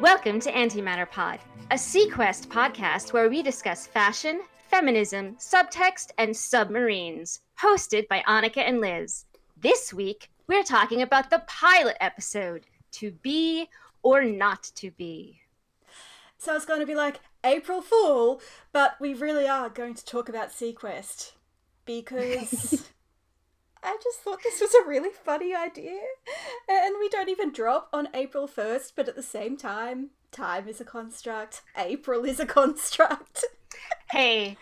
Welcome 0.00 0.40
to 0.40 0.52
Antimatter 0.52 1.10
Pod, 1.10 1.40
a 1.70 1.74
SeaQuest 1.74 2.46
podcast 2.46 3.12
where 3.12 3.28
we 3.28 3.42
discuss 3.42 3.86
fashion, 3.86 4.40
feminism, 4.68 5.36
subtext, 5.36 6.12
and 6.18 6.36
submarines. 6.36 7.40
Hosted 7.60 8.08
by 8.08 8.22
Annika 8.26 8.66
and 8.66 8.80
Liz. 8.80 9.26
This 9.58 9.92
week, 9.92 10.30
we're 10.46 10.62
talking 10.62 11.02
about 11.02 11.28
the 11.28 11.42
pilot 11.46 11.96
episode 12.00 12.64
To 12.92 13.10
Be 13.10 13.68
or 14.02 14.24
Not 14.24 14.62
to 14.76 14.90
Be. 14.90 15.40
So 16.38 16.56
it's 16.56 16.64
going 16.64 16.80
to 16.80 16.86
be 16.86 16.94
like 16.94 17.20
April 17.44 17.82
Fool, 17.82 18.40
but 18.72 18.96
we 19.00 19.12
really 19.12 19.46
are 19.46 19.68
going 19.68 19.94
to 19.94 20.04
talk 20.04 20.28
about 20.28 20.50
SeaQuest 20.50 21.32
because 21.84 22.88
I 23.82 23.96
just 24.02 24.20
thought 24.20 24.42
this 24.42 24.60
was 24.60 24.74
a 24.74 24.86
really 24.86 25.10
funny 25.10 25.54
idea. 25.54 25.98
And 26.68 26.96
we 26.98 27.08
don't 27.08 27.28
even 27.28 27.52
drop 27.52 27.88
on 27.92 28.08
April 28.14 28.46
1st, 28.46 28.92
but 28.94 29.08
at 29.08 29.16
the 29.16 29.22
same 29.22 29.56
time, 29.56 30.10
time 30.30 30.68
is 30.68 30.80
a 30.80 30.84
construct, 30.84 31.62
April 31.76 32.24
is 32.24 32.40
a 32.40 32.46
construct. 32.46 33.44
hey, 34.10 34.56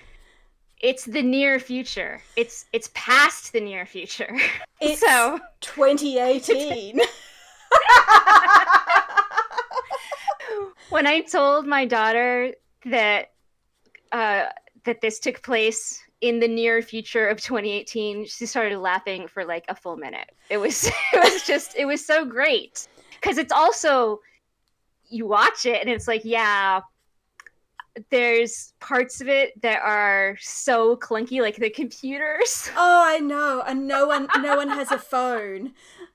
it's 0.80 1.04
the 1.04 1.22
near 1.22 1.58
future. 1.58 2.22
It's 2.36 2.66
it's 2.72 2.90
past 2.94 3.52
the 3.52 3.60
near 3.60 3.86
future. 3.86 4.36
It's 4.80 5.00
so 5.00 5.40
2018. 5.60 7.00
when 10.90 11.08
I 11.08 11.22
told 11.22 11.66
my 11.66 11.84
daughter 11.84 12.54
that 12.84 13.32
uh, 14.12 14.44
that 14.84 15.00
this 15.00 15.18
took 15.18 15.42
place 15.42 16.00
in 16.20 16.40
the 16.40 16.48
near 16.48 16.82
future 16.82 17.28
of 17.28 17.40
2018, 17.40 18.26
she 18.26 18.46
started 18.46 18.78
laughing 18.78 19.28
for 19.28 19.44
like 19.44 19.64
a 19.68 19.74
full 19.74 19.96
minute. 19.96 20.30
It 20.50 20.58
was 20.58 20.86
it 21.12 21.32
was 21.32 21.42
just 21.44 21.76
it 21.76 21.84
was 21.84 22.04
so 22.04 22.24
great 22.24 22.88
because 23.20 23.38
it's 23.38 23.52
also 23.52 24.20
you 25.08 25.26
watch 25.26 25.64
it 25.64 25.80
and 25.80 25.88
it's 25.88 26.06
like 26.06 26.22
yeah 26.24 26.82
there's 28.10 28.74
parts 28.80 29.20
of 29.20 29.28
it 29.28 29.60
that 29.62 29.80
are 29.82 30.36
so 30.40 30.96
clunky 30.96 31.40
like 31.40 31.56
the 31.56 31.70
computers 31.70 32.70
oh, 32.76 33.02
I 33.04 33.18
know. 33.18 33.62
And 33.66 33.86
no 33.86 34.06
one 34.06 34.28
no 34.40 34.56
one 34.56 34.68
has 34.68 34.90
a 34.90 34.98
phone. 34.98 35.72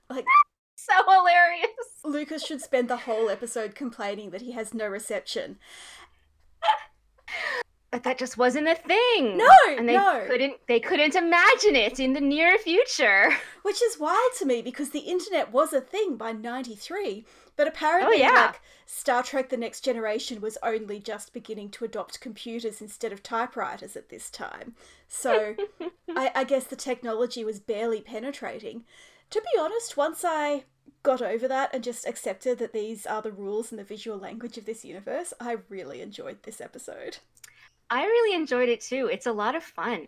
Like 0.08 0.26
so 0.76 0.92
hilarious 1.08 1.70
Lucas 2.04 2.44
should 2.44 2.60
spend 2.60 2.88
the 2.88 2.98
whole 2.98 3.30
episode 3.30 3.74
complaining 3.74 4.30
that 4.30 4.42
he 4.42 4.52
has 4.52 4.74
no 4.74 4.86
reception. 4.86 5.58
But 7.94 8.02
that 8.02 8.18
just 8.18 8.36
wasn't 8.36 8.66
a 8.66 8.74
thing 8.74 9.36
No, 9.36 9.48
and 9.68 9.88
they 9.88 9.94
no. 9.96 10.24
couldn't 10.26 10.54
they 10.66 10.80
couldn't 10.80 11.14
imagine 11.14 11.76
it 11.76 12.00
in 12.00 12.12
the 12.12 12.20
near 12.20 12.58
future 12.58 13.30
Which 13.62 13.80
is 13.80 14.00
wild 14.00 14.32
to 14.38 14.44
me 14.44 14.62
because 14.62 14.90
the 14.90 14.98
internet 15.14 15.52
was 15.52 15.72
a 15.72 15.80
thing 15.80 16.16
by 16.16 16.32
93, 16.32 17.24
but 17.56 17.68
apparently, 17.68 18.16
Oh, 18.16 18.26
yeah. 18.26 18.46
like, 18.46 18.60
Star 18.84 19.22
Trek 19.22 19.48
The 19.48 19.56
Next 19.56 19.82
Generation 19.82 20.40
was 20.40 20.58
only 20.62 20.98
just 20.98 21.32
beginning 21.32 21.70
to 21.70 21.84
adopt 21.84 22.20
computers 22.20 22.82
instead 22.82 23.12
of 23.12 23.22
typewriters 23.22 23.94
at 23.94 24.08
this 24.08 24.28
time. 24.28 24.74
So 25.08 25.54
I, 26.16 26.32
I 26.34 26.42
guess 26.44 26.64
the 26.64 26.74
technology 26.76 27.44
was 27.44 27.60
barely 27.60 28.00
penetrating. 28.00 28.84
To 29.30 29.40
be 29.40 29.58
honest, 29.58 29.96
once 29.96 30.24
I 30.26 30.64
got 31.04 31.22
over 31.22 31.46
that 31.46 31.70
and 31.72 31.84
just 31.84 32.06
accepted 32.08 32.58
that 32.58 32.72
these 32.72 33.06
are 33.06 33.22
the 33.22 33.30
rules 33.32 33.70
and 33.70 33.78
the 33.78 33.84
visual 33.84 34.18
language 34.18 34.58
of 34.58 34.64
this 34.66 34.84
universe, 34.84 35.32
I 35.40 35.58
really 35.68 36.00
enjoyed 36.02 36.42
this 36.42 36.60
episode. 36.60 37.18
I 37.90 38.04
really 38.04 38.36
enjoyed 38.36 38.68
it 38.68 38.80
too. 38.80 39.08
It's 39.12 39.26
a 39.26 39.32
lot 39.32 39.54
of 39.54 39.62
fun. 39.62 40.06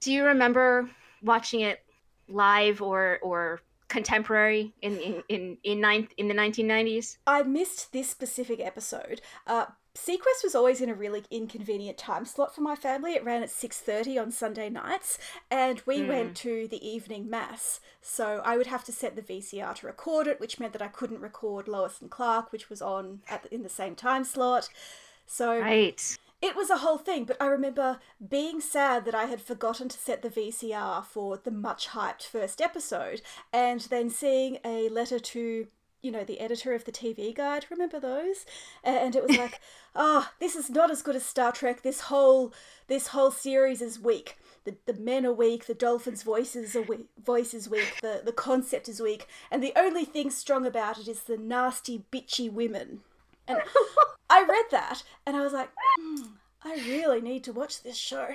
Do 0.00 0.12
you 0.12 0.24
remember 0.24 0.88
watching 1.22 1.60
it 1.60 1.82
live 2.28 2.80
or 2.82 3.18
or 3.22 3.60
contemporary 3.88 4.72
in 4.82 4.98
in 4.98 5.22
in 5.28 5.58
in, 5.64 5.80
ninth, 5.80 6.12
in 6.16 6.28
the 6.28 6.34
1990s? 6.34 7.18
I 7.26 7.42
missed 7.42 7.92
this 7.92 8.08
specific 8.08 8.60
episode. 8.60 9.20
Uh, 9.46 9.66
SeaQuest 9.94 10.44
was 10.44 10.54
always 10.54 10.80
in 10.80 10.88
a 10.88 10.94
really 10.94 11.24
inconvenient 11.28 11.98
time 11.98 12.24
slot 12.24 12.54
for 12.54 12.60
my 12.60 12.76
family. 12.76 13.14
It 13.14 13.24
ran 13.24 13.42
at 13.42 13.50
six 13.50 13.80
thirty 13.80 14.16
on 14.16 14.30
Sunday 14.30 14.70
nights, 14.70 15.18
and 15.50 15.82
we 15.86 16.04
went 16.04 16.36
to 16.36 16.68
the 16.68 16.86
evening 16.86 17.28
mass. 17.28 17.80
So 18.00 18.40
I 18.44 18.56
would 18.56 18.68
have 18.68 18.84
to 18.84 18.92
set 18.92 19.16
the 19.16 19.22
VCR 19.22 19.74
to 19.76 19.86
record 19.86 20.28
it, 20.28 20.38
which 20.38 20.60
meant 20.60 20.72
that 20.74 20.82
I 20.82 20.88
couldn't 20.88 21.20
record 21.20 21.66
Lois 21.66 22.00
and 22.00 22.10
Clark, 22.10 22.52
which 22.52 22.70
was 22.70 22.80
on 22.80 23.22
at 23.28 23.42
the, 23.42 23.52
in 23.52 23.64
the 23.64 23.68
same 23.68 23.96
time 23.96 24.22
slot. 24.22 24.68
So 25.26 25.58
Right. 25.58 26.16
It 26.40 26.54
was 26.54 26.70
a 26.70 26.78
whole 26.78 26.98
thing, 26.98 27.24
but 27.24 27.40
I 27.40 27.46
remember 27.46 27.98
being 28.26 28.60
sad 28.60 29.04
that 29.04 29.14
I 29.14 29.24
had 29.24 29.40
forgotten 29.40 29.88
to 29.88 29.98
set 29.98 30.22
the 30.22 30.30
VCR 30.30 31.04
for 31.04 31.36
the 31.36 31.50
much 31.50 31.88
hyped 31.88 32.22
first 32.22 32.60
episode, 32.60 33.22
and 33.52 33.80
then 33.82 34.08
seeing 34.08 34.58
a 34.64 34.88
letter 34.88 35.18
to, 35.18 35.66
you 36.00 36.10
know, 36.12 36.22
the 36.22 36.38
editor 36.38 36.74
of 36.74 36.84
the 36.84 36.92
TV 36.92 37.34
guide. 37.34 37.66
Remember 37.70 37.98
those? 37.98 38.46
And 38.84 39.16
it 39.16 39.26
was 39.26 39.36
like, 39.36 39.60
oh, 39.96 40.30
this 40.38 40.54
is 40.54 40.70
not 40.70 40.92
as 40.92 41.02
good 41.02 41.16
as 41.16 41.26
Star 41.26 41.50
Trek. 41.50 41.82
This 41.82 42.02
whole 42.02 42.52
this 42.86 43.08
whole 43.08 43.32
series 43.32 43.82
is 43.82 43.98
weak. 43.98 44.38
The, 44.62 44.76
the 44.86 44.94
men 44.94 45.26
are 45.26 45.32
weak, 45.32 45.66
the 45.66 45.74
dolphins' 45.74 46.22
voices 46.22 46.76
are 46.76 46.82
weak, 46.82 47.06
voice 47.24 47.52
is 47.52 47.68
weak, 47.68 47.94
the, 48.02 48.20
the 48.24 48.32
concept 48.32 48.88
is 48.88 49.00
weak, 49.00 49.26
and 49.50 49.62
the 49.62 49.72
only 49.74 50.04
thing 50.04 50.30
strong 50.30 50.66
about 50.66 50.98
it 50.98 51.08
is 51.08 51.22
the 51.22 51.38
nasty, 51.38 52.04
bitchy 52.12 52.52
women. 52.52 53.00
And 53.48 53.58
I 54.30 54.42
read 54.44 54.64
that 54.70 55.02
and 55.26 55.36
I 55.36 55.40
was 55.40 55.52
like, 55.52 55.70
hmm, 55.98 56.22
I 56.64 56.74
really 56.86 57.20
need 57.20 57.44
to 57.44 57.52
watch 57.52 57.82
this 57.82 57.96
show. 57.96 58.28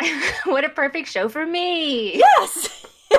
what 0.44 0.64
a 0.64 0.68
perfect 0.68 1.08
show 1.08 1.28
for 1.28 1.44
me. 1.46 2.16
Yes! 2.18 2.86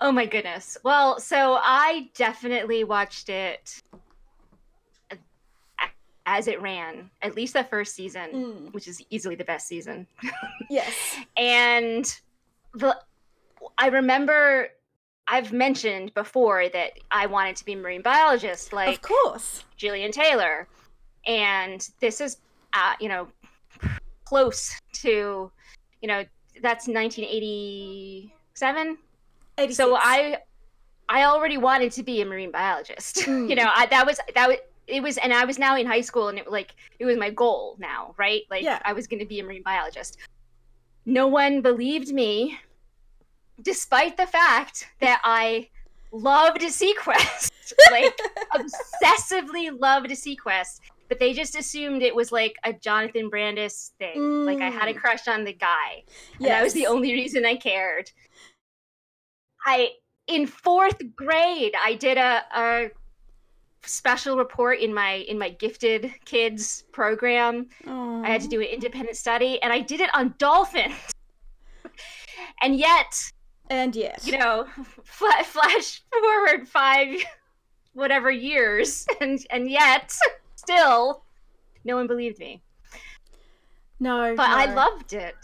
Oh 0.00 0.12
my 0.12 0.26
goodness. 0.26 0.78
Well, 0.84 1.18
so 1.18 1.58
I 1.60 2.08
definitely 2.14 2.84
watched 2.84 3.28
it 3.28 3.82
as 6.24 6.46
it 6.46 6.62
ran, 6.62 7.10
at 7.20 7.34
least 7.34 7.54
the 7.54 7.64
first 7.64 7.96
season, 7.96 8.30
Mm. 8.32 8.72
which 8.74 8.86
is 8.86 9.02
easily 9.10 9.34
the 9.34 9.42
best 9.44 9.66
season. 9.66 10.06
yes. 10.70 10.94
and 11.36 12.04
the 12.74 12.96
I 13.76 13.88
remember 13.88 14.68
I've 15.30 15.52
mentioned 15.52 16.14
before 16.14 16.68
that 16.70 16.92
I 17.10 17.26
wanted 17.26 17.56
to 17.56 17.64
be 17.64 17.74
a 17.74 17.76
marine 17.76 18.02
biologist, 18.02 18.72
like 18.72 18.96
of 18.96 19.02
course. 19.02 19.64
Gillian 19.76 20.10
Taylor, 20.10 20.66
and 21.26 21.86
this 22.00 22.20
is, 22.20 22.38
uh, 22.72 22.94
you 23.00 23.08
know, 23.08 23.28
close 24.24 24.78
to, 24.94 25.50
you 26.00 26.08
know, 26.08 26.24
that's 26.62 26.88
1987. 26.88 28.98
86. 29.58 29.76
So 29.76 29.96
I, 29.96 30.38
I 31.08 31.24
already 31.24 31.58
wanted 31.58 31.92
to 31.92 32.02
be 32.02 32.22
a 32.22 32.26
marine 32.26 32.50
biologist. 32.50 33.26
you 33.26 33.54
know, 33.54 33.70
I, 33.74 33.86
that 33.86 34.06
was 34.06 34.18
that 34.34 34.48
was 34.48 34.58
it 34.86 35.02
was, 35.02 35.18
and 35.18 35.34
I 35.34 35.44
was 35.44 35.58
now 35.58 35.76
in 35.76 35.86
high 35.86 36.00
school, 36.00 36.28
and 36.28 36.38
it 36.38 36.50
like 36.50 36.74
it 36.98 37.04
was 37.04 37.18
my 37.18 37.30
goal 37.30 37.76
now, 37.78 38.14
right? 38.16 38.42
Like 38.50 38.64
Yeah. 38.64 38.80
I 38.84 38.94
was 38.94 39.06
going 39.06 39.20
to 39.20 39.26
be 39.26 39.40
a 39.40 39.44
marine 39.44 39.62
biologist. 39.62 40.16
No 41.04 41.26
one 41.26 41.60
believed 41.60 42.12
me, 42.12 42.58
despite 43.62 44.16
the 44.16 44.26
fact 44.26 44.88
that 45.00 45.20
I 45.24 45.68
loved 46.12 46.60
SeaQuest, 46.60 47.50
like 47.90 48.18
obsessively 48.54 49.70
loved 49.78 50.10
SeaQuest. 50.10 50.80
But 51.08 51.18
they 51.18 51.32
just 51.32 51.56
assumed 51.56 52.02
it 52.02 52.14
was 52.14 52.32
like 52.32 52.54
a 52.64 52.72
Jonathan 52.72 53.30
Brandis 53.30 53.92
thing. 53.98 54.44
Like 54.44 54.60
I 54.60 54.68
had 54.68 54.88
a 54.88 54.94
Mm. 54.94 55.00
crush 55.00 55.26
on 55.26 55.44
the 55.44 55.54
guy. 55.54 56.04
And 56.38 56.48
that 56.48 56.62
was 56.62 56.74
the 56.74 56.86
only 56.86 57.12
reason 57.14 57.46
I 57.46 57.56
cared. 57.56 58.10
I 59.64 59.90
in 60.26 60.46
fourth 60.46 61.00
grade 61.16 61.74
I 61.82 61.94
did 61.94 62.18
a, 62.18 62.42
a 62.54 62.90
special 63.82 64.36
report 64.36 64.80
in 64.80 64.92
my 64.92 65.14
in 65.28 65.38
my 65.38 65.48
gifted 65.50 66.12
kids 66.26 66.84
program. 66.92 67.68
I 67.86 68.28
had 68.28 68.42
to 68.42 68.48
do 68.48 68.60
an 68.60 68.66
independent 68.66 69.16
study 69.16 69.60
and 69.62 69.72
I 69.72 69.80
did 69.80 70.00
it 70.00 70.10
on 70.14 70.34
dolphins. 70.38 70.92
and 72.62 72.76
yet, 72.76 73.32
And 73.70 73.94
yes. 73.94 74.26
you 74.26 74.38
know, 74.38 74.66
fla- 75.04 75.44
flash 75.44 76.02
forward 76.10 76.68
5 76.68 77.24
whatever 77.94 78.30
years 78.30 79.06
and 79.20 79.44
and 79.50 79.70
yet 79.70 80.16
still 80.54 81.24
no 81.84 81.96
one 81.96 82.06
believed 82.06 82.38
me. 82.38 82.62
no. 83.98 84.34
But 84.36 84.50
I 84.50 84.72
loved 84.74 85.12
it. 85.12 85.34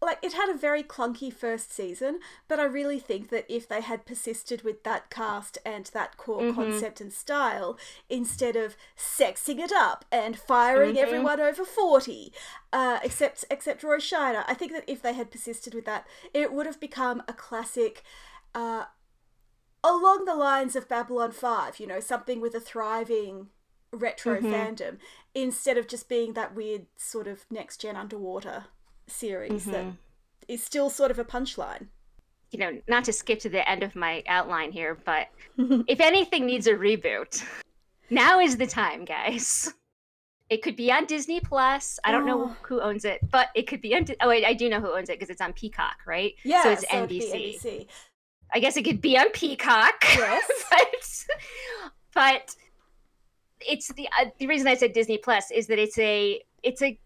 Like 0.00 0.18
it 0.22 0.32
had 0.32 0.48
a 0.48 0.56
very 0.56 0.82
clunky 0.82 1.32
first 1.32 1.72
season, 1.72 2.20
but 2.46 2.60
I 2.60 2.64
really 2.64 3.00
think 3.00 3.30
that 3.30 3.46
if 3.48 3.66
they 3.68 3.80
had 3.80 4.06
persisted 4.06 4.62
with 4.62 4.84
that 4.84 5.10
cast 5.10 5.58
and 5.64 5.86
that 5.86 6.16
core 6.16 6.42
Mhm. 6.42 6.54
concept 6.54 7.00
and 7.00 7.12
style, 7.12 7.76
instead 8.08 8.54
of 8.54 8.76
sexing 8.96 9.58
it 9.58 9.72
up 9.72 10.04
and 10.12 10.38
firing 10.38 10.94
Mhm. 10.94 11.02
everyone 11.02 11.40
over 11.40 11.64
forty, 11.64 12.32
uh, 12.72 13.00
except 13.02 13.44
except 13.50 13.82
Roy 13.82 13.98
Scheider, 13.98 14.44
I 14.46 14.54
think 14.54 14.72
that 14.72 14.88
if 14.88 15.02
they 15.02 15.14
had 15.14 15.30
persisted 15.30 15.74
with 15.74 15.84
that, 15.86 16.06
it 16.32 16.52
would 16.52 16.66
have 16.66 16.80
become 16.80 17.22
a 17.26 17.32
classic. 17.32 18.02
Uh, 18.54 18.86
along 19.84 20.24
the 20.24 20.34
lines 20.34 20.74
of 20.74 20.88
Babylon 20.88 21.32
5, 21.32 21.78
you 21.78 21.86
know, 21.86 22.00
something 22.00 22.40
with 22.40 22.54
a 22.54 22.60
thriving 22.60 23.50
retro 23.92 24.40
Mhm. 24.40 24.50
fandom 24.50 24.98
instead 25.34 25.78
of 25.78 25.86
just 25.88 26.08
being 26.08 26.34
that 26.34 26.54
weird 26.54 26.86
sort 26.96 27.26
of 27.26 27.46
next 27.50 27.78
gen 27.80 27.96
underwater 27.96 28.66
series 29.08 29.64
that 29.66 29.84
Mhm. 29.84 29.96
is 30.48 30.62
still 30.62 30.90
sort 30.90 31.10
of 31.10 31.18
a 31.18 31.24
punchline. 31.24 31.88
you 32.50 32.58
know, 32.58 32.80
not 32.88 33.04
to 33.04 33.12
skip 33.12 33.38
to 33.40 33.50
the 33.50 33.68
end 33.68 33.82
of 33.82 33.94
my 33.94 34.22
outline 34.26 34.72
here, 34.72 34.94
but 35.04 35.28
if 35.86 36.00
anything 36.00 36.46
needs 36.46 36.66
a 36.66 36.72
reboot, 36.72 37.44
now 38.10 38.40
is 38.40 38.56
the 38.56 38.66
time, 38.66 39.04
guys. 39.04 39.74
It 40.48 40.62
could 40.62 40.74
be 40.74 40.90
on 40.90 41.04
Disney 41.04 41.40
Plus. 41.40 41.98
I 42.04 42.10
don't 42.10 42.24
know 42.24 42.44
Oh. 42.44 42.56
who 42.62 42.80
owns 42.80 43.04
it, 43.04 43.20
but 43.30 43.48
it 43.54 43.66
could 43.66 43.82
be 43.82 43.94
on. 43.94 44.04
Di- 44.04 44.16
oh, 44.22 44.28
wait, 44.28 44.46
I 44.46 44.54
do 44.54 44.70
know 44.70 44.80
who 44.80 44.96
owns 44.96 45.10
it 45.10 45.18
because 45.18 45.28
it's 45.28 45.42
on 45.42 45.52
Peacock, 45.52 45.98
right? 46.06 46.32
Yeah, 46.42 46.62
so 46.62 46.70
it's 46.70 46.84
it'd 46.84 47.10
NBC. 47.10 47.58
NBC. 47.60 47.86
I 48.54 48.60
guess 48.60 48.78
it 48.78 48.82
could 48.84 49.02
be 49.02 49.18
on 49.18 49.30
Peacock. 49.32 50.02
Yes. 50.16 50.48
but, 50.70 51.26
but 52.14 52.56
it's 53.60 53.88
the 53.92 54.08
uh, 54.18 54.30
the 54.38 54.46
reason 54.46 54.68
I 54.68 54.74
said 54.74 54.94
Disney 54.94 55.18
Plus 55.18 55.50
is 55.50 55.66
that 55.66 55.78
it's 55.78 55.98
a 55.98 56.42
it's 56.62 56.80
a 56.80 56.98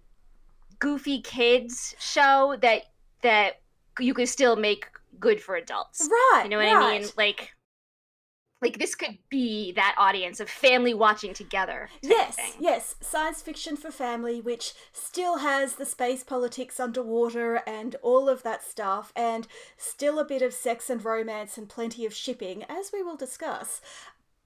goofy 0.82 1.20
kids 1.20 1.94
show 2.00 2.56
that 2.60 2.82
that 3.22 3.60
you 4.00 4.12
could 4.12 4.28
still 4.28 4.56
make 4.56 4.86
good 5.20 5.40
for 5.40 5.54
adults. 5.54 6.08
Right. 6.10 6.42
You 6.44 6.50
know 6.50 6.56
what 6.56 6.74
right. 6.74 6.96
I 6.96 6.98
mean? 6.98 7.08
Like 7.16 7.54
like 8.60 8.78
this 8.78 8.96
could 8.96 9.18
be 9.28 9.72
that 9.72 9.94
audience 9.96 10.40
of 10.40 10.48
family 10.48 10.92
watching 10.92 11.34
together. 11.34 11.88
Yes, 12.00 12.36
yes, 12.60 12.96
science 13.00 13.42
fiction 13.42 13.76
for 13.76 13.90
family, 13.90 14.40
which 14.40 14.72
still 14.92 15.38
has 15.38 15.74
the 15.74 15.86
space 15.86 16.22
politics 16.24 16.78
underwater 16.80 17.56
and 17.66 17.96
all 18.02 18.28
of 18.28 18.42
that 18.44 18.62
stuff, 18.64 19.12
and 19.16 19.46
still 19.76 20.18
a 20.18 20.24
bit 20.24 20.42
of 20.42 20.52
sex 20.52 20.90
and 20.90 21.04
romance 21.04 21.58
and 21.58 21.68
plenty 21.68 22.06
of 22.06 22.14
shipping, 22.14 22.64
as 22.68 22.90
we 22.92 23.02
will 23.02 23.16
discuss, 23.16 23.80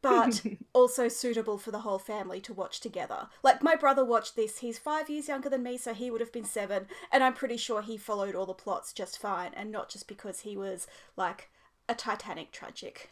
but 0.03 0.43
also 0.73 1.09
suitable 1.09 1.59
for 1.59 1.71
the 1.71 1.81
whole 1.81 1.99
family 1.99 2.41
to 2.43 2.55
watch 2.55 2.81
together. 2.81 3.29
Like, 3.43 3.63
my 3.63 3.77
brother 3.77 4.05
watched 4.05 4.37
this, 4.37 4.59
he's 4.59 4.79
five 4.79 5.11
years 5.11 5.29
younger 5.29 5.49
than 5.49 5.63
me, 5.63 5.79
so 5.79 5.95
he 5.95 6.11
would 6.11 6.21
have 6.21 6.33
been 6.33 6.45
seven, 6.45 6.87
and 7.13 7.23
I'm 7.25 7.35
pretty 7.35 7.57
sure 7.57 7.83
he 7.83 7.97
followed 7.97 8.35
all 8.35 8.47
the 8.47 8.55
plots 8.55 8.93
just 8.93 9.19
fine, 9.19 9.53
and 9.55 9.71
not 9.71 9.89
just 9.89 10.09
because 10.09 10.41
he 10.41 10.57
was, 10.57 10.87
like, 11.17 11.51
a 11.89 11.95
Titanic 11.95 12.53
tragic. 12.53 13.11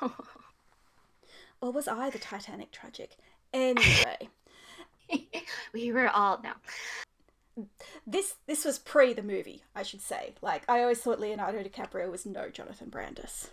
Or 1.60 1.72
was 1.72 1.88
I 1.88 2.10
the 2.10 2.18
Titanic 2.18 2.70
tragic? 2.70 3.16
Anyway. 3.52 4.28
we 5.72 5.92
were 5.92 6.08
all 6.08 6.40
no. 6.42 7.66
this 8.06 8.36
this 8.46 8.64
was 8.64 8.78
pre 8.78 9.12
the 9.12 9.22
movie, 9.22 9.64
I 9.74 9.82
should 9.82 10.02
say. 10.02 10.34
Like 10.40 10.62
I 10.68 10.82
always 10.82 11.00
thought 11.00 11.20
Leonardo 11.20 11.62
DiCaprio 11.62 12.10
was 12.10 12.26
no 12.26 12.48
Jonathan 12.48 12.90
Brandis. 12.90 13.48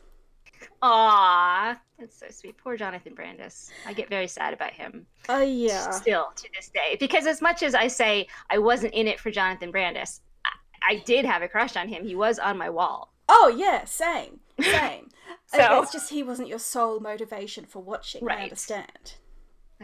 Aw, 0.81 1.79
that's 1.99 2.19
so 2.19 2.27
sweet. 2.29 2.57
Poor 2.57 2.77
Jonathan 2.77 3.13
Brandis. 3.15 3.69
I 3.85 3.93
get 3.93 4.09
very 4.09 4.27
sad 4.27 4.53
about 4.53 4.73
him. 4.73 5.05
Oh 5.29 5.41
yeah. 5.41 5.89
still 5.91 6.27
to 6.35 6.49
this 6.55 6.69
day 6.69 6.97
because 6.99 7.25
as 7.25 7.41
much 7.41 7.63
as 7.63 7.73
i 7.73 7.87
say 7.87 8.27
i 8.51 8.57
wasn't 8.59 8.93
in 8.93 9.07
it 9.07 9.19
for 9.19 9.31
jonathan 9.31 9.71
brandis 9.71 10.21
i, 10.45 10.51
I 10.91 10.95
did 11.05 11.25
have 11.25 11.41
a 11.41 11.47
crush 11.47 11.75
on 11.75 11.87
him 11.87 12.03
he 12.05 12.15
was 12.15 12.37
on 12.37 12.57
my 12.57 12.69
wall 12.69 13.11
Oh 13.27 13.51
yeah, 13.57 13.85
same, 13.85 14.39
same. 14.61 15.09
Uh, 15.53 15.57
So- 15.57 15.81
it's 15.81 15.91
just 15.91 16.11
he 16.11 16.21
wasn't 16.21 16.47
your 16.47 16.59
sole 16.59 16.99
motivation 16.99 17.65
for 17.65 17.81
watching. 17.81 18.21
I 18.23 18.25
Right. 18.25 18.43
understand. 18.43 19.15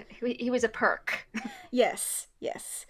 he, 0.09 0.33
he 0.39 0.51
was 0.51 0.63
a 0.63 0.69
perk 0.69 1.27
Yes, 1.71 2.27
yes. 2.39 2.85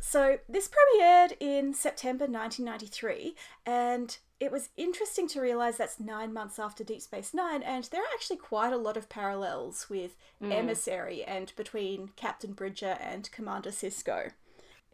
So 0.00 0.38
this 0.48 0.68
premiered 0.68 1.32
in 1.40 1.74
September 1.74 2.24
1993, 2.24 3.34
and 3.66 4.16
it 4.40 4.50
was 4.50 4.70
interesting 4.76 5.28
to 5.28 5.40
realize 5.40 5.76
that's 5.76 6.00
nine 6.00 6.32
months 6.32 6.58
after 6.58 6.82
Deep 6.82 7.02
Space 7.02 7.34
Nine, 7.34 7.62
and 7.62 7.84
there 7.84 8.00
are 8.00 8.08
actually 8.14 8.38
quite 8.38 8.72
a 8.72 8.78
lot 8.78 8.96
of 8.96 9.08
parallels 9.10 9.88
with 9.90 10.16
Mm. 10.42 10.52
Emissary 10.52 11.22
and 11.22 11.52
between 11.54 12.12
Captain 12.16 12.54
Bridger 12.54 12.96
and 12.98 13.30
Commander 13.30 13.70
Sisko. 13.70 14.32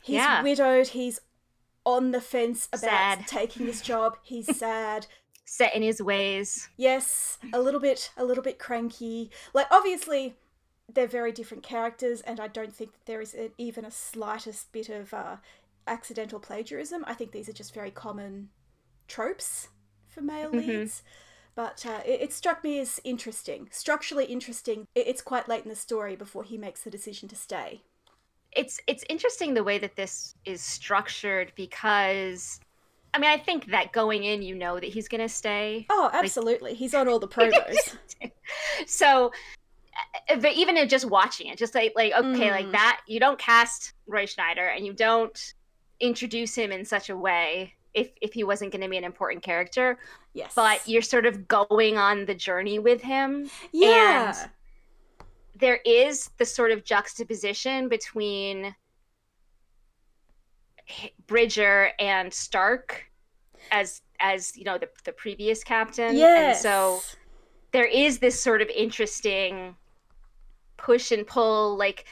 He's 0.03 0.17
Yeah. 0.17 0.43
widowed. 0.43 0.88
He's 0.88 1.20
on 1.85 2.11
the 2.11 2.20
fence 2.20 2.67
about 2.73 2.81
Sad. 3.19 3.29
taking 3.29 3.64
this 3.67 3.81
job. 3.81 4.19
He's 4.23 4.47
sad. 4.59 5.06
set 5.49 5.73
in 5.76 5.82
his 5.82 6.02
ways 6.02 6.69
yes 6.76 7.38
a 7.52 7.61
little 7.61 7.79
bit 7.79 8.11
a 8.17 8.25
little 8.25 8.43
bit 8.43 8.59
cranky 8.59 9.31
like 9.55 9.69
obviously 9.70 10.35
they're 10.93 11.06
very 11.06 11.33
different 11.33 11.62
characters 11.62 12.21
and 12.23 12.38
i 12.41 12.47
don't 12.49 12.75
think 12.75 12.93
that 12.93 13.06
there 13.06 13.21
is 13.21 13.35
a, 13.35 13.50
even 13.59 13.85
a 13.85 13.91
slightest 13.91 14.71
bit 14.73 14.88
of 14.88 15.12
uh, 15.12 15.37
accidental 15.88 16.41
plagiarism. 16.41 17.05
I 17.06 17.15
think 17.15 17.31
these 17.31 17.49
are 17.49 17.53
just 17.53 17.73
very 17.73 17.91
common 17.93 18.49
tropes 19.09 19.69
for 20.09 20.21
male 20.21 20.50
Mhm. 20.50 20.67
leads. 20.67 21.03
But 21.55 21.87
uh, 21.87 22.00
it, 22.05 22.21
it 22.23 22.33
struck 22.33 22.62
me 22.65 22.81
as 22.81 23.00
interesting 23.05 23.69
structurally 23.71 24.25
interesting. 24.27 24.85
It- 24.94 25.06
it's 25.06 25.23
quite 25.23 25.49
late 25.49 25.62
in 25.62 25.69
the 25.69 25.77
story 25.77 26.17
before 26.17 26.43
he 26.44 26.59
makes 26.59 26.83
the 26.83 26.91
decision 26.91 27.29
to 27.29 27.37
stay. 27.37 27.83
It's 28.53 28.81
it's 28.87 29.05
interesting 29.09 29.55
the 29.55 29.65
way 29.65 29.79
that 29.79 29.97
this 29.97 30.35
is 30.44 30.61
structured 30.62 31.53
because 31.56 32.59
i 33.15 33.19
mean 33.19 33.31
i 33.31 33.38
think 33.38 33.67
that 33.67 33.93
going 33.93 34.25
in 34.25 34.43
you 34.43 34.55
know 34.55 34.75
that 34.81 34.88
he's 34.88 35.09
gonna 35.09 35.29
stay. 35.29 35.87
Oh 35.91 36.11
absolutely. 36.12 36.75
He's 36.75 36.94
on 36.94 37.06
all 37.09 37.19
the 37.19 37.29
promos. 37.29 37.97
So 38.87 39.33
but 40.40 40.52
even 40.54 40.76
in 40.76 40.88
just 40.88 41.04
watching 41.04 41.46
it 41.48 41.58
just 41.58 41.75
like 41.75 41.93
like 41.96 42.12
okay 42.12 42.50
like 42.50 42.66
Mm. 42.66 42.72
that 42.72 43.00
you 43.06 43.20
don't 43.20 43.38
cast 43.38 43.93
roy 44.06 44.25
scheider 44.25 44.75
and 44.75 44.84
you 44.87 44.93
don't 44.93 45.54
introduce 46.00 46.54
him 46.54 46.72
in 46.72 46.84
such 46.84 47.08
a 47.10 47.16
way 47.16 47.72
if 47.94 48.10
if 48.20 48.32
he 48.34 48.44
wasn't 48.44 48.70
going 48.72 48.82
to 48.82 48.88
be 48.88 48.98
an 48.98 49.04
important 49.04 49.43
character 49.43 49.98
yes. 50.34 50.52
but 50.54 50.87
you're 50.87 51.00
sort 51.02 51.25
of 51.26 51.48
going 51.48 51.96
on 51.96 52.26
the 52.26 52.34
journey 52.34 52.78
with 52.78 53.00
him. 53.00 53.48
Yeah. 53.72 54.48
there 55.58 55.81
is 55.87 56.28
the 56.37 56.44
sort 56.44 56.70
of 56.72 56.84
juxtaposition 56.84 57.88
between 57.88 58.75
Bridger 61.26 61.90
and 61.99 62.32
Stark 62.32 63.10
as 63.72 64.02
as 64.20 64.56
you 64.56 64.64
know 64.64 64.78
the 64.78 64.88
the 65.04 65.12
previous 65.12 65.64
captain. 65.64 66.14
Yes 66.16 66.56
and 66.56 66.62
so 66.62 67.00
there 67.72 67.87
is 67.87 68.19
this 68.19 68.40
sort 68.40 68.62
of 68.62 68.69
interesting 68.69 69.75
push 70.87 71.11
and 71.11 71.27
pull 71.27 71.77
like 71.77 72.05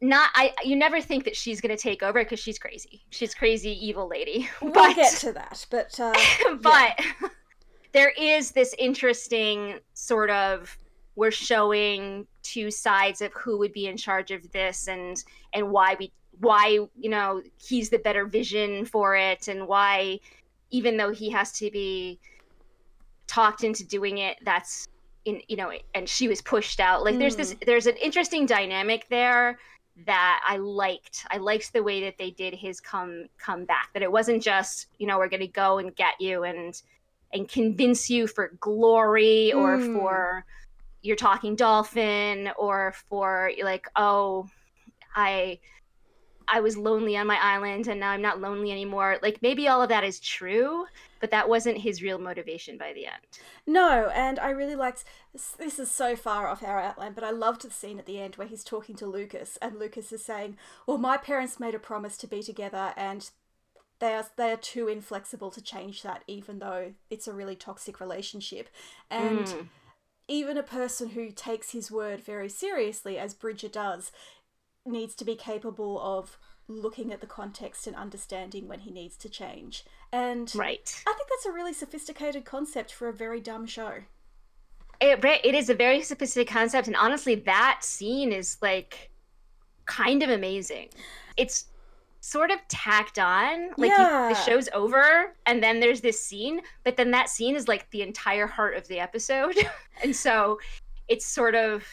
not 0.00 0.30
i 0.36 0.52
you 0.62 0.76
never 0.76 1.00
think 1.00 1.24
that 1.24 1.34
she's 1.34 1.60
going 1.60 1.76
to 1.76 1.82
take 1.82 2.00
over 2.02 2.22
because 2.22 2.38
she's 2.38 2.58
crazy. 2.58 3.04
She's 3.10 3.34
crazy 3.34 3.72
evil 3.84 4.08
lady. 4.08 4.48
We'll 4.62 4.72
but 4.72 4.94
get 4.94 5.16
to 5.18 5.32
that 5.32 5.66
but 5.68 5.98
uh, 5.98 6.14
but 6.60 7.00
there 7.92 8.12
is 8.16 8.52
this 8.52 8.72
interesting 8.78 9.80
sort 9.94 10.30
of 10.30 10.78
we're 11.16 11.32
showing 11.32 12.26
two 12.42 12.70
sides 12.70 13.20
of 13.20 13.32
who 13.32 13.58
would 13.58 13.72
be 13.72 13.86
in 13.88 13.96
charge 13.96 14.30
of 14.30 14.48
this 14.52 14.86
and 14.86 15.24
and 15.52 15.70
why 15.70 15.96
we 15.98 16.12
why 16.38 16.78
you 16.94 17.10
know 17.10 17.42
he's 17.56 17.90
the 17.90 17.98
better 17.98 18.26
vision 18.26 18.84
for 18.84 19.16
it 19.16 19.48
and 19.48 19.66
why 19.66 20.20
even 20.70 20.96
though 20.96 21.12
he 21.12 21.30
has 21.30 21.50
to 21.52 21.70
be 21.70 22.20
talked 23.26 23.64
into 23.64 23.84
doing 23.84 24.18
it 24.18 24.36
that's 24.44 24.86
in 25.26 25.42
you 25.48 25.56
know 25.56 25.70
and 25.94 26.08
she 26.08 26.28
was 26.28 26.40
pushed 26.40 26.80
out 26.80 27.04
like 27.04 27.18
there's 27.18 27.36
this 27.36 27.54
there's 27.66 27.86
an 27.86 27.96
interesting 27.96 28.46
dynamic 28.46 29.06
there 29.10 29.58
that 30.04 30.42
I 30.46 30.58
liked. 30.58 31.24
I 31.30 31.38
liked 31.38 31.72
the 31.72 31.82
way 31.82 32.02
that 32.04 32.18
they 32.18 32.30
did 32.30 32.52
his 32.54 32.80
come 32.80 33.28
come 33.38 33.64
back. 33.64 33.88
That 33.94 34.02
it 34.02 34.12
wasn't 34.12 34.42
just 34.42 34.88
you 34.98 35.06
know 35.06 35.18
we're 35.18 35.28
going 35.28 35.40
to 35.40 35.46
go 35.46 35.78
and 35.78 35.94
get 35.94 36.14
you 36.20 36.44
and 36.44 36.80
and 37.32 37.48
convince 37.48 38.08
you 38.10 38.26
for 38.26 38.52
glory 38.60 39.52
or 39.52 39.78
Mm. 39.78 39.94
for 39.94 40.44
you're 41.02 41.16
talking 41.16 41.56
dolphin 41.56 42.50
or 42.58 42.94
for 43.08 43.50
like 43.62 43.88
oh 43.96 44.48
I 45.14 45.58
I 46.48 46.60
was 46.60 46.76
lonely 46.76 47.16
on 47.16 47.26
my 47.26 47.38
island 47.42 47.88
and 47.88 47.98
now 47.98 48.10
I'm 48.10 48.22
not 48.22 48.40
lonely 48.40 48.70
anymore. 48.70 49.18
Like 49.22 49.40
maybe 49.42 49.66
all 49.66 49.82
of 49.82 49.88
that 49.88 50.04
is 50.04 50.20
true, 50.20 50.86
but 51.20 51.30
that 51.30 51.48
wasn't 51.48 51.78
his 51.78 52.02
real 52.02 52.18
motivation 52.18 52.78
by 52.78 52.92
the 52.92 53.06
end. 53.06 53.40
No, 53.66 54.10
and 54.14 54.38
I 54.38 54.50
really 54.50 54.76
liked 54.76 55.04
this, 55.32 55.50
this 55.52 55.78
is 55.78 55.90
so 55.90 56.16
far 56.16 56.46
off 56.46 56.62
our 56.62 56.80
outline, 56.80 57.12
but 57.12 57.24
I 57.24 57.30
loved 57.30 57.62
the 57.62 57.70
scene 57.70 57.98
at 57.98 58.06
the 58.06 58.20
end 58.20 58.36
where 58.36 58.46
he's 58.46 58.64
talking 58.64 58.96
to 58.96 59.06
Lucas 59.06 59.56
and 59.60 59.78
Lucas 59.78 60.12
is 60.12 60.24
saying, 60.24 60.56
"Well, 60.86 60.98
my 60.98 61.16
parents 61.16 61.60
made 61.60 61.74
a 61.74 61.78
promise 61.78 62.16
to 62.18 62.26
be 62.26 62.42
together 62.42 62.92
and 62.96 63.30
they 63.98 64.14
are 64.14 64.26
they 64.36 64.52
are 64.52 64.56
too 64.56 64.88
inflexible 64.88 65.50
to 65.50 65.62
change 65.62 66.02
that 66.02 66.22
even 66.26 66.58
though 66.58 66.94
it's 67.10 67.26
a 67.28 67.32
really 67.32 67.56
toxic 67.56 68.00
relationship." 68.00 68.68
And 69.10 69.46
Mm. 69.46 69.68
even 70.28 70.56
a 70.56 70.62
person 70.62 71.10
who 71.10 71.30
takes 71.30 71.70
his 71.70 71.90
word 71.90 72.20
very 72.20 72.48
seriously 72.48 73.18
as 73.18 73.34
Bridger 73.34 73.68
does 73.68 74.12
needs 74.84 75.14
to 75.16 75.24
be 75.24 75.36
capable 75.36 76.00
of 76.00 76.38
looking 76.68 77.12
at 77.12 77.20
the 77.20 77.26
context 77.26 77.86
and 77.86 77.94
understanding 77.96 78.68
when 78.68 78.80
he 78.80 78.90
needs 78.90 79.16
to 79.16 79.28
change. 79.28 79.84
And 80.12 80.50
Right. 80.54 81.02
I 81.06 81.12
think 81.12 81.28
that's 81.28 81.46
a 81.46 81.52
really 81.52 81.72
sophisticated 81.72 82.44
concept 82.44 82.92
for 82.92 83.08
a 83.08 83.12
very 83.12 83.40
dumb 83.40 83.66
show. 83.66 84.02
it, 85.00 85.22
it 85.44 85.54
is 85.54 85.68
a 85.68 85.74
very 85.74 86.00
sophisticated 86.02 86.50
concept 86.52 86.86
and 86.86 86.96
honestly 86.96 87.34
that 87.34 87.80
scene 87.82 88.32
is 88.32 88.56
like 88.62 89.10
kind 89.84 90.22
of 90.22 90.30
amazing 90.30 90.88
it's 91.36 91.66
sort 92.20 92.50
of 92.50 92.58
tacked 92.68 93.18
on 93.18 93.68
like 93.76 93.90
you- 93.90 93.96
the 93.98 94.34
show's 94.34 94.70
over 94.72 95.34
and 95.44 95.62
then 95.62 95.80
there's 95.80 96.00
this 96.00 96.18
scene 96.18 96.62
but 96.82 96.96
then 96.96 97.10
that 97.10 97.28
scene 97.28 97.54
is 97.54 97.68
like 97.68 97.88
the 97.90 98.00
entire 98.00 98.46
heart 98.46 98.74
of 98.74 98.88
the 98.88 98.98
episode 98.98 99.54
and 100.02 100.16
so 100.16 100.58
it's 101.08 101.26
sort 101.26 101.54
of 101.54 101.84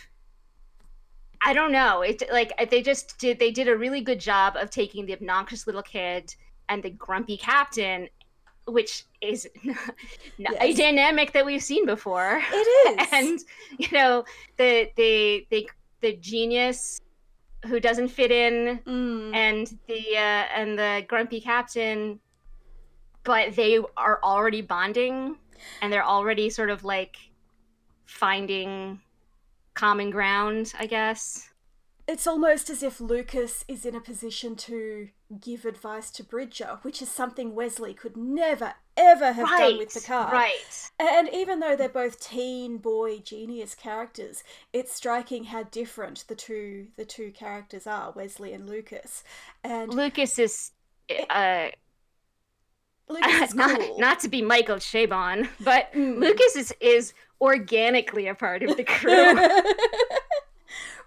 i 1.46 1.53
don't 1.53 1.74
know 1.74 2.01
it 2.01 2.24
like 2.32 2.53
they 2.72 2.82
just 2.82 3.17
did 3.20 3.38
they 3.38 3.51
did 3.51 3.67
a 3.67 3.77
really 3.77 4.00
good 4.01 4.20
job 4.20 4.55
of 4.55 4.70
taking 4.70 5.05
the 5.05 5.13
obnoxious 5.13 5.67
little 5.67 5.84
kid 5.84 6.34
and 6.74 6.82
the 6.84 6.89
grumpy 6.89 7.38
captain 7.38 8.10
which 8.65 9.03
is 9.22 9.48
Yes. 10.38 10.53
a 10.60 10.74
dynamic 10.74 11.34
that 11.34 11.46
we've 11.46 11.62
seen 11.62 11.86
before. 11.86 12.42
It 12.51 13.00
is. 13.01 13.08
and 13.12 13.39
you 13.77 13.89
know 13.92 14.24
the 14.58 14.89
the 14.96 15.46
the 15.51 15.70
the 16.01 16.13
genius 16.18 17.00
who 17.68 17.80
doesn't 17.80 18.08
fit 18.08 18.32
in 18.32 18.80
Mm. 18.86 19.36
and 19.36 19.68
the 19.88 20.01
uh, 20.18 20.46
and 20.60 20.77
the 20.80 21.06
grumpy 21.08 21.39
captain 21.42 22.20
but 23.25 23.56
they 23.56 23.80
are 23.96 24.20
already 24.24 24.62
bonding 24.62 25.36
and 25.82 25.92
they're 25.94 26.06
already 26.06 26.50
sort 26.50 26.70
of 26.70 26.84
like 26.84 27.15
finding 28.06 29.00
common 29.75 30.10
ground 30.10 30.74
i 30.80 30.86
guess 30.86 31.50
it's 32.06 32.27
almost 32.27 32.70
as 32.70 32.84
if 32.84 33.00
Lucas 33.00 33.63
is 33.70 33.86
in 33.86 33.96
a 33.96 34.01
position 34.01 34.58
to 34.58 35.08
give 35.40 35.66
advice 35.66 36.10
to 36.12 36.24
Bridger, 36.24 36.80
which 36.84 37.02
is 37.02 37.10
something 37.10 37.56
Wesley 37.56 37.94
could 37.94 38.16
never, 38.18 38.74
ever 38.98 39.34
have 39.34 39.48
done 39.50 39.78
with 39.78 39.94
Picard. 39.94 40.32
right 40.34 40.90
And 41.00 41.30
even 41.34 41.60
though 41.60 41.75
they're 41.75 41.90
both 41.90 42.20
teen 42.20 42.78
boy 42.78 43.20
genius 43.20 43.75
characters, 43.75 44.44
it's 44.72 44.94
striking 44.94 45.46
how 45.46 45.63
different 45.63 46.25
the 46.28 46.36
two 46.36 46.88
the 46.98 47.06
two 47.06 47.32
characters 47.32 47.88
are, 47.88 48.12
Wesley 48.12 48.54
and 48.54 48.68
Lucas. 48.70 49.24
And 49.63 49.94
lucas 49.94 50.38
is 50.40 50.72
uh 51.30 51.68
Lucas 53.10 53.42
is 53.50 53.56
not, 53.56 53.80
cool. 53.80 54.00
not 54.00 54.20
to 54.22 54.30
be 54.30 54.42
michael 54.42 54.78
chabon 54.78 55.50
but 55.60 55.92
Mm. 55.94 56.20
lucas 56.20 56.56
is 56.56 56.74
is 56.80 57.13
organically 57.42 58.28
a 58.28 58.36
part 58.36 58.63
of 58.63 58.78
the 58.78 58.84
crew 58.98 59.36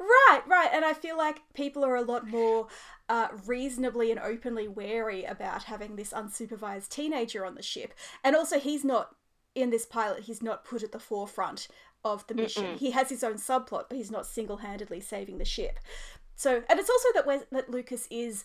right, 0.00 0.42
right. 0.46 0.70
And 0.72 0.84
I 0.84 0.92
feel 0.92 1.16
like 1.16 1.42
people 1.54 1.84
are 1.84 1.96
a 1.96 2.02
lot 2.02 2.26
more 2.28 2.68
uh, 3.08 3.28
reasonably 3.46 4.10
and 4.10 4.20
openly 4.20 4.68
wary 4.68 5.24
about 5.24 5.64
having 5.64 5.96
this 5.96 6.12
unsupervised 6.12 6.88
teenager 6.88 7.44
on 7.44 7.54
the 7.54 7.62
ship. 7.62 7.94
And 8.22 8.34
also, 8.36 8.58
he's 8.58 8.84
not, 8.84 9.14
in 9.54 9.70
this 9.70 9.86
pilot, 9.86 10.24
he's 10.24 10.42
not 10.42 10.64
put 10.64 10.82
at 10.82 10.92
the 10.92 11.00
forefront 11.00 11.68
of 12.04 12.26
the 12.26 12.34
mission. 12.34 12.64
Mm-mm. 12.64 12.78
He 12.78 12.90
has 12.92 13.08
his 13.08 13.24
own 13.24 13.34
subplot, 13.34 13.84
but 13.88 13.96
he's 13.96 14.10
not 14.10 14.26
single 14.26 14.58
handedly 14.58 15.00
saving 15.00 15.38
the 15.38 15.44
ship. 15.44 15.78
So, 16.34 16.62
and 16.68 16.78
it's 16.78 16.90
also 16.90 17.08
that, 17.14 17.46
that 17.50 17.70
Lucas 17.70 18.06
is. 18.10 18.44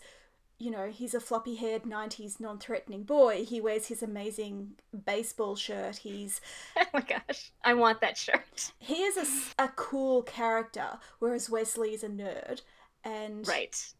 You 0.62 0.70
know, 0.70 0.86
he's 0.90 1.12
a 1.12 1.18
floppy 1.18 1.56
haired 1.56 1.82
90s 1.82 2.38
non 2.38 2.58
threatening 2.58 3.02
boy. 3.02 3.44
He 3.44 3.60
wears 3.60 3.88
his 3.88 4.00
amazing 4.00 4.74
baseball 5.04 5.56
shirt. 5.56 5.96
He's 5.96 6.40
oh 6.76 6.84
my 6.94 7.00
gosh 7.00 7.50
i 7.64 7.74
want 7.74 8.00
that 8.00 8.16
shirt 8.16 8.72
he 8.78 9.02
is 9.02 9.16
a, 9.58 9.64
a 9.64 9.68
cool 9.74 10.22
character, 10.22 10.98
whereas 11.18 11.50
Wesley 11.50 11.94
is 11.94 12.04
a 12.04 12.08
nerd, 12.08 12.60
and 13.04 13.46
right 13.48 13.92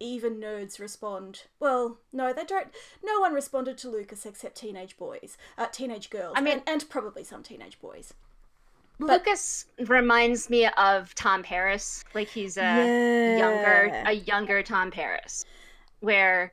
even 0.00 0.40
nerds 0.40 0.80
respond. 0.80 1.42
Well, 1.60 1.98
no, 2.12 2.32
they 2.32 2.44
don't. 2.44 2.68
No 3.04 3.20
one 3.20 3.32
responded 3.34 3.78
to 3.78 3.90
Lucas 3.90 4.26
except 4.26 4.56
teenage 4.56 4.96
boys, 4.96 5.36
uh, 5.56 5.66
teenage 5.70 6.10
girls, 6.10 6.34
I 6.36 6.40
mean- 6.40 6.54
and, 6.66 6.82
and 6.82 6.90
probably 6.90 7.22
some 7.22 7.42
teenage 7.42 7.78
boys. 7.80 8.14
Lucas 8.98 9.66
reminds 9.86 10.48
me 10.50 10.66
of 10.76 11.14
Tom 11.14 11.42
Paris. 11.42 12.04
Like 12.14 12.28
he's 12.28 12.56
a 12.56 13.38
younger, 13.38 14.02
a 14.06 14.12
younger 14.12 14.62
Tom 14.62 14.90
Paris, 14.90 15.44
where, 16.02 16.52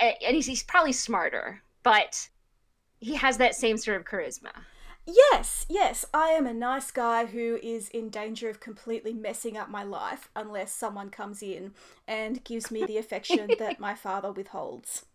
and 0.00 0.34
he's, 0.34 0.46
he's 0.46 0.62
probably 0.62 0.92
smarter, 0.92 1.62
but 1.82 2.28
he 3.00 3.14
has 3.14 3.38
that 3.38 3.54
same 3.54 3.78
sort 3.78 3.96
of 3.98 4.06
charisma. 4.06 4.52
Yes, 5.06 5.64
yes, 5.70 6.04
I 6.12 6.28
am 6.30 6.46
a 6.46 6.52
nice 6.52 6.90
guy 6.90 7.24
who 7.24 7.58
is 7.62 7.88
in 7.88 8.10
danger 8.10 8.50
of 8.50 8.60
completely 8.60 9.14
messing 9.14 9.56
up 9.56 9.70
my 9.70 9.82
life 9.82 10.28
unless 10.36 10.70
someone 10.70 11.08
comes 11.08 11.42
in 11.42 11.72
and 12.06 12.44
gives 12.44 12.70
me 12.70 12.84
the 12.84 12.98
affection 12.98 13.48
that 13.58 13.80
my 13.80 13.94
father 13.94 14.30
withholds. 14.30 15.06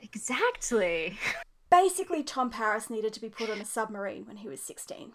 Exactly. 0.00 1.18
Basically, 1.68 2.22
Tom 2.22 2.50
Paris 2.50 2.88
needed 2.88 3.12
to 3.14 3.20
be 3.20 3.28
put 3.28 3.50
on 3.50 3.60
a 3.60 3.64
submarine 3.64 4.24
when 4.26 4.36
he 4.36 4.48
was 4.48 4.60
16. 4.60 5.12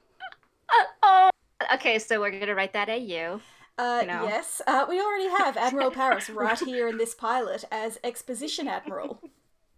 Uh, 0.69 0.83
oh, 1.03 1.29
okay. 1.75 1.97
So 1.97 2.19
we're 2.19 2.37
gonna 2.37 2.55
write 2.55 2.73
that 2.73 2.89
at 2.89 3.03
you. 3.03 3.39
Uh, 3.79 4.03
No. 4.05 4.23
Yes, 4.25 4.61
uh, 4.67 4.85
we 4.89 4.99
already 5.01 5.29
have 5.29 5.55
Admiral 5.55 5.89
Paris 5.99 6.29
right 6.29 6.59
here 6.59 6.89
in 6.89 6.97
this 6.97 7.15
pilot 7.15 7.63
as 7.71 7.97
Exposition 8.03 8.67
Admiral. 8.67 9.21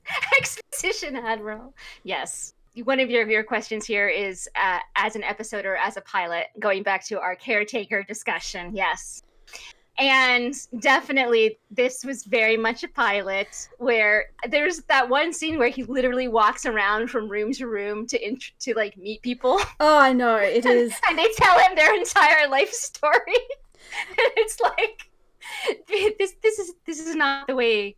Exposition 0.38 1.15
Admiral. 1.15 1.74
Yes. 2.03 2.53
One 2.84 3.00
of 3.00 3.10
your, 3.10 3.29
your 3.29 3.43
questions 3.43 3.86
here 3.86 4.08
is 4.08 4.50
uh, 4.55 4.79
as 4.96 5.15
an 5.15 5.24
episode 5.24 5.65
or 5.65 5.75
as 5.75 5.98
a 5.98 6.01
pilot, 6.01 6.48
going 6.60 6.84
back 6.84 7.05
to 7.08 7.20
our 7.20 7.36
caretaker 7.36 8.01
discussion. 8.03 8.75
Yes. 8.75 9.22
And 10.00 10.55
definitely, 10.79 11.60
this 11.70 12.03
was 12.05 12.24
very 12.24 12.55
much 12.58 12.84
a 12.84 12.88
pilot 12.88 13.67
where 13.77 14.31
there's 14.50 14.79
that 14.84 15.08
one 15.10 15.31
scene 15.34 15.60
where 15.60 15.67
he 15.70 15.84
literally 15.84 16.27
walks 16.29 16.65
around 16.65 17.10
from 17.10 17.27
room 17.29 17.51
to 17.53 17.67
room 17.67 18.08
to 18.08 18.27
int- 18.27 18.53
to 18.62 18.74
like 18.74 18.98
meet 18.98 19.22
people, 19.22 19.60
Oh, 19.79 20.00
I 20.00 20.13
know, 20.13 20.38
it 20.38 20.65
is. 20.77 20.93
and 21.08 21.17
they 21.20 21.27
tell 21.36 21.60
him 21.60 21.75
their 21.75 21.93
entire 21.93 22.48
life 22.48 22.72
story. 22.72 23.36
it's 24.38 24.59
like 24.59 25.09
this 25.88 26.33
this 26.43 26.59
is 26.59 26.73
this 26.85 27.00
is 27.00 27.15
not 27.15 27.47
the 27.47 27.55
way 27.55 27.95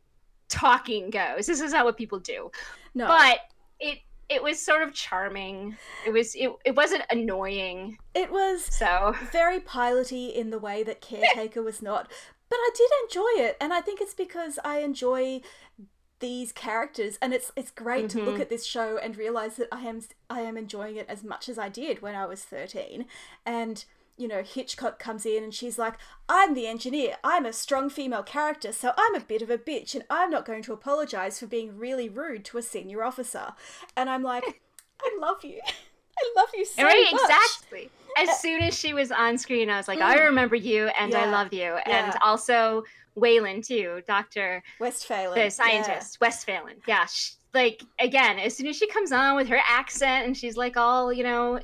talking 0.49 1.09
goes. 1.09 1.45
This 1.47 1.61
is 1.61 1.71
not 1.73 1.85
what 1.85 1.97
people 1.97 2.19
do 2.19 2.51
No. 2.93 3.07
but 3.07 3.39
it 3.79 3.99
it 4.29 4.41
was 4.41 4.59
sort 4.59 4.81
of 4.81 4.93
charming. 4.93 5.75
It 6.05 6.11
was 6.11 6.35
it, 6.35 6.51
it 6.65 6.75
wasn't 6.75 7.03
annoying. 7.09 7.97
it 8.15 8.31
was 8.31 8.63
So 8.65 9.15
very 9.31 9.59
piloty 9.59 10.33
in 10.33 10.49
the 10.49 10.59
way 10.59 10.83
that 10.83 11.01
Caretaker 11.01 11.61
was 11.61 11.81
not, 11.81 12.09
but 12.49 12.55
I 12.57 12.69
did 12.75 12.89
enjoy 13.03 13.43
it, 13.47 13.57
and 13.59 13.73
I 13.73 13.81
think 13.81 13.99
it's 14.01 14.13
because 14.13 14.57
I 14.63 14.79
enjoy 14.79 15.41
these 16.19 16.51
characters, 16.53 17.17
and 17.21 17.33
it's 17.33 17.51
it's 17.55 17.71
great 17.71 18.09
to 18.11 18.21
look 18.23 18.37
Mhm. 18.37 18.41
at 18.41 18.49
this 18.49 18.65
show 18.65 18.97
and 18.97 19.17
realize 19.17 19.57
that 19.57 19.67
I 19.71 19.81
am 19.81 20.01
I 20.29 20.41
am 20.41 20.55
enjoying 20.57 20.95
it 20.95 21.07
as 21.09 21.23
much 21.23 21.49
as 21.49 21.57
I 21.57 21.67
did 21.69 22.01
when 22.01 22.15
I 22.15 22.25
was 22.25 22.43
thirteen, 22.43 23.05
and. 23.45 23.83
You 24.17 24.27
know, 24.27 24.43
Hitchcock 24.43 24.99
comes 24.99 25.25
in 25.25 25.43
and 25.43 25.53
she's 25.53 25.79
like, 25.79 25.95
I'm 26.29 26.53
the 26.53 26.67
engineer. 26.67 27.17
I'm 27.23 27.45
a 27.45 27.53
strong 27.53 27.89
female 27.89 28.23
character, 28.23 28.71
so 28.71 28.91
I'm 28.97 29.15
a 29.15 29.19
bit 29.19 29.41
of 29.41 29.49
a 29.49 29.57
bitch, 29.57 29.95
and 29.95 30.03
I'm 30.09 30.29
not 30.29 30.45
going 30.45 30.61
to 30.63 30.73
apologize 30.73 31.39
for 31.39 31.47
being 31.47 31.77
really 31.77 32.09
rude 32.09 32.45
to 32.45 32.57
a 32.57 32.61
senior 32.61 33.03
officer. 33.03 33.53
And 33.97 34.09
I'm 34.09 34.21
like, 34.23 34.61
I 35.01 35.17
love 35.19 35.43
you. 35.43 35.59
I 36.19 36.33
love 36.35 36.49
you 36.53 36.63
so 36.63 36.83
right, 36.83 37.07
much. 37.11 37.21
exactly. 37.21 37.89
As 38.19 38.39
soon 38.39 38.61
as 38.61 38.77
she 38.77 38.93
was 38.93 39.11
on 39.11 39.35
screen, 39.39 39.67
I 39.71 39.77
was 39.77 39.87
like, 39.87 39.99
I 39.99 40.17
Mm. 40.17 40.25
remember 40.25 40.55
you 40.55 40.85
and 40.99 41.15
I 41.15 41.25
love 41.31 41.51
you. 41.51 41.73
And 41.85 42.13
yeah. 42.13 42.17
also 42.21 42.83
Wayland 43.15 43.63
too, 43.63 44.03
Doctor 44.07 44.61
Westphalen. 44.79 45.33
the 45.33 45.39
yeah. 45.45 45.49
scientist, 45.49 46.21
Westphalen. 46.21 46.75
Yeah, 46.87 47.05
sh 47.07 47.31
like 47.55 47.81
again, 47.99 48.37
as 48.37 48.55
soon 48.55 48.67
as 48.67 48.75
she 48.75 48.87
comes 48.87 49.11
on 49.11 49.35
with 49.35 49.47
her 49.47 49.59
accent 49.67 50.27
and 50.27 50.37
she's 50.37 50.55
like 50.55 50.77
all 50.77 51.11
you 51.11 51.23
know 51.23 51.59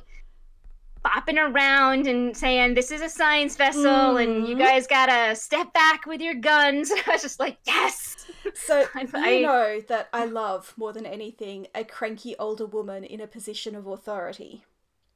bopping 1.04 1.38
around 1.38 2.06
and 2.06 2.36
saying 2.36 2.74
this 2.74 2.90
is 2.90 3.00
a 3.00 3.08
science 3.08 3.56
vessel 3.56 4.16
and 4.18 4.46
you 4.46 4.54
Mhm. 4.54 4.58
guys 4.58 4.86
gotta 4.86 5.34
step 5.34 5.72
back 5.72 6.04
with 6.06 6.20
your 6.20 6.34
guns 6.34 6.90
i 7.06 7.10
was 7.12 7.22
just 7.22 7.40
like 7.40 7.58
yes 7.66 8.26
So 8.54 8.84
I- 9.14 9.30
you 9.30 9.42
know 9.42 9.80
that 9.88 10.08
I 10.12 10.24
love 10.26 10.74
more 10.76 10.92
than 10.92 11.06
anything 11.06 11.66
a 11.74 11.84
cranky 11.84 12.36
older 12.38 12.66
woman 12.66 13.04
in 13.04 13.20
a 13.20 13.26
position 13.26 13.74
of 13.74 13.86
authority. 13.86 14.64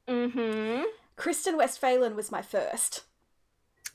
mm-hmm 0.09 0.83
Kristen 1.17 1.57
Westphalen 1.57 2.17
was 2.17 2.33
my 2.33 2.43
first. 2.43 3.03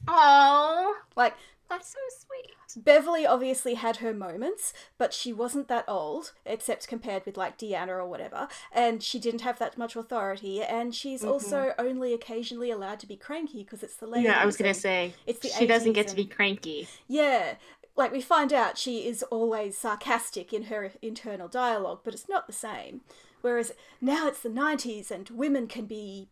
oh 0.07 0.95
Like 1.15 1.33
that's 1.69 1.89
so 1.93 1.99
sweet 2.25 2.55
Beverly 2.77 3.25
obviously 3.25 3.73
had 3.73 3.97
her 3.97 4.13
moments, 4.13 4.73
but 4.97 5.11
she 5.11 5.33
wasn't 5.33 5.67
that 5.69 5.85
old, 5.87 6.33
except 6.45 6.87
compared 6.87 7.25
with 7.25 7.35
like 7.35 7.57
Deanna 7.57 7.87
or 7.89 8.05
whatever, 8.05 8.47
and 8.71 9.01
she 9.01 9.19
didn't 9.19 9.41
have 9.41 9.57
that 9.59 9.77
much 9.77 9.95
authority, 9.95 10.61
and 10.61 10.93
she's 10.93 11.23
also 11.23 11.73
only 11.79 12.13
occasionally 12.13 12.69
allowed 12.69 12.99
to 12.99 13.07
be 13.07 13.15
cranky 13.15 13.63
because 13.63 13.81
it's 13.81 13.95
the. 13.95 14.05
Mm-hmm. 14.05 14.25
yeah 14.25 14.39
i 14.41 14.45
was 14.45 14.57
gonna 14.57 14.73
say 14.73 15.13
it's 15.25 15.39
the 15.39 15.49
she 15.49 15.65
doesn't 15.65 15.91
80s 15.91 15.95
get 15.95 16.07
to 16.09 16.15
be 16.15 16.25
cranky 16.25 16.87
Yeah, 17.07 17.55
like 17.95 18.11
we 18.11 18.21
find 18.21 18.53
out 18.53 18.77
she 18.77 19.05
is 19.07 19.23
always 19.23 19.77
sarcastic 19.77 20.53
in 20.53 20.63
her 20.63 20.91
internal 21.01 21.47
dialogue, 21.47 21.99
but 22.03 22.13
it's 22.13 22.29
not 22.29 22.47
the 22.47 22.53
same. 22.53 23.01
Whereas 23.41 23.73
now 24.01 24.27
it's 24.27 24.41
the 24.41 24.49
90s 24.49 25.11
and 25.11 25.29
women 25.29 25.67
can 25.67 25.85
be 25.85 26.29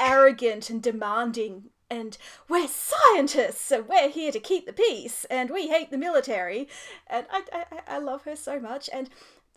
arrogant 0.00 0.68
and 0.70 0.82
demanding, 0.82 1.70
and 1.90 2.18
we're 2.48 2.68
scientists, 2.68 3.60
so 3.60 3.80
we're 3.82 4.08
here 4.08 4.32
to 4.32 4.40
keep 4.40 4.66
the 4.66 4.72
peace, 4.72 5.24
and 5.30 5.50
we 5.50 5.68
hate 5.68 5.90
the 5.90 5.98
military. 5.98 6.68
And 7.06 7.26
I, 7.30 7.42
I, 7.52 7.64
I- 7.72 7.94
I 7.96 7.98
love 7.98 8.24
her 8.24 8.36
so 8.36 8.58
much. 8.60 8.90
And 8.92 9.08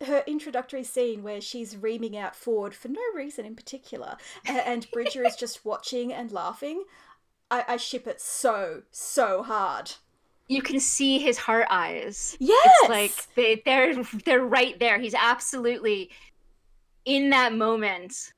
her 0.05 0.23
introductory 0.27 0.83
scene 0.83 1.23
where 1.23 1.41
she's 1.41 1.75
reaming 1.75 2.15
out 2.15 2.35
Ford 2.35 2.73
for 2.73 2.87
no 2.87 3.01
reason 3.13 3.45
in 3.45 3.55
particular, 3.55 4.15
and 4.45 4.89
Bridger 4.91 5.25
is 5.25 5.35
just 5.35 5.65
watching 5.65 6.13
and 6.13 6.31
laughing. 6.31 6.83
I, 7.51 7.65
I 7.67 7.77
ship 7.77 8.07
it 8.07 8.21
so, 8.21 8.83
so 8.91 9.43
hard. 9.43 9.91
you 10.47 10.61
can 10.61 10.79
see 10.79 11.17
his 11.19 11.37
heart 11.37 11.67
eyes 11.69 12.37
Yes! 12.39 12.69
it's 12.81 12.89
like 12.89 13.35
they, 13.35 13.61
they're 13.65 14.03
they're 14.25 14.45
right 14.45 14.79
there 14.79 14.99
he's 14.99 15.13
absolutely 15.15 16.09
in 17.05 17.29
that 17.31 17.53
moment 17.53 18.31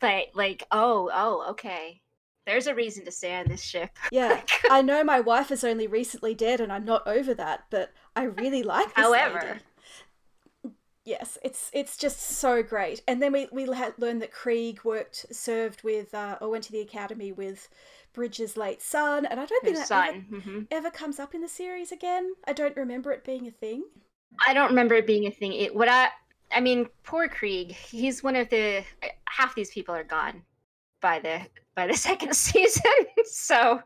but 0.00 0.24
like 0.34 0.64
oh 0.72 1.10
oh 1.12 1.50
okay 1.50 2.00
there's 2.46 2.66
a 2.66 2.74
reason 2.74 3.04
to 3.04 3.10
stay 3.10 3.34
on 3.34 3.48
this 3.48 3.62
ship 3.62 3.90
Yeah, 4.10 4.42
I 4.68 4.82
know 4.82 5.02
my 5.04 5.20
wife 5.20 5.50
is 5.50 5.64
only 5.64 5.86
recently 5.86 6.34
dead 6.34 6.60
and 6.60 6.72
I'm 6.72 6.84
not 6.84 7.06
over 7.06 7.34
that, 7.34 7.64
but 7.70 7.92
I 8.16 8.24
really 8.24 8.62
like 8.62 8.94
this 8.94 9.14
However. 9.14 9.40
lady. 9.40 9.60
yes, 11.04 11.38
it's 11.42 11.70
it's 11.72 11.96
just 11.96 12.20
so 12.20 12.62
great. 12.62 13.02
And 13.08 13.22
then 13.22 13.32
we 13.32 13.48
we 13.52 13.66
learned 13.66 14.22
that 14.22 14.32
Krieg 14.32 14.82
worked 14.84 15.26
served 15.34 15.82
with 15.82 16.14
uh, 16.14 16.38
or 16.40 16.48
went 16.50 16.64
to 16.64 16.72
the 16.72 16.80
academy 16.80 17.32
with 17.32 17.68
Bridger's 18.12 18.56
late 18.56 18.82
son, 18.82 19.26
and 19.26 19.40
I 19.40 19.46
don't 19.46 19.64
think 19.64 19.76
His 19.76 19.88
that 19.88 19.92
ever, 19.92 20.12
son. 20.12 20.26
hmm 20.30 20.62
ever 20.70 20.90
comes 20.90 21.18
up 21.18 21.34
in 21.34 21.40
the 21.40 21.48
series 21.48 21.92
again. 21.92 22.34
I 22.46 22.52
don't 22.52 22.76
remember 22.76 23.12
it 23.12 23.24
being 23.24 23.46
a 23.46 23.50
thing. 23.50 23.84
I 24.46 24.54
don't 24.54 24.68
remember 24.70 24.94
it 24.94 25.06
being 25.06 25.26
a 25.26 25.30
thing. 25.30 25.52
It, 25.52 25.74
what 25.74 25.88
I, 25.88 26.08
I 26.52 26.60
mean, 26.60 26.88
poor 27.04 27.28
Krieg. 27.28 27.72
He's 27.72 28.22
one 28.22 28.36
of 28.36 28.48
the 28.50 28.84
half 29.28 29.54
these 29.54 29.70
people 29.70 29.94
are 29.94 30.04
gone 30.04 30.42
by 31.00 31.18
the 31.20 31.42
by 31.80 31.86
the 31.86 31.96
second 32.10 32.34
season. 32.34 32.82
so 33.24 33.80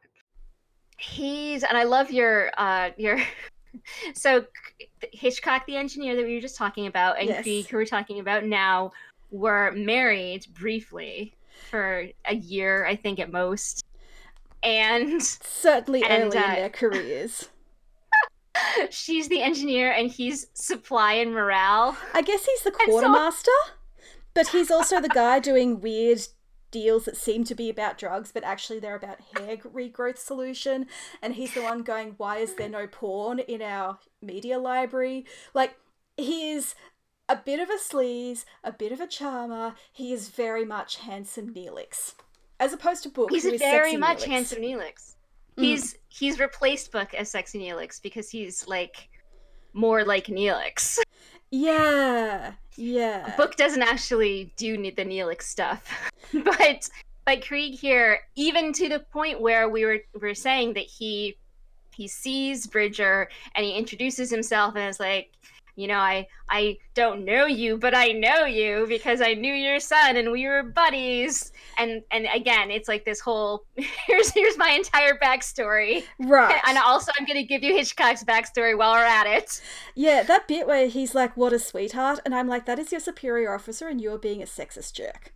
he's 0.99 1.63
and 1.63 1.77
I 1.79 1.85
love 1.85 2.11
your 2.11 2.51
uh 2.59 2.91
your 2.97 3.21
so 4.15 4.45
Hitchcock, 5.13 5.67
the 5.67 5.77
engineer 5.77 6.17
that 6.17 6.25
we 6.25 6.35
were 6.35 6.41
just 6.41 6.57
talking 6.57 6.87
about, 6.87 7.19
and 7.19 7.29
Yes. 7.29 7.43
Krieg, 7.45 7.69
who 7.69 7.77
we're 7.77 7.85
talking 7.87 8.19
about 8.21 8.45
now, 8.45 8.93
were 9.31 9.71
married 9.73 10.47
briefly 10.55 11.35
for 11.71 12.07
a 12.25 12.35
year, 12.35 12.87
I 12.87 12.97
think 12.97 13.19
at 13.21 13.31
most. 13.31 13.85
And 14.63 15.23
Certainly 15.23 16.05
And, 16.05 16.25
early 16.35 16.37
in 16.39 16.43
uh, 16.43 16.55
their 16.55 16.71
careers. 16.71 17.49
she's 18.91 19.29
the 19.29 19.43
engineer, 19.43 19.93
and 19.93 20.11
he's 20.11 20.47
supply 20.55 21.15
and 21.15 21.33
morale. 21.33 21.97
I 22.15 22.23
guess 22.23 22.45
he's 22.47 22.63
the 22.63 22.71
and 22.71 22.79
so- 22.79 22.87
quartermaster, 22.87 23.51
but 24.35 24.49
he's 24.49 24.71
also 24.71 25.01
the 25.01 25.09
guy 25.09 25.39
doing 25.41 25.81
weird 25.81 26.21
deals 26.75 27.05
that 27.05 27.17
seem 27.17 27.45
to 27.45 27.55
be 27.55 27.71
about 27.71 27.99
drugs, 27.99 28.33
but 28.33 28.43
actually 28.43 28.81
they're 28.81 28.97
about 28.97 29.21
hair 29.21 29.57
regrowth 29.59 30.19
solution. 30.19 30.87
And 31.23 31.35
he's 31.35 31.55
the 31.55 31.63
one 31.63 31.83
going, 31.83 32.15
"Why 32.17 32.39
is 32.39 32.57
there 32.57 32.69
no 32.69 32.89
porn 32.89 33.39
in 33.39 33.63
our 33.63 34.01
media 34.21 34.59
library?" 34.59 35.25
Like 35.55 35.77
he 36.17 36.51
is 36.51 36.75
a 37.29 37.37
bit 37.37 37.61
of 37.61 37.71
a 37.71 37.79
sleaze, 37.79 38.45
a 38.65 38.73
bit 38.73 38.91
of 38.91 39.01
a 39.01 39.07
charmer. 39.07 39.77
He 39.93 40.13
is 40.13 40.31
very 40.31 40.65
much 40.65 40.97
handsome 40.97 41.55
Neelix, 41.55 42.15
as 42.59 42.73
opposed 42.73 43.05
to 43.05 43.09
Book. 43.09 43.31
He's 43.31 43.45
very 43.45 43.97
much 43.97 44.25
Neelix. 44.25 44.27
handsome 44.27 44.63
Neelix. 44.63 45.15
Mm. 45.57 45.63
He's 45.63 45.97
he's 46.09 46.41
replaced 46.41 46.91
Book 46.91 47.15
as 47.15 47.31
sexy 47.31 47.61
Neelix 47.61 48.03
because 48.03 48.29
he's 48.29 48.67
like 48.67 49.09
more 49.73 50.05
like 50.05 50.27
Neelix. 50.27 50.99
Yeah, 51.57 52.55
yeah. 52.75 53.37
Book 53.37 53.55
doesn't 53.57 53.83
actually 53.83 54.53
do 54.57 54.77
the 54.77 55.05
Neelix 55.05 55.43
stuff, 55.43 55.89
but 56.45 56.91
like 57.29 57.47
Krieg 57.47 57.79
here, 57.79 58.19
even 58.35 58.73
to 58.73 58.89
the 58.89 58.99
point 58.99 59.41
where 59.41 59.69
we 59.69 59.85
were 59.85 60.01
we 60.15 60.29
were 60.29 60.35
saying 60.35 60.75
that 60.75 60.87
he 60.87 61.37
he 61.95 62.09
sees 62.09 62.67
Bridger 62.67 63.29
and 63.55 63.65
he 63.65 63.71
introduces 63.71 64.31
himself 64.31 64.75
and 64.75 64.89
is 64.89 64.99
like, 64.99 65.31
you 65.77 65.89
know, 65.89 65.99
I 65.99 66.27
I 66.49 66.79
don't 66.95 67.25
know 67.25 67.47
you, 67.47 67.77
but 67.77 67.95
I 67.95 68.13
know 68.13 68.45
you 68.45 68.87
because 68.89 69.21
I 69.21 69.35
knew 69.35 69.53
your 69.53 69.81
son 69.81 70.17
and 70.17 70.31
we 70.31 70.47
were 70.47 70.63
buddies. 70.63 71.53
And 71.79 72.03
and 72.11 72.27
again, 72.33 72.71
it's 72.71 72.89
like 72.89 73.05
this 73.05 73.21
whole 73.21 73.65
here's 74.07 74.31
here's 74.31 74.57
my 74.57 74.71
entire 74.71 75.15
backstory, 75.15 76.05
right. 76.21 76.61
and 76.67 76.79
also 76.79 77.11
I'm 77.19 77.27
gonna 77.27 77.43
give 77.43 77.63
you 77.63 77.77
Hitchcock's 77.77 78.25
backstory 78.25 78.77
while 78.77 78.93
we're 78.93 79.05
at 79.05 79.27
it. 79.27 79.61
Yeah, 79.95 80.23
that 80.23 80.47
bit 80.47 80.67
where 80.67 80.87
he's 80.87 81.15
like, 81.15 81.37
"What 81.37 81.53
a 81.53 81.59
sweetheart," 81.59 82.21
and 82.25 82.35
I'm 82.35 82.49
like, 82.49 82.67
"That 82.67 82.79
is 82.79 82.93
your 82.93 83.01
superior 83.01 83.55
officer, 83.55 83.89
and 83.89 84.01
you're 84.01 84.19
being 84.19 84.43
a 84.43 84.47
sexist 84.47 84.95
jerk." 84.95 85.33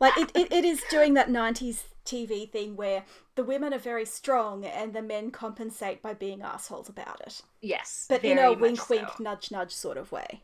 Like 0.00 0.16
it, 0.16 0.30
it, 0.34 0.52
it 0.52 0.64
is 0.64 0.82
doing 0.90 1.14
that 1.14 1.28
'90s 1.28 1.82
TV 2.04 2.50
thing 2.50 2.76
where 2.76 3.04
the 3.34 3.44
women 3.44 3.72
are 3.74 3.78
very 3.78 4.04
strong 4.04 4.64
and 4.64 4.92
the 4.92 5.02
men 5.02 5.30
compensate 5.30 6.02
by 6.02 6.14
being 6.14 6.42
assholes 6.42 6.88
about 6.88 7.20
it, 7.20 7.42
Yes, 7.60 8.06
but 8.08 8.24
in 8.24 8.38
a 8.38 8.52
wink, 8.52 8.80
so. 8.80 8.86
wink, 8.96 9.08
nudge, 9.20 9.50
nudge 9.50 9.72
sort 9.72 9.96
of 9.96 10.12
way. 10.12 10.42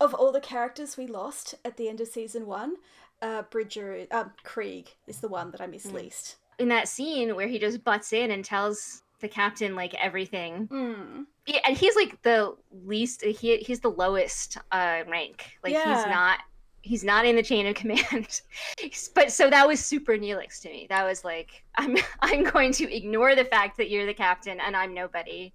Of 0.00 0.14
all 0.14 0.30
the 0.32 0.40
characters 0.40 0.96
we 0.96 1.06
lost 1.06 1.54
at 1.64 1.76
the 1.76 1.88
end 1.88 2.00
of 2.00 2.08
season 2.08 2.46
one, 2.46 2.76
uh, 3.22 3.42
Bridger, 3.42 4.06
um, 4.10 4.32
Krieg 4.44 4.94
is 5.06 5.20
the 5.20 5.28
one 5.28 5.50
that 5.52 5.60
I 5.60 5.66
miss 5.66 5.86
Mm. 5.86 5.94
least. 5.94 6.36
in 6.58 6.68
that 6.68 6.88
scene 6.88 7.34
where 7.36 7.48
he 7.48 7.58
just 7.58 7.84
butts 7.84 8.14
in 8.14 8.30
and 8.30 8.42
tells 8.44 9.02
the 9.20 9.28
captain 9.28 9.74
like 9.74 9.92
everything. 9.94 10.66
Mm. 10.68 11.26
Yeah, 11.46 11.60
and 11.66 11.76
he's 11.76 11.94
like 11.96 12.20
the 12.22 12.56
least. 12.70 13.22
He 13.24 13.58
he's 13.58 13.80
the 13.80 13.90
lowest 13.90 14.56
uh, 14.72 15.02
rank. 15.06 15.58
Like 15.62 15.74
he's 15.74 16.06
not. 16.06 16.40
He's 16.86 17.02
not 17.02 17.26
in 17.26 17.34
the 17.34 17.42
chain 17.42 17.66
of 17.66 17.74
command. 17.74 18.40
but 19.14 19.32
so 19.32 19.50
that 19.50 19.66
was 19.66 19.84
super 19.84 20.12
Neelix 20.12 20.60
to 20.62 20.68
me. 20.68 20.86
That 20.88 21.04
was 21.04 21.24
like 21.24 21.64
I'm 21.76 21.96
I'm 22.20 22.44
going 22.44 22.72
to 22.74 22.94
ignore 22.94 23.34
the 23.34 23.44
fact 23.44 23.76
that 23.78 23.90
you're 23.90 24.06
the 24.06 24.14
captain 24.14 24.60
and 24.60 24.76
I'm 24.76 24.94
nobody, 24.94 25.52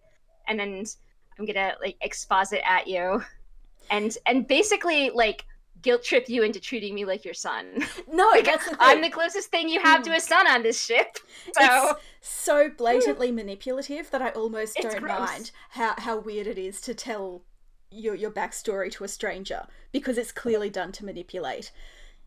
and 0.48 0.60
then 0.60 0.86
I'm 1.40 1.46
gonna 1.46 1.76
like 1.82 1.96
exposit 2.02 2.62
at 2.70 2.88
you, 2.88 3.24
and 3.90 4.18
and 4.26 4.46
basically 4.46 5.10
like 5.10 5.46
guilt 5.82 6.04
trip 6.04 6.30
you 6.30 6.44
into 6.44 6.60
treating 6.60 6.94
me 6.94 7.06
like 7.06 7.26
your 7.26 7.34
son. 7.34 7.84
No, 8.12 8.28
Like, 8.32 8.46
that's 8.46 8.66
the 8.66 8.72
thing. 8.72 8.78
I'm 8.82 9.02
the 9.02 9.10
closest 9.10 9.50
thing 9.50 9.70
you 9.70 9.80
have 9.80 10.04
to 10.04 10.12
a 10.12 10.16
hmm. 10.16 10.20
son 10.20 10.48
on 10.48 10.64
this 10.64 10.84
ship. 10.84 11.18
So 11.54 11.92
it's 11.92 12.02
so 12.22 12.70
blatantly 12.70 13.32
manipulative 13.32 14.12
that 14.12 14.22
I 14.22 14.30
almost 14.30 14.78
It's 14.78 14.94
don't 14.94 15.02
gross. 15.02 15.20
mind 15.20 15.52
how, 15.70 15.96
how 15.98 16.18
weird 16.18 16.46
it 16.46 16.58
is 16.58 16.82
to 16.82 16.94
tell 16.94 17.42
your 17.92 18.16
your 18.16 18.32
backstory 18.32 18.92
to 18.94 19.04
a 19.04 19.08
stranger 19.08 19.68
because 19.92 20.18
it's 20.18 20.32
clearly 20.32 20.70
done 20.70 20.92
to 20.94 21.06
manipulate. 21.06 21.72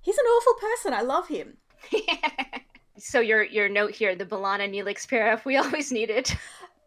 He's 0.01 0.19
an 0.19 0.25
awful 0.27 0.55
person. 0.55 0.93
I 0.93 1.01
love 1.01 1.29
him. 1.29 1.57
so 2.99 3.21
your 3.21 3.43
your 3.43 3.69
note 3.69 3.93
here, 3.93 4.15
the 4.15 4.27
B'Elanna 4.27 4.69
Neelix 4.71 5.09
pair 5.09 5.41
we 5.45 5.57
always 5.63 5.91
needed. 5.91 6.33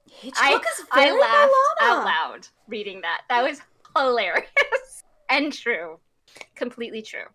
Hitchcock 0.10 0.64
is 0.80 0.86
I 0.92 1.06
very 1.08 1.20
laughed 1.20 1.52
Milana. 1.82 1.88
out 1.88 2.06
loud 2.06 2.48
reading 2.68 3.02
that. 3.02 3.22
That 3.30 3.44
was 3.44 3.62
hilarious 3.96 4.48
and 5.30 5.52
true, 5.54 6.00
completely 6.56 7.02
true. 7.02 7.26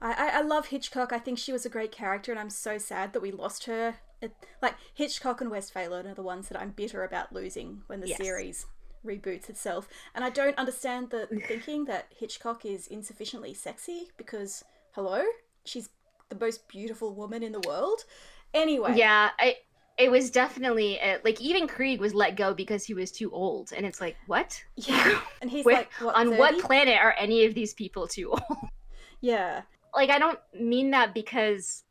I, 0.00 0.12
I 0.12 0.38
I 0.38 0.42
love 0.42 0.66
Hitchcock. 0.68 1.12
I 1.12 1.18
think 1.18 1.38
she 1.38 1.52
was 1.52 1.66
a 1.66 1.70
great 1.70 1.92
character, 1.92 2.30
and 2.32 2.40
I'm 2.40 2.50
so 2.50 2.78
sad 2.78 3.12
that 3.12 3.20
we 3.22 3.30
lost 3.30 3.64
her. 3.66 3.96
It, 4.20 4.32
like 4.62 4.74
Hitchcock 4.94 5.40
and 5.40 5.50
Westphalen 5.50 6.06
are 6.06 6.14
the 6.14 6.22
ones 6.22 6.48
that 6.48 6.58
I'm 6.60 6.70
bitter 6.70 7.04
about 7.04 7.32
losing 7.32 7.82
when 7.88 8.00
the 8.00 8.08
Yes. 8.08 8.18
series 8.18 8.66
reboots 9.04 9.48
itself. 9.48 9.88
And 10.14 10.24
I 10.24 10.30
don't 10.30 10.56
understand 10.58 11.10
the 11.10 11.26
thinking 11.48 11.84
that 11.86 12.06
Hitchcock 12.16 12.64
is 12.64 12.86
insufficiently 12.86 13.54
sexy 13.54 14.08
because 14.16 14.64
hello, 14.92 15.22
she's 15.64 15.88
the 16.28 16.36
most 16.36 16.66
beautiful 16.68 17.14
woman 17.14 17.42
in 17.42 17.52
the 17.52 17.60
world. 17.66 18.04
Anyway, 18.52 18.94
Yeah, 18.96 19.30
I. 19.38 19.56
It 19.96 20.10
was 20.10 20.28
definitely 20.32 21.00
uh 21.00 21.18
like 21.24 21.40
even 21.40 21.68
Krieg 21.68 22.00
was 22.00 22.14
let 22.14 22.34
go 22.34 22.52
because 22.52 22.84
he 22.84 22.94
was 22.94 23.12
too 23.12 23.30
old, 23.30 23.72
and 23.76 23.86
it's 23.86 24.00
like 24.00 24.16
what? 24.26 24.60
yeah, 24.74 25.20
and 25.40 25.48
he's 25.48 25.64
Where- 25.64 25.76
like 25.76 25.92
what, 26.00 26.16
On 26.16 26.36
what 26.36 26.58
planet 26.60 26.98
are 27.00 27.14
any 27.16 27.44
of 27.44 27.54
these 27.54 27.74
people 27.74 28.08
too 28.08 28.30
old? 28.30 28.42
Yeah, 29.20 29.62
like 29.94 30.10
I 30.10 30.18
don't 30.18 30.38
mean 30.52 30.90
that 30.90 31.14
because 31.14 31.84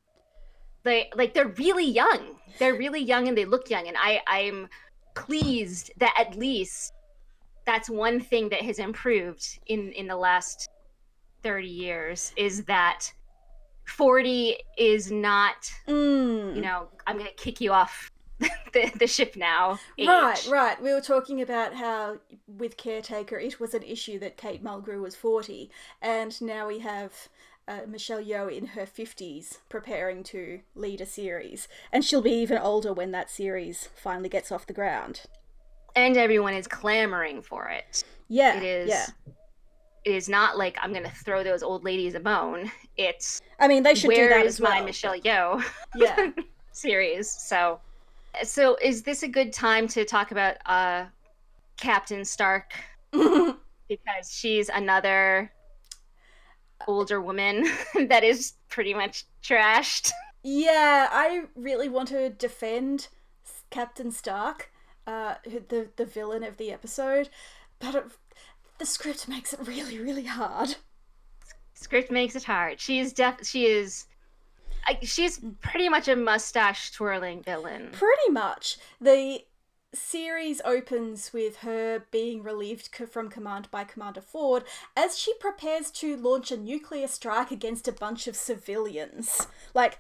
they 0.84 1.10
like 1.16 1.34
they're 1.34 1.48
really 1.58 1.86
young. 1.86 2.36
They're 2.60 2.76
really 2.76 3.02
young 3.02 3.28
and 3.30 3.38
they 3.38 3.46
look 3.46 3.70
young 3.70 3.88
and 3.88 3.96
I 3.98 4.22
I'm 4.28 4.68
pleased 5.16 5.92
that 5.98 6.14
at 6.20 6.36
least 6.38 6.94
that's 7.66 7.90
one 7.90 8.20
thing 8.20 8.50
that 8.50 8.62
has 8.62 8.80
improved 8.80 9.60
in 9.68 9.92
in 9.94 10.08
the 10.08 10.16
last 10.16 10.70
30 11.44 11.68
years 11.68 12.34
is 12.38 12.64
that 12.66 13.12
40 13.86 14.58
is 14.78 15.12
not, 15.12 15.72
mm. 15.88 16.56
you 16.56 16.62
know, 16.62 16.88
I'm 17.06 17.18
going 17.18 17.30
to 17.30 17.36
kick 17.36 17.60
you 17.60 17.74
off 17.74 18.10
the, 18.40 18.92
the 18.98 19.08
ship 19.08 19.36
now. 19.36 19.80
age. 19.98 20.08
Right, 20.08 20.48
right. 20.50 20.82
We 20.82 20.94
were 20.94 21.02
talking 21.02 21.42
about 21.42 21.74
how 21.74 22.18
with 22.48 22.78
Caretaker 22.78 23.38
it 23.38 23.60
was 23.60 23.74
an 23.74 23.84
issue 23.84 24.20
that 24.20 24.38
Kate 24.38 24.64
Mulgrew 24.64 25.02
was 25.02 25.16
40, 25.16 25.70
and 26.02 26.42
now 26.42 26.68
we 26.68 26.80
have 26.80 27.30
uh, 27.68 27.82
Michelle 27.88 28.24
Yeoh 28.24 28.56
in 28.56 28.68
her 28.68 28.86
50s 28.86 29.60
preparing 29.70 30.24
to 30.24 30.62
lead 30.76 31.02
a 31.02 31.06
series. 31.06 31.68
And 31.92 32.04
she'll 32.04 32.22
be 32.22 32.32
even 32.32 32.58
older 32.58 32.94
when 32.94 33.12
that 33.12 33.30
series 33.30 33.90
finally 33.96 34.30
gets 34.30 34.52
off 34.52 34.68
the 34.68 34.74
ground. 34.74 35.22
And 35.96 36.18
everyone 36.18 36.54
is 36.54 36.68
clamoring 36.68 37.42
for 37.42 37.68
it. 37.70 38.04
Yeah, 38.28 38.58
It 38.58 38.64
is 38.64 38.90
yeah. 38.90 39.06
it 40.06 40.12
is 40.16 40.28
not 40.28 40.58
like 40.58 40.78
I'm 40.82 40.92
going 40.92 41.04
to 41.06 41.12
throw 41.12 41.44
those 41.44 41.62
old 41.64 41.84
ladies 41.84 42.16
a 42.16 42.20
bone. 42.20 42.72
It's 42.98 43.42
I 43.60 43.68
mean, 43.68 43.84
they 43.84 43.94
should 43.96 44.10
do 44.10 44.16
where 44.16 44.30
that 44.30 44.46
is 44.46 44.56
as 44.56 44.62
well. 44.62 44.72
my 44.72 44.82
Michelle 44.82 45.20
Yeoh 45.20 45.64
Yeah. 45.96 46.32
series? 46.72 47.30
So, 47.30 47.80
so 48.44 48.76
is 48.82 49.04
this 49.04 49.24
a 49.24 49.28
good 49.28 49.54
time 49.54 49.88
to 49.90 50.04
talk 50.04 50.32
about 50.32 50.56
uh, 50.66 51.06
Captain 51.78 52.26
Stark 52.26 52.74
because 53.12 54.32
she's 54.32 54.70
another 54.70 55.52
older 56.88 57.22
woman 57.22 57.66
that 58.08 58.24
is 58.24 58.54
pretty 58.70 58.94
much 58.96 59.26
trashed? 59.44 60.12
Yeah, 60.44 61.08
I 61.12 61.44
really 61.56 61.88
want 61.88 62.10
to 62.10 62.30
defend 62.32 63.08
Captain 63.70 64.12
Stark, 64.12 64.72
uh, 65.08 65.36
the 65.46 65.90
the 65.96 66.06
villain 66.06 66.44
of 66.44 66.58
the 66.58 66.72
episode, 66.72 67.30
but 67.80 67.96
it, 67.96 68.04
the 68.78 68.86
script 68.86 69.28
makes 69.28 69.54
it 69.54 69.60
really, 69.68 70.00
really 70.00 70.26
hard. 70.26 70.76
Script 71.74 72.12
makes 72.12 72.36
it 72.36 72.44
hard. 72.44 72.80
She 72.80 73.00
is 73.00 73.14
def. 73.14 73.46
She 73.46 73.66
is. 73.66 74.06
She's 75.02 75.40
pretty 75.62 75.88
much 75.88 76.08
a 76.08 76.16
mustache 76.16 76.92
twirling 76.92 77.42
villain. 77.42 77.90
Pretty 77.94 78.32
much 78.32 78.78
the 79.00 79.44
series 79.94 80.60
opens 80.66 81.32
with 81.34 81.58
her 81.58 82.04
being 82.12 82.42
relieved 82.42 82.90
from 83.10 83.30
command 83.30 83.70
by 83.70 83.84
Commander 83.84 84.22
Ford 84.22 84.64
as 84.98 85.18
she 85.18 85.34
prepares 85.36 85.92
to 85.92 86.18
launch 86.18 86.52
a 86.52 86.58
nuclear 86.58 87.08
strike 87.08 87.52
against 87.52 87.88
a 87.88 87.92
bunch 87.92 88.28
of 88.28 88.36
civilians. 88.36 89.48
Like, 89.74 90.00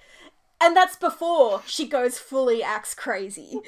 and 0.62 0.76
that's 0.76 0.96
before 0.96 1.62
she 1.66 1.88
goes 1.88 2.18
fully 2.18 2.64
axe 2.64 2.94
crazy. 2.94 3.60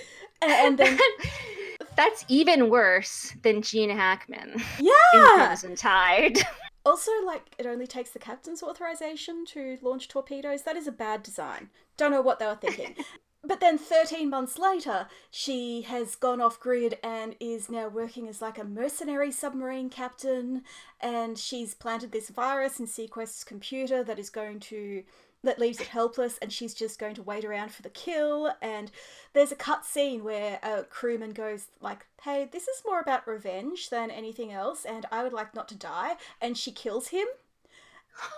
And, 0.41 0.51
and 0.51 0.77
then, 0.77 0.99
That's 1.95 2.25
even 2.27 2.69
worse 2.69 3.33
than 3.41 3.61
Gene 3.61 3.89
Hackman 3.89 4.53
in 4.79 4.85
yeah! 4.85 5.35
Crimson 5.35 5.75
Tide. 5.75 6.39
Also, 6.87 7.09
like, 7.25 7.41
it 7.57 7.65
only 7.65 7.87
takes 7.87 8.11
the 8.11 8.19
captain's 8.19 8.61
authorization 8.61 9.43
to 9.47 9.79
launch 9.81 10.07
torpedoes. 10.07 10.61
That 10.61 10.75
is 10.75 10.85
a 10.85 10.91
bad 10.91 11.23
design. 11.23 11.71
Don't 11.97 12.11
know 12.11 12.21
what 12.21 12.37
they 12.37 12.45
were 12.45 12.53
thinking. 12.53 12.93
but 13.43 13.59
then 13.59 13.79
13 13.79 14.29
months 14.29 14.59
later, 14.59 15.07
she 15.31 15.81
has 15.81 16.15
gone 16.15 16.39
off 16.39 16.59
grid 16.59 16.99
and 17.03 17.35
is 17.39 17.71
now 17.71 17.87
working 17.87 18.27
as 18.27 18.39
like 18.39 18.59
a 18.59 18.63
mercenary 18.63 19.31
submarine 19.31 19.89
captain. 19.89 20.61
And 21.01 21.39
she's 21.39 21.73
planted 21.73 22.11
this 22.11 22.29
virus 22.29 22.79
in 22.79 22.85
SeaQuest's 22.85 23.43
computer 23.43 24.03
that 24.03 24.19
is 24.19 24.29
going 24.29 24.59
to. 24.59 25.01
That 25.45 25.59
leaves 25.59 25.79
it 25.79 25.87
helpless, 25.87 26.37
and 26.39 26.51
she's 26.51 26.73
just 26.73 26.99
going 26.99 27.15
to 27.15 27.23
wait 27.23 27.45
around 27.45 27.71
for 27.71 27.81
the 27.81 27.89
kill. 27.89 28.51
And 28.61 28.91
there's 29.33 29.51
a 29.51 29.55
cut 29.55 29.85
scene 29.85 30.23
where 30.23 30.59
a 30.61 30.83
crewman 30.83 31.31
goes 31.31 31.67
like, 31.79 32.05
"Hey, 32.23 32.49
this 32.51 32.67
is 32.67 32.83
more 32.85 32.99
about 32.99 33.27
revenge 33.27 33.89
than 33.89 34.11
anything 34.11 34.51
else, 34.51 34.85
and 34.85 35.05
I 35.11 35.23
would 35.23 35.33
like 35.33 35.55
not 35.55 35.67
to 35.69 35.75
die." 35.75 36.17
And 36.41 36.57
she 36.57 36.71
kills 36.71 37.07
him. 37.09 37.27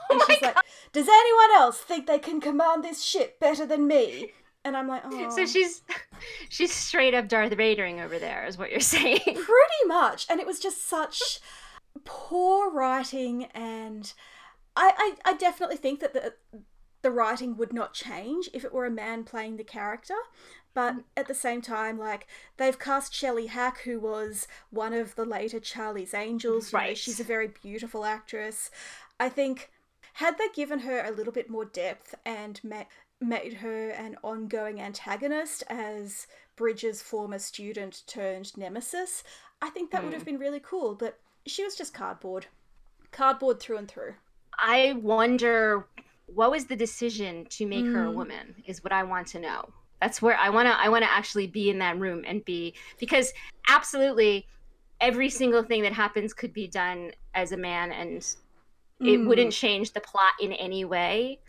And 0.10 0.20
oh 0.22 0.26
she's 0.28 0.41
like, 0.41 0.58
"Does 0.91 1.08
anyone 1.08 1.52
else 1.58 1.80
think 1.80 2.08
they 2.08 2.20
can 2.20 2.41
command 2.41 2.84
this 2.84 3.04
ship 3.04 3.39
better 3.39 3.65
than 3.65 3.88
me?" 3.88 4.32
And 4.63 4.76
I'm 4.76 4.88
like, 4.88 5.04
"Oh." 5.06 5.30
So 5.30 5.46
she's 5.46 5.82
she's 6.50 6.74
straight 6.74 7.13
up 7.13 7.28
Darth 7.28 7.52
Vadering 7.52 8.04
over 8.04 8.17
there, 8.17 8.46
is 8.46 8.58
what 8.58 8.72
you're 8.72 8.80
saying. 8.80 9.20
pretty 9.24 9.84
much, 9.86 10.26
and 10.30 10.39
it 10.39 10.48
was 10.48 10.60
just 10.60 10.88
such 10.88 11.39
poor 12.06 12.72
writing, 12.72 13.46
and 13.54 14.13
I, 14.76 15.15
I, 15.26 15.32
I 15.32 15.34
definitely 15.34 15.78
think 15.78 16.00
that 16.00 16.13
the 16.13 16.34
the 17.02 17.12
writing 17.12 17.58
would 17.58 17.74
not 17.74 17.94
change 17.94 18.50
if 18.54 18.66
it 18.66 18.74
were 18.74 18.86
a 18.86 18.92
man 18.92 19.24
playing 19.24 19.58
the 19.58 19.64
character. 19.64 20.16
But 20.74 20.96
mm. 20.96 21.04
at 21.16 21.28
the 21.28 21.34
same 21.34 21.62
time, 21.62 21.98
like 21.98 22.28
they've 22.58 22.78
cast 22.78 23.14
Shelley 23.14 23.48
Hack, 23.48 23.82
who 23.82 24.00
was 24.00 24.48
one 24.70 24.94
of 24.94 25.16
the 25.16 25.26
later 25.26 25.60
Charlie's 25.60 26.14
Angels. 26.14 26.72
You 26.72 26.78
know, 26.78 26.84
Right. 26.84 26.98
she's 26.98 27.20
a 27.20 27.24
very 27.24 27.48
beautiful 27.48 28.06
actress. 28.06 28.72
I 29.20 29.30
think 29.30 29.72
had 30.14 30.38
they 30.38 30.50
given 30.50 30.80
her 30.80 31.04
a 31.04 31.12
little 31.12 31.34
bit 31.34 31.50
more 31.50 31.66
depth 31.66 32.16
and 32.26 32.60
ma- 32.64 32.86
made 33.20 33.56
her 33.56 33.90
an 33.90 34.18
ongoing 34.24 34.82
antagonist 34.82 35.64
as 35.70 36.28
Bridger's 36.56 37.02
former 37.02 37.40
student 37.40 38.04
turned 38.08 38.56
nemesis, 38.58 39.24
I 39.62 39.70
think 39.70 39.92
that 39.92 40.04
would 40.04 40.10
hmm. 40.10 40.18
have 40.18 40.26
been 40.26 40.40
really 40.40 40.60
cool. 40.60 40.96
But 40.96 41.20
she 41.46 41.64
was 41.64 41.76
just 41.76 41.94
cardboard, 41.94 42.48
cardboard 43.12 43.60
through 43.60 43.78
and 43.78 43.88
through. 43.88 44.16
I 44.60 44.94
wonder 44.94 45.86
what 46.28 46.52
was 46.52 46.66
the 46.66 46.76
decision 46.76 47.46
to 47.50 47.66
make 47.66 47.86
her 47.88 48.06
a 48.06 48.12
Mm. 48.12 48.16
woman 48.16 48.56
is 48.66 48.84
what 48.84 48.94
I 48.94 49.04
want 49.04 49.28
to 49.30 49.40
know. 49.40 49.74
That's 50.02 50.22
where 50.22 50.38
I 50.38 50.50
want 50.50 50.68
to 50.68 50.74
I 50.80 50.90
want 50.90 51.04
to 51.04 51.12
actually 51.12 51.48
be 51.48 51.70
in 51.70 51.80
that 51.80 51.98
room 51.98 52.24
and 52.28 52.46
be 52.46 52.76
because 53.00 53.34
absolutely 53.68 54.46
every 55.02 55.30
single 55.30 55.63
thing 55.63 55.82
that 55.84 55.94
happens 55.94 56.34
could 56.34 56.54
be 56.54 56.68
done 56.68 57.12
as 57.34 57.52
a 57.52 57.58
man 57.58 57.92
and 57.92 58.18
it 59.02 59.20
Mm. 59.20 59.28
wouldn't 59.28 59.54
change 59.54 59.94
the 59.94 60.02
plot 60.02 60.34
in 60.42 60.54
any 60.54 60.84
way. 60.86 61.40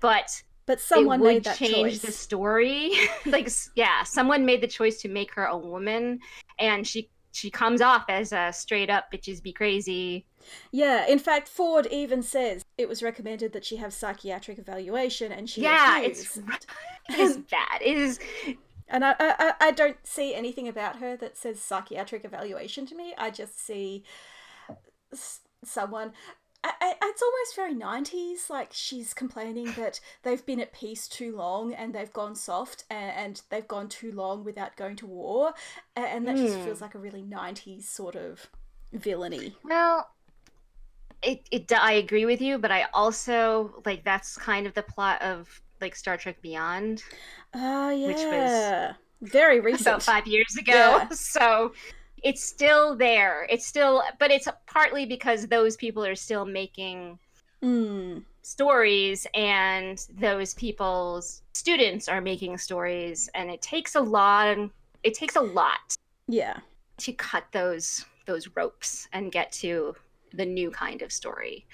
But 0.00 0.42
But 0.66 0.80
someone 0.80 1.20
it 1.20 1.22
would 1.22 1.34
made 1.34 1.44
that 1.44 1.56
change 1.56 1.94
choice. 1.94 2.02
the 2.02 2.12
story. 2.12 2.92
like 3.26 3.48
yeah, 3.74 4.02
someone 4.02 4.44
made 4.44 4.60
the 4.60 4.66
choice 4.68 5.00
to 5.02 5.08
make 5.08 5.32
her 5.34 5.44
a 5.46 5.56
woman 5.56 6.20
and 6.58 6.86
she 6.86 7.10
she 7.36 7.50
comes 7.50 7.80
off 7.80 8.04
as 8.08 8.32
a 8.32 8.52
straight 8.52 8.90
up 8.90 9.06
bitches 9.12 9.42
be 9.42 9.52
crazy. 9.52 10.26
Yeah, 10.70 11.06
in 11.06 11.18
fact, 11.18 11.48
Ford 11.48 11.86
even 11.90 12.22
says 12.22 12.64
it 12.78 12.88
was 12.88 13.02
recommended 13.02 13.52
that 13.52 13.64
she 13.64 13.76
have 13.76 13.92
psychiatric 13.92 14.58
evaluation, 14.58 15.32
and 15.32 15.48
she 15.48 15.62
yeah, 15.62 16.00
refused. 16.00 16.38
it 17.08 17.18
is 17.18 17.38
bad. 17.38 17.82
It 17.82 17.96
is 17.96 18.18
And 18.88 19.04
I, 19.04 19.14
I- 19.18 19.54
I 19.60 19.70
don't 19.72 19.96
see 20.04 20.34
anything 20.34 20.68
about 20.68 20.96
her 20.96 21.16
that 21.16 21.36
says 21.36 21.60
psychiatric 21.60 22.24
evaluation 22.24 22.86
to 22.86 22.94
me. 22.94 23.14
I 23.18 23.30
just 23.30 23.58
see 23.64 24.04
someone. 25.64 26.12
I, 26.80 26.94
I, 27.00 27.08
it's 27.10 27.22
almost 27.22 27.56
very 27.56 27.74
90s. 27.74 28.50
Like 28.50 28.70
she's 28.72 29.14
complaining 29.14 29.72
that 29.74 30.00
they've 30.22 30.44
been 30.44 30.60
at 30.60 30.72
peace 30.72 31.08
too 31.08 31.34
long 31.36 31.72
and 31.74 31.94
they've 31.94 32.12
gone 32.12 32.34
soft 32.34 32.84
and, 32.90 33.40
they've 33.50 33.66
gone 33.68 33.88
too 33.88 34.12
long 34.12 34.44
without 34.44 34.76
going 34.76 34.96
to 34.96 35.06
war. 35.06 35.54
And 35.94 36.26
that 36.26 36.38
just 36.38 36.58
Hmm. 36.58 36.62
feels 36.62 36.80
like 36.80 36.94
a 36.94 36.98
really 36.98 37.22
90s 37.22 37.88
sort 37.88 38.16
of 38.16 38.46
villainy. 38.92 39.56
Well, 39.62 40.08
it, 41.22 41.46
it 41.50 41.72
I 41.72 41.92
agree 41.94 42.26
with 42.26 42.40
you, 42.40 42.58
but 42.58 42.70
I 42.70 42.86
also 42.94 43.82
like 43.84 44.04
that's 44.04 44.36
kind 44.36 44.66
of 44.66 44.74
the 44.74 44.82
plot 44.82 45.22
of 45.22 45.48
like 45.80 45.96
Star 45.96 46.16
Trek 46.16 46.40
Beyond 46.42 47.02
Oh, 47.54 47.90
yeah. 47.90 48.06
Which 48.08 48.30
was 48.30 48.72
very 49.22 49.60
recent. 49.60 49.86
about 49.86 50.02
five 50.02 50.26
years 50.26 50.56
ago. 50.58 50.72
Yeah. 50.72 51.08
So 51.12 51.72
it's 52.26 52.42
still 52.42 52.96
there. 52.96 53.46
It's 53.48 53.64
still, 53.64 54.02
but 54.18 54.32
it's 54.32 54.48
partly 54.66 55.06
because 55.06 55.46
those 55.46 55.76
people 55.76 56.04
are 56.04 56.16
still 56.16 56.44
making 56.44 57.18
Mm. 57.62 58.22
stories 58.42 59.26
and 59.34 60.04
those 60.18 60.52
people's 60.54 61.42
students 61.54 62.06
are 62.06 62.20
making 62.20 62.58
stories 62.58 63.30
and 63.34 63.50
it 63.50 63.62
takes 63.62 63.94
a 63.94 64.00
lot 64.00 64.58
it 65.02 65.14
takes 65.14 65.36
a 65.36 65.40
lot 65.40 65.96
Yeah. 66.28 66.58
to 66.98 67.12
cut 67.14 67.44
those 67.52 68.04
those 68.26 68.48
ropes 68.56 69.08
and 69.14 69.32
get 69.32 69.52
to 69.64 69.96
the 70.34 70.44
new 70.44 70.70
kind 70.70 71.00
of 71.00 71.10
story. 71.12 71.64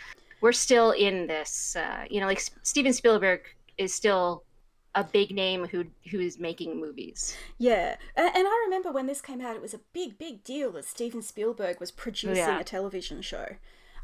We're 0.40 0.52
still 0.52 0.92
in 0.92 1.26
this, 1.26 1.74
uh, 1.76 2.04
you 2.08 2.20
know, 2.20 2.26
like 2.26 2.42
Steven 2.62 2.92
Spielberg 2.92 3.40
is 3.78 3.92
still 3.92 4.44
a 4.94 5.04
big 5.04 5.30
name 5.34 5.66
who 5.66 5.84
who 6.10 6.20
is 6.20 6.38
making 6.38 6.78
movies. 6.80 7.36
Yeah, 7.58 7.96
and, 8.16 8.26
and 8.36 8.46
I 8.46 8.62
remember 8.66 8.92
when 8.92 9.06
this 9.06 9.20
came 9.20 9.40
out, 9.40 9.56
it 9.56 9.62
was 9.62 9.74
a 9.74 9.80
big, 9.92 10.18
big 10.18 10.44
deal 10.44 10.72
that 10.72 10.84
Steven 10.84 11.22
Spielberg 11.22 11.80
was 11.80 11.90
producing 11.90 12.36
Yeah. 12.36 12.60
a 12.60 12.64
television 12.64 13.22
show. 13.22 13.46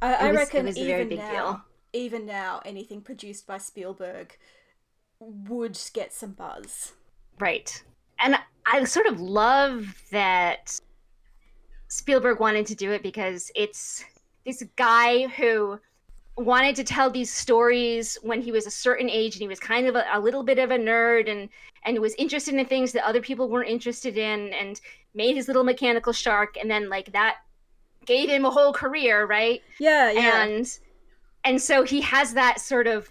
I, 0.01 0.15
I 0.15 0.27
was- 0.29 0.37
reckon 0.37 0.69
even 0.77 1.09
now, 1.17 1.31
deal. 1.33 1.63
even 1.93 2.27
now, 2.27 2.61
anything 2.65 3.01
produced 3.03 3.47
by 3.47 3.59
Spielberg 3.59 4.37
would 5.21 5.79
get 5.93 6.13
some 6.13 6.33
buzz. 6.33 6.93
Right. 7.39 7.83
And 8.21 8.37
I 8.67 8.85
sort 8.85 9.07
of 9.07 9.21
love 9.21 9.95
that 10.11 10.79
Spielberg 11.89 12.41
wanted 12.41 12.67
to 12.67 12.75
do 12.75 12.93
it 12.93 13.03
because 13.03 13.51
it's 13.55 14.05
this 14.45 14.63
guy 14.77 15.27
who 15.29 15.79
wanted 16.39 16.77
to 16.77 16.85
tell 16.85 17.11
these 17.11 17.33
stories 17.33 18.17
when 18.23 18.41
he 18.41 18.53
was 18.53 18.67
a 18.67 18.71
certain 18.71 19.11
age 19.11 19.35
and 19.35 19.43
he 19.43 19.49
was 19.49 19.59
kind 19.59 19.87
of 19.87 19.97
a, 19.97 20.05
a 20.13 20.21
little 20.21 20.43
bit 20.43 20.59
of 20.59 20.71
a 20.71 20.79
nerd 20.79 21.29
and 21.31 21.49
and 21.85 21.99
was 21.99 22.15
interested 22.15 22.55
in 22.55 22.65
things 22.67 22.93
that 22.93 23.05
other 23.05 23.21
people 23.21 23.49
weren't 23.49 23.69
interested 23.69 24.17
in 24.17 24.53
and 24.53 24.81
made 25.15 25.35
his 25.37 25.49
little 25.49 25.65
mechanical 25.65 26.13
shark. 26.13 26.57
And 26.57 26.71
then 26.71 26.89
like 26.89 27.13
that 27.13 27.37
gave 28.07 28.29
him 28.29 28.45
a 28.45 28.51
whole 28.51 28.73
career 28.73 29.27
right? 29.27 29.63
Yeah, 29.79 30.11
yeah, 30.11 30.45
and 30.45 30.79
and 31.45 31.61
so 31.61 31.83
he 31.83 32.01
has 32.03 32.35
that 32.35 32.61
sort 32.61 32.87
of 32.87 33.11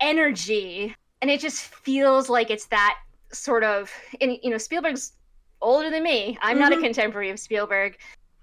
energy. 0.00 0.94
And 1.22 1.30
it 1.30 1.40
just 1.40 1.62
feels 1.62 2.28
like 2.28 2.50
it's 2.50 2.66
that 2.66 2.98
sort 3.32 3.64
of 3.64 3.90
and 4.20 4.36
you 4.42 4.50
know 4.50 4.58
spielberg's 4.58 5.12
older 5.62 5.90
than 5.90 6.02
me. 6.02 6.36
I'm 6.42 6.58
not 6.58 6.72
a 6.72 6.76
Mhm. 6.76 6.82
contemporary 6.82 7.30
of 7.30 7.38
spielberg. 7.38 7.96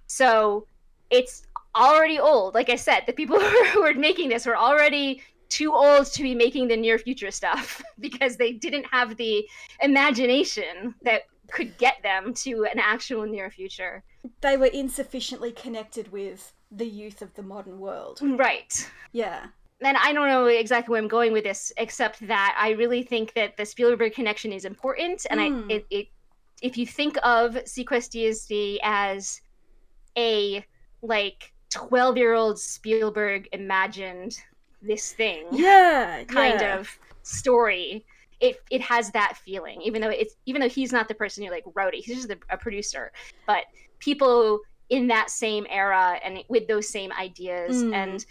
So 0.08 0.66
it's 1.10 1.44
already 1.76 2.20
old. 2.20 2.54
Like 2.54 2.70
i 2.70 2.76
said 2.76 3.02
the 3.06 3.14
people 3.14 3.40
who 3.72 3.82
were 3.82 3.94
making 3.94 4.30
this 4.30 4.46
were 4.46 4.58
already 4.58 5.22
too 5.50 5.74
old 5.74 6.06
to 6.08 6.24
be 6.24 6.34
making 6.34 6.68
the 6.70 6.78
near 6.78 6.98
future 6.98 7.32
stuff 7.32 7.82
because 8.00 8.38
they 8.38 8.54
didn't 8.54 8.86
have 8.92 9.18
the 9.18 9.46
imagination 9.82 10.96
that 11.04 11.24
could 11.52 11.78
get 11.78 12.02
them 12.04 12.34
to 12.34 12.64
an 12.66 12.80
actual 12.80 13.26
near 13.26 13.50
future. 13.50 14.04
They 14.40 14.56
were 14.56 14.68
insufficiently 14.68 15.52
connected 15.52 16.12
with 16.12 16.54
the 16.72 16.86
youth 16.88 17.22
of 17.22 17.34
the 17.34 17.44
modern 17.44 17.80
world. 17.80 18.20
right. 18.22 18.90
Yeah, 19.12 19.48
and 19.82 19.98
I 19.98 20.14
don't 20.14 20.28
know 20.30 20.46
exactly 20.46 20.94
where 20.94 21.02
I'm 21.02 21.10
going 21.10 21.34
with 21.34 21.44
this, 21.44 21.74
except 21.78 22.26
that 22.28 22.56
I 22.58 22.70
really 22.72 23.04
think 23.04 23.34
that 23.34 23.58
the 23.58 23.66
Spielberg 23.66 24.14
connection 24.14 24.54
is 24.54 24.64
important, 24.64 25.26
and 25.30 25.40
Mm. 25.40 25.66
I 25.70 25.74
it, 25.74 25.86
it 25.90 26.08
if 26.62 26.78
you 26.78 26.86
think 26.86 27.18
of 27.24 27.56
SeaQuest 27.56 28.12
DSV 28.14 28.78
as 28.84 29.42
a 30.18 30.64
like 31.02 31.52
12 31.72 32.18
year 32.18 32.34
old 32.34 32.60
Spielberg 32.60 33.48
imagined 33.54 34.38
this 34.82 35.14
thing 35.14 35.46
yeah, 35.52 36.24
kind 36.28 36.60
yeah. 36.60 36.80
of 36.80 36.90
story. 37.24 38.06
It, 38.40 38.58
it 38.72 38.82
has 38.82 39.12
that 39.12 39.38
feeling, 39.38 39.82
even 39.84 40.02
though 40.02 40.10
it's 40.10 40.36
even 40.48 40.62
though 40.62 40.70
he's 40.70 40.92
not 40.92 41.08
the 41.08 41.14
person 41.14 41.44
who 41.44 41.52
like 41.52 41.64
wrote 41.76 41.94
it, 41.94 42.04
he's 42.04 42.16
just 42.16 42.32
a, 42.32 42.38
a 42.50 42.58
producer. 42.58 43.12
But 43.46 43.66
people 44.00 44.60
in 44.90 45.08
that 45.08 45.30
same 45.30 45.66
era 45.70 46.20
and 46.24 46.40
with 46.50 46.68
those 46.68 46.90
same 46.90 47.12
ideas 47.14 47.84
Mm. 47.84 47.94
and 47.94 48.26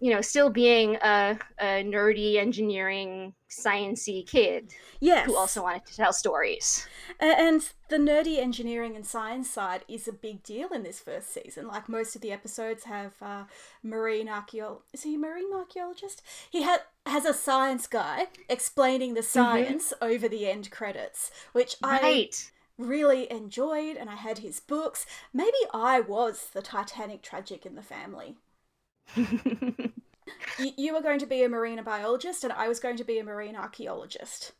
you 0.00 0.10
know, 0.12 0.20
still 0.20 0.50
being 0.50 0.96
a, 0.96 1.38
a 1.58 1.82
nerdy 1.84 2.36
engineering 2.36 3.32
sciency 3.50 4.26
kid 4.26 4.72
Yes. 5.00 5.26
who 5.26 5.36
also 5.36 5.62
wanted 5.62 5.86
to 5.86 5.96
tell 5.96 6.12
stories. 6.12 6.86
And 7.18 7.66
the 7.88 7.96
nerdy 7.96 8.38
engineering 8.38 8.94
and 8.96 9.06
science 9.06 9.48
side 9.48 9.84
is 9.88 10.06
a 10.06 10.12
big 10.12 10.42
deal 10.42 10.68
in 10.68 10.82
this 10.82 11.00
first 11.00 11.32
season. 11.32 11.66
Like 11.68 11.88
most 11.88 12.14
of 12.14 12.20
the 12.20 12.32
episodes 12.32 12.84
have 12.84 13.12
uh, 13.22 13.44
marine 13.82 14.28
archaeologist. 14.28 14.84
Is 14.92 15.02
he 15.04 15.14
a 15.14 15.18
marine 15.18 15.52
archaeologist? 15.54 16.22
He 16.50 16.64
ha- 16.64 16.82
has 17.06 17.24
a 17.24 17.32
science 17.32 17.86
guy 17.86 18.26
explaining 18.50 19.14
the 19.14 19.22
science 19.22 19.92
over 20.02 20.28
the 20.28 20.46
end 20.46 20.70
credits, 20.70 21.30
which 21.52 21.76
I 21.82 22.28
really 22.76 23.30
enjoyed. 23.32 23.96
And 23.96 24.10
I 24.10 24.16
had 24.16 24.38
his 24.38 24.60
books. 24.60 25.06
Maybe 25.32 25.56
I 25.72 26.00
was 26.00 26.48
the 26.52 26.60
Titanic 26.62 27.22
tragic 27.22 27.64
in 27.64 27.76
the 27.76 27.82
family. 27.82 28.36
Y- 30.58 30.72
you 30.76 30.94
were 30.94 31.02
going 31.02 31.18
to 31.20 31.26
be 31.26 31.42
a 31.44 31.48
marine 31.48 31.82
biologist, 31.84 32.42
and 32.44 32.52
I 32.52 32.66
was 32.68 32.80
going 32.80 32.96
to 32.96 33.04
be 33.04 33.18
a 33.18 33.24
marine 33.24 33.54
archaeologist 33.56 34.52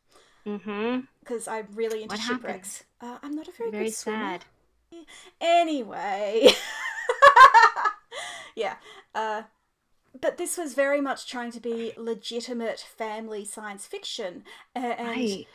mm-hmm. 0.47 1.01
because 1.21 1.49
I'm 1.49 1.67
really 1.75 2.03
into 2.03 2.15
What 2.15 2.21
shipwrecks. 2.23 2.85
Uh, 3.01 3.19
I'm 3.23 3.35
not 3.35 3.49
a 3.49 3.53
very, 3.53 3.71
Very 3.71 3.85
good 3.87 3.95
swimmer. 3.95 4.39
sad. 4.39 4.45
Anyway. 5.41 6.49
yeah. 8.57 8.77
Uh, 9.15 9.43
but 10.21 10.39
this 10.39 10.57
was 10.57 10.75
very 10.75 11.01
much 11.01 11.27
trying 11.29 11.51
to 11.53 11.61
be 11.61 11.93
legitimate 11.97 12.81
family 12.81 13.45
science 13.45 13.87
fiction. 13.87 14.45
And 14.75 14.99
Right. 14.99 15.47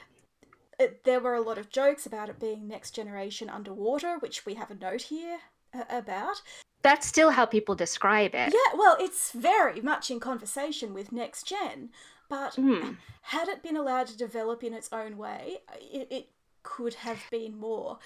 it, 0.79 1.03
there 1.03 1.19
were 1.19 1.35
a 1.35 1.41
lot 1.41 1.57
of 1.57 1.69
jokes 1.69 2.05
about 2.05 2.29
it 2.29 2.39
being 2.39 2.67
next 2.67 2.91
generation 2.91 3.49
underwater, 3.49 4.17
which 4.19 4.45
we 4.45 4.55
have 4.55 4.69
a 4.71 4.75
note 4.75 5.03
here 5.03 5.39
uh, 5.73 5.83
about. 5.89 6.41
That's 6.83 7.05
still 7.07 7.29
how 7.31 7.45
people 7.45 7.75
describe 7.75 8.33
it. 8.33 8.53
Yeah, 8.53 8.77
well, 8.77 8.97
it's 8.99 9.31
very 9.31 9.81
much 9.81 10.09
in 10.09 10.19
conversation 10.19 10.93
with 10.93 11.11
next 11.11 11.43
gen, 11.43 11.91
but 12.29 12.55
Hmm. 12.55 12.93
had 13.21 13.47
it 13.47 13.61
been 13.61 13.77
allowed 13.77 14.07
to 14.07 14.17
develop 14.17 14.63
in 14.63 14.73
its 14.73 14.91
own 14.91 15.17
way, 15.17 15.59
it, 15.79 16.07
it 16.09 16.29
could 16.63 16.95
have 16.95 17.19
been 17.29 17.57
more. 17.57 17.99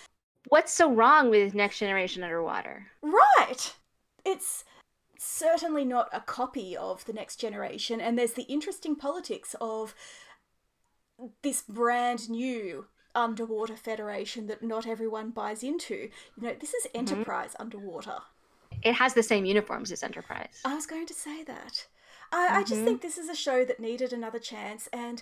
What's 0.50 0.74
so 0.74 0.92
wrong 0.92 1.30
with 1.30 1.56
Next 1.56 1.80
Generation 1.80 2.24
Underwater? 2.24 2.92
Right! 3.02 3.76
It's 4.24 4.64
certainly 5.18 5.86
not 5.86 6.10
a 6.12 6.20
copy 6.20 6.76
of 6.78 7.06
the 7.06 7.14
next 7.14 7.38
generation, 7.38 8.00
and 8.02 8.18
there's 8.18 8.34
the 8.34 8.44
interesting 8.44 8.96
politics 8.96 9.56
of 9.60 9.96
this 11.42 11.62
brand 11.62 12.30
new 12.30 12.88
underwater 13.16 13.78
federation 13.78 14.48
that 14.48 14.62
not 14.62 14.86
everyone 14.86 15.32
buys 15.32 15.64
into. 15.64 16.10
You 16.36 16.44
know, 16.44 16.56
this 16.60 16.74
is 16.74 16.88
Enterprise 16.94 17.56
underwater. 17.58 18.18
It 18.86 18.93
has 18.93 19.13
the 19.15 19.24
same 19.24 19.45
uniforms 19.45 19.91
as 19.91 20.04
Enterprise. 20.04 20.62
I 20.63 20.76
was 20.76 20.86
going 20.86 21.08
to 21.08 21.13
say 21.13 21.43
that. 21.43 21.88
I, 22.32 22.60
I 22.60 22.63
just 22.63 22.82
Mhm. 22.82 22.86
think 22.86 23.02
this 23.02 23.17
is 23.17 23.30
a 23.30 23.36
show 23.36 23.65
that 23.65 23.80
needed 23.80 24.13
another 24.13 24.39
chance, 24.39 24.88
and 24.93 25.21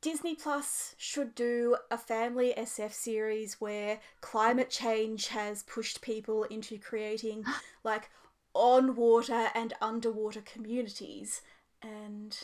Disney 0.00 0.34
Plus 0.34 0.94
should 0.98 1.34
do 1.34 1.76
a 1.90 1.96
family 1.96 2.52
SF 2.56 2.92
series 2.92 3.60
where 3.60 4.00
climate 4.20 4.68
change 4.70 5.28
has 5.28 5.62
pushed 5.62 6.00
people 6.02 6.44
into 6.44 6.78
creating 6.78 7.44
like 7.84 8.10
on 8.52 8.96
water 8.96 9.48
and 9.54 9.72
underwater 9.80 10.42
communities, 10.42 11.40
and 11.82 12.36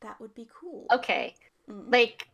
that 0.00 0.20
would 0.20 0.34
be 0.34 0.48
cool. 0.52 0.86
Okay. 0.90 1.34
Mm. 1.70 1.92
Like, 1.92 2.28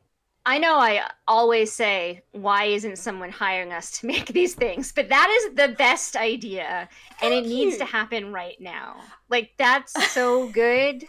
I 0.47 0.59
know 0.59 0.77
I 0.77 1.09
always 1.27 1.73
say, 1.73 2.23
why 2.33 2.65
isn't 2.65 2.99
someone 2.99 3.31
hiring 3.31 3.73
us 3.73 3.99
to 4.01 4.07
make 4.07 4.27
these 4.27 4.55
things? 4.55 4.93
But 4.93 5.09
that 5.09 5.29
is 5.31 5.55
the 5.55 5.75
best 5.75 6.17
idea. 6.17 6.89
and 7.23 7.33
it 7.33 7.45
Thank 7.45 7.47
needs 7.47 7.77
to 7.79 7.85
happen 7.85 8.33
right 8.33 8.61
now. 8.61 8.97
Like, 9.31 9.53
that's 9.57 10.13
so 10.13 10.49
good. 10.53 11.05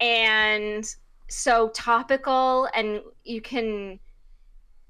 And 0.00 0.84
so 1.28 1.68
topical, 1.70 2.68
and 2.74 3.00
you 3.24 3.40
can. 3.40 3.98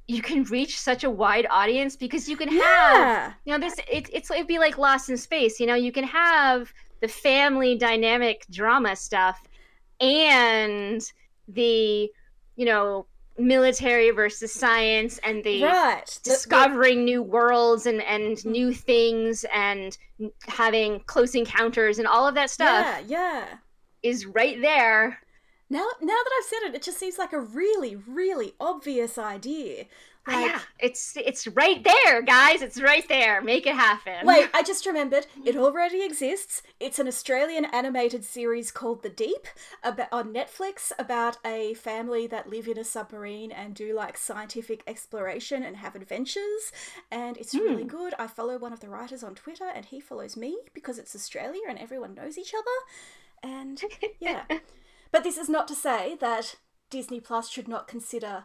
You 0.06 0.20
can 0.20 0.44
reach 0.44 0.78
such 0.78 1.02
a 1.04 1.08
wide 1.08 1.46
audience 1.48 1.96
because 1.96 2.28
you 2.28 2.36
can 2.36 2.48
have 2.48 2.58
Yeah, 2.58 3.32
you 3.46 3.52
know 3.54 3.58
this 3.58 3.78
it, 3.90 4.10
it's 4.12 4.30
it'd 4.30 4.46
be 4.46 4.58
like 4.58 4.76
lost 4.76 5.08
in 5.08 5.16
space 5.16 5.58
you 5.58 5.66
know 5.66 5.74
you 5.74 5.92
can 5.92 6.04
have 6.04 6.70
the 7.00 7.08
family 7.08 7.78
dynamic 7.78 8.44
drama 8.50 8.94
stuff 8.96 9.42
and 10.02 11.10
the 11.48 12.12
you 12.56 12.64
know 12.66 13.06
military 13.36 14.10
versus 14.10 14.52
science 14.52 15.18
and 15.24 15.42
the 15.44 15.62
right. 15.64 16.06
The- 16.06 16.20
the- 16.22 16.30
discovering 16.30 17.04
new 17.04 17.22
worlds 17.22 17.86
and 17.86 18.00
and 18.02 18.44
new 18.44 18.72
things 18.72 19.44
and 19.52 19.96
having 20.46 21.00
close 21.00 21.34
encounters 21.34 21.98
and 21.98 22.06
all 22.06 22.28
of 22.28 22.34
that 22.36 22.50
stuff 22.50 22.86
Yeah, 23.08 23.18
yeah. 23.18 23.44
is 24.02 24.26
right 24.26 24.60
there 24.60 25.18
Now, 25.68 25.86
now 26.00 26.14
that 26.24 26.30
I've 26.38 26.44
said 26.48 26.68
it, 26.68 26.74
it 26.76 26.82
just 26.82 26.98
seems 26.98 27.18
like 27.18 27.32
a 27.32 27.40
really, 27.40 27.96
really 27.96 28.52
obvious 28.60 29.18
idea. 29.18 29.86
Ah, 30.26 30.32
Like, 30.32 30.46
yeah 30.50 30.60
it's 30.78 31.16
it's 31.16 31.46
right 31.48 31.82
there 31.84 32.22
guys 32.22 32.62
it's 32.62 32.80
right 32.80 33.06
there 33.08 33.40
make 33.42 33.66
it 33.66 33.74
happen 33.74 34.26
Wait, 34.26 34.48
I 34.54 34.62
just 34.62 34.86
remembered. 34.86 35.26
It 35.44 35.56
already 35.56 36.02
exists. 36.02 36.62
It's 36.80 36.98
an 36.98 37.06
Australian 37.08 37.64
animated 37.66 38.24
series 38.24 38.70
called 38.70 39.02
The 39.02 39.10
Deep 39.10 39.46
about, 39.82 40.08
on 40.12 40.32
Netflix 40.32 40.92
about 40.98 41.36
a 41.44 41.74
family 41.74 42.26
that 42.28 42.48
live 42.48 42.68
in 42.68 42.78
a 42.78 42.84
submarine 42.84 43.52
and 43.52 43.74
do 43.74 43.94
like 43.94 44.16
scientific 44.16 44.82
exploration 44.86 45.62
and 45.62 45.76
have 45.76 45.94
adventures. 45.94 46.72
And 47.10 47.36
it's 47.36 47.54
really 47.54 47.82
Hmm. 47.82 47.88
good. 47.88 48.14
I 48.18 48.26
follow 48.26 48.56
one 48.58 48.72
of 48.72 48.80
the 48.80 48.88
writers 48.88 49.22
on 49.22 49.34
Twitter 49.34 49.68
and 49.74 49.84
he 49.86 50.00
follows 50.00 50.36
me 50.36 50.56
because 50.72 50.98
it's 50.98 51.14
Australia 51.14 51.62
and 51.68 51.78
everyone 51.78 52.14
knows 52.14 52.38
each 52.38 52.54
other. 52.54 52.78
And 53.42 53.82
yeah. 54.20 54.44
but 55.12 55.22
this 55.24 55.36
is 55.36 55.48
not 55.48 55.68
to 55.68 55.74
say 55.74 56.16
that 56.20 56.56
Disney 56.90 57.20
Plus 57.20 57.48
should 57.50 57.68
not 57.68 57.88
consider 57.88 58.44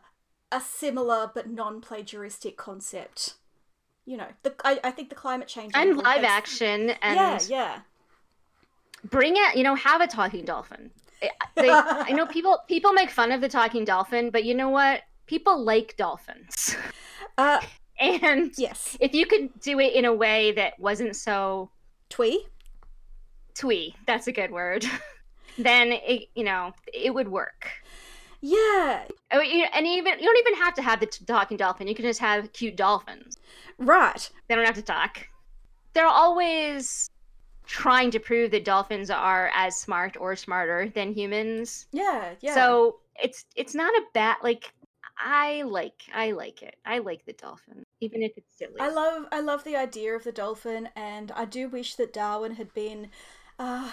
a 0.52 0.60
similar 0.62 1.32
but 1.34 1.50
non 1.50 1.82
plagiaristic 1.82 2.56
concept. 2.58 3.36
You 4.06 4.18
know, 4.18 4.28
the, 4.44 4.56
I, 4.64 4.80
I 4.84 4.92
think 4.92 5.10
the 5.10 5.16
climate 5.16 5.48
change 5.48 5.72
and 5.76 5.96
live 5.98 6.06
has- 6.22 6.24
action 6.26 6.90
and 7.02 7.16
yeah, 7.16 7.40
yeah. 7.48 7.80
bring 9.10 9.36
it 9.38 9.56
you 9.56 9.64
know 9.64 9.76
have 9.76 10.02
a 10.02 10.08
talking 10.08 10.44
dolphin 10.46 10.90
I- 11.22 11.30
they, 11.56 11.70
I 11.70 12.12
know 12.12 12.26
people 12.26 12.58
people 12.68 12.92
make 12.94 13.12
fun 13.12 13.32
of 13.32 13.40
the 13.42 13.48
talking 13.50 13.86
dolphin 13.86 14.30
but 14.32 14.44
you 14.46 14.56
know 14.56 14.70
what 14.70 15.02
people 15.28 15.64
like 15.64 15.96
dolphins 15.98 16.76
Uh, 17.38 17.62
and 18.00 18.52
yes. 18.58 18.98
if 19.00 19.14
you 19.14 19.26
could 19.28 19.58
do 19.62 19.80
it 19.80 19.94
in 19.94 20.06
a 20.06 20.14
way 20.14 20.54
that 20.54 20.80
wasn't 20.80 21.16
so 21.16 21.70
Twee. 22.10 22.46
twee 23.54 23.96
that's 24.08 24.26
a 24.28 24.32
good 24.32 24.50
word 24.52 24.86
then 25.60 25.92
it 25.92 26.30
you 26.34 26.44
know 26.44 26.74
it 26.92 27.14
would 27.14 27.28
work 27.28 27.68
Yeah. 28.42 29.04
Oh, 29.32 29.42
you- 29.42 29.68
and 29.74 29.86
even 29.86 30.20
you 30.20 30.26
don't 30.26 30.38
even 30.38 30.56
have 30.56 30.74
to 30.76 30.82
have 30.82 31.00
the 31.00 31.06
talking 31.06 31.58
dolphin 31.58 31.88
you 31.88 31.96
can 31.96 32.06
just 32.06 32.20
have 32.20 32.52
cute 32.54 32.76
dolphins 32.76 33.38
Right. 33.78 34.30
they 34.48 34.56
don't 34.56 34.66
have 34.66 34.76
to 34.76 34.82
talk 34.82 35.28
they're 35.94 36.06
always 36.06 37.10
trying 37.66 38.12
to 38.12 38.20
prove 38.20 38.52
that 38.52 38.66
dolphins 38.66 39.10
are 39.10 39.52
as 39.54 39.76
smart 39.76 40.18
or 40.20 40.36
smarter 40.36 40.90
than 40.90 41.14
humans 41.14 41.88
Yeah, 41.92 42.34
yeah. 42.42 42.54
So 42.54 43.00
it's 43.22 43.46
it's 43.56 43.76
not 43.76 43.94
a 43.94 44.04
bad 44.14 44.38
like 44.42 44.72
I 45.22 45.64
like 45.64 46.04
I 46.14 46.32
like 46.32 46.64
it. 46.64 46.76
I 46.86 47.00
like 47.00 47.26
the 47.26 47.34
dolphin, 47.34 47.84
even 48.00 48.24
if 48.24 48.32
it's 48.38 48.58
silly. 48.58 48.80
I 48.80 48.90
love 48.90 49.26
I 49.34 49.42
love 49.42 49.66
the 49.66 49.76
idea 49.76 50.16
of 50.16 50.24
the 50.24 50.32
dolphin, 50.32 50.88
and 50.96 51.32
I 51.34 51.44
do 51.44 51.68
wish 51.68 51.96
that 51.96 52.14
Darwin 52.14 52.54
had 52.56 52.74
been. 52.74 53.10
Uh, 53.60 53.92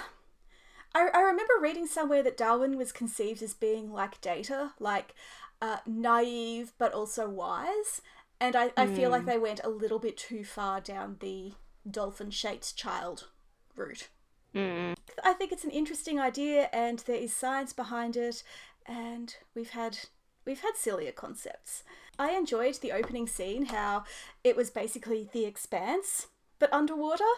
I 0.97 1.09
I 1.13 1.21
remember 1.21 1.55
reading 1.61 1.87
somewhere 1.87 2.23
that 2.23 2.37
Darwin 2.39 2.77
was 2.79 2.91
conceived 3.01 3.43
as 3.43 3.55
being 3.55 3.93
like 3.93 4.21
Data, 4.21 4.73
like 4.81 5.15
uh, 5.61 5.79
naive 5.87 6.73
but 6.79 6.93
also 6.93 7.29
wise, 7.29 8.01
and 8.41 8.57
I, 8.57 8.71
I 8.77 8.87
feel 8.87 9.11
like 9.11 9.23
Hmm. 9.23 9.29
they 9.29 9.39
went 9.39 9.61
a 9.65 9.69
little 9.83 9.99
bit 9.99 10.17
too 10.17 10.45
far 10.45 10.81
down 10.81 11.17
the 11.21 11.53
dolphin-shaped 11.89 12.77
child 12.77 13.29
route. 13.77 14.09
Mm. 14.55 14.97
I 15.23 15.33
think 15.35 15.53
it's 15.53 15.65
an 15.65 15.71
interesting 15.71 16.19
idea, 16.19 16.69
and 16.73 16.99
there 17.01 17.17
is 17.27 17.35
science 17.37 17.73
behind 17.75 18.17
it, 18.17 18.43
and 18.87 19.37
we've 19.55 19.71
had 19.71 19.99
we've 20.47 20.63
had 20.63 20.77
sillier 20.77 21.13
concepts. 21.13 21.83
I 22.19 22.31
enjoyed 22.31 22.77
the 22.77 22.93
opening 22.93 23.27
scene, 23.27 23.67
how 23.67 24.05
it 24.43 24.57
was 24.57 24.71
basically 24.71 25.29
the 25.33 25.45
expanse, 25.45 26.29
but 26.59 26.73
underwater, 26.73 27.33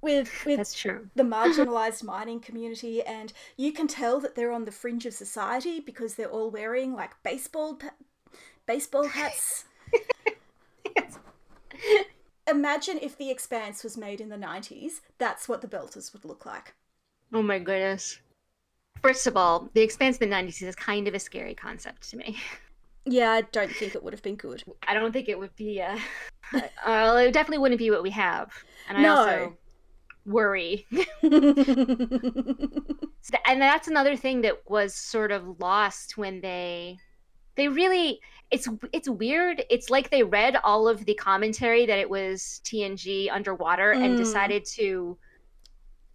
with 0.00 0.30
with 0.46 0.56
That's 0.56 0.74
true. 0.74 1.08
the 1.14 1.22
marginalized 1.24 2.02
mining 2.04 2.40
community, 2.40 3.02
and 3.02 3.32
you 3.56 3.72
can 3.72 3.86
tell 3.88 4.20
that 4.20 4.34
they're 4.34 4.52
on 4.52 4.64
the 4.64 4.72
fringe 4.72 5.06
of 5.06 5.14
society 5.14 5.80
because 5.80 6.14
they're 6.14 6.30
all 6.30 6.50
wearing 6.50 6.94
like 6.94 7.22
baseball 7.22 7.74
pa- 7.76 7.94
baseball 8.66 9.08
hats. 9.08 9.64
Imagine 12.48 12.98
if 13.00 13.16
the 13.16 13.30
expanse 13.30 13.84
was 13.84 13.96
made 13.96 14.20
in 14.20 14.28
the 14.28 14.36
90s. 14.36 15.02
That's 15.18 15.48
what 15.48 15.60
the 15.60 15.68
belters 15.68 16.12
would 16.12 16.24
look 16.24 16.44
like. 16.44 16.74
Oh 17.32 17.42
my 17.42 17.58
goodness. 17.58 18.18
First 19.02 19.26
of 19.26 19.36
all, 19.36 19.70
the 19.74 19.82
expanse 19.82 20.18
in 20.18 20.28
the 20.28 20.34
'90s 20.34 20.68
is 20.68 20.76
kind 20.76 21.08
of 21.08 21.14
a 21.14 21.18
scary 21.20 21.54
concept 21.54 22.10
to 22.10 22.16
me. 22.16 22.38
Yeah, 23.04 23.30
I 23.32 23.40
don't 23.42 23.74
think 23.74 23.94
it 23.94 24.02
would 24.02 24.12
have 24.12 24.22
been 24.22 24.36
good. 24.36 24.64
I 24.86 24.94
don't 24.94 25.12
think 25.12 25.28
it 25.28 25.38
would 25.38 25.54
be. 25.56 25.80
Uh, 25.80 25.98
uh, 26.84 27.22
it 27.26 27.32
definitely 27.32 27.58
wouldn't 27.58 27.78
be 27.78 27.90
what 27.90 28.02
we 28.02 28.10
have. 28.10 28.52
And 28.88 28.98
I 28.98 29.02
No. 29.02 29.10
also 29.10 29.56
worry. 30.28 30.86
and 31.22 31.90
that's 33.60 33.88
another 33.88 34.16
thing 34.16 34.42
that 34.42 34.58
was 34.68 34.94
sort 34.94 35.32
of 35.32 35.60
lost 35.60 36.16
when 36.16 36.40
they 36.40 36.98
they 37.56 37.68
really 37.68 38.20
it's 38.50 38.68
it's 38.92 39.08
weird. 39.08 39.64
It's 39.68 39.90
like 39.90 40.10
they 40.10 40.22
read 40.22 40.56
all 40.62 40.88
of 40.88 41.04
the 41.04 41.14
commentary 41.14 41.86
that 41.86 41.98
it 41.98 42.08
was 42.08 42.60
TNG 42.64 43.30
underwater 43.30 43.94
mm. 43.94 44.04
and 44.04 44.16
decided 44.16 44.64
to 44.76 45.18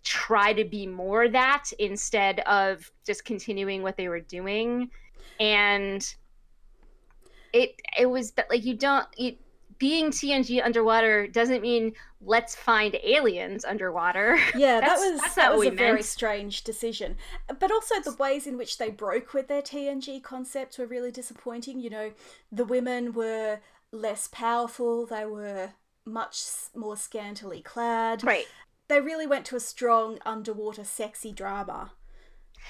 try 0.04 0.54
to 0.54 0.66
be 0.66 0.86
more 0.88 1.30
that 1.30 1.66
instead 1.80 2.40
of 2.42 2.92
just 3.06 3.24
continuing 3.24 3.82
what 3.82 3.96
they 3.96 4.10
were 4.10 4.20
doing 4.20 4.90
and 5.40 6.16
it 7.54 7.80
it 7.98 8.06
was 8.06 8.34
like 8.50 8.66
you 8.66 8.76
don't 8.76 9.08
you, 9.18 9.36
being 9.84 10.12
TNG 10.12 10.64
underwater 10.64 11.28
doesn't 11.28 11.62
mean 11.62 11.92
let's 12.22 12.56
find 12.56 12.96
aliens 13.04 13.66
underwater. 13.66 14.40
Yeah, 14.56 14.80
that 14.80 14.98
was 14.98 15.36
that 15.36 15.58
was 15.58 15.68
a 15.68 15.72
meant. 15.72 15.78
very 15.78 16.04
strange 16.04 16.64
decision. 16.64 17.18
But 17.60 17.70
also 17.70 17.96
the 18.00 18.16
ways 18.16 18.48
in 18.48 18.58
which 18.58 18.78
they 18.78 18.90
broke 18.90 19.34
with 19.34 19.50
their 19.50 19.62
TNG 19.62 20.24
concept 20.24 20.78
were 20.78 20.86
really 20.86 21.12
disappointing. 21.12 21.82
You 21.82 21.90
know, 21.90 22.12
the 22.50 22.64
women 22.64 23.12
were 23.12 23.60
less 23.92 24.30
powerful. 24.30 25.06
They 25.06 25.26
were 25.26 25.72
much 26.06 26.42
more 26.74 26.96
scantily 26.96 27.62
clad. 27.62 28.24
Right. 28.24 28.46
They 28.88 29.02
really 29.02 29.28
went 29.28 29.46
to 29.48 29.58
a 29.58 29.60
strong 29.60 30.18
underwater 30.26 30.86
sexy 30.86 31.34
drama 31.34 31.92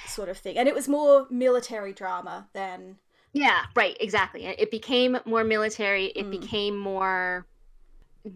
sort 0.07 0.29
of 0.29 0.39
thing. 0.39 0.57
And 0.57 0.67
it 0.67 0.73
was 0.73 0.87
more 0.87 1.27
military 1.29 1.93
drama 1.93 2.47
than 2.53 2.97
yeah, 3.33 3.63
right, 3.75 3.97
exactly. 3.99 4.45
It 4.45 4.71
became 4.71 5.17
more 5.25 5.43
military. 5.43 6.07
It 6.07 6.27
mm. 6.27 6.31
became 6.31 6.77
more 6.77 7.45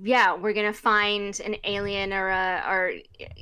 yeah, 0.04 0.36
we're 0.36 0.54
gonna 0.54 0.74
find 0.74 1.40
an 1.40 1.56
alien 1.64 2.12
or 2.12 2.28
a 2.28 2.64
or 2.68 2.94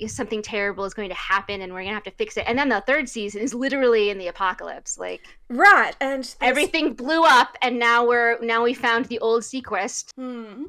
something 0.07 0.43
terrible 0.43 0.85
is 0.85 0.93
going 0.93 1.09
to 1.09 1.15
happen, 1.15 1.61
and 1.61 1.73
we're 1.73 1.81
gonna 1.81 1.95
have 1.95 2.03
to 2.03 2.11
fix 2.11 2.37
it. 2.37 2.43
And 2.47 2.57
then 2.57 2.69
the 2.69 2.81
third 2.81 3.09
season 3.09 3.41
is 3.41 3.53
literally 3.53 4.11
in 4.11 4.19
the 4.19 4.27
apocalypse, 4.27 4.99
like 4.99 5.21
right, 5.49 5.95
and 5.99 6.23
there's... 6.23 6.37
everything 6.41 6.93
blew 6.93 7.23
up, 7.23 7.57
and 7.63 7.79
now 7.79 8.07
we're 8.07 8.39
now 8.41 8.63
we 8.63 8.75
found 8.75 9.05
the 9.05 9.17
old 9.19 9.41
SeaQuest 9.41 10.11
hmm. 10.13 10.65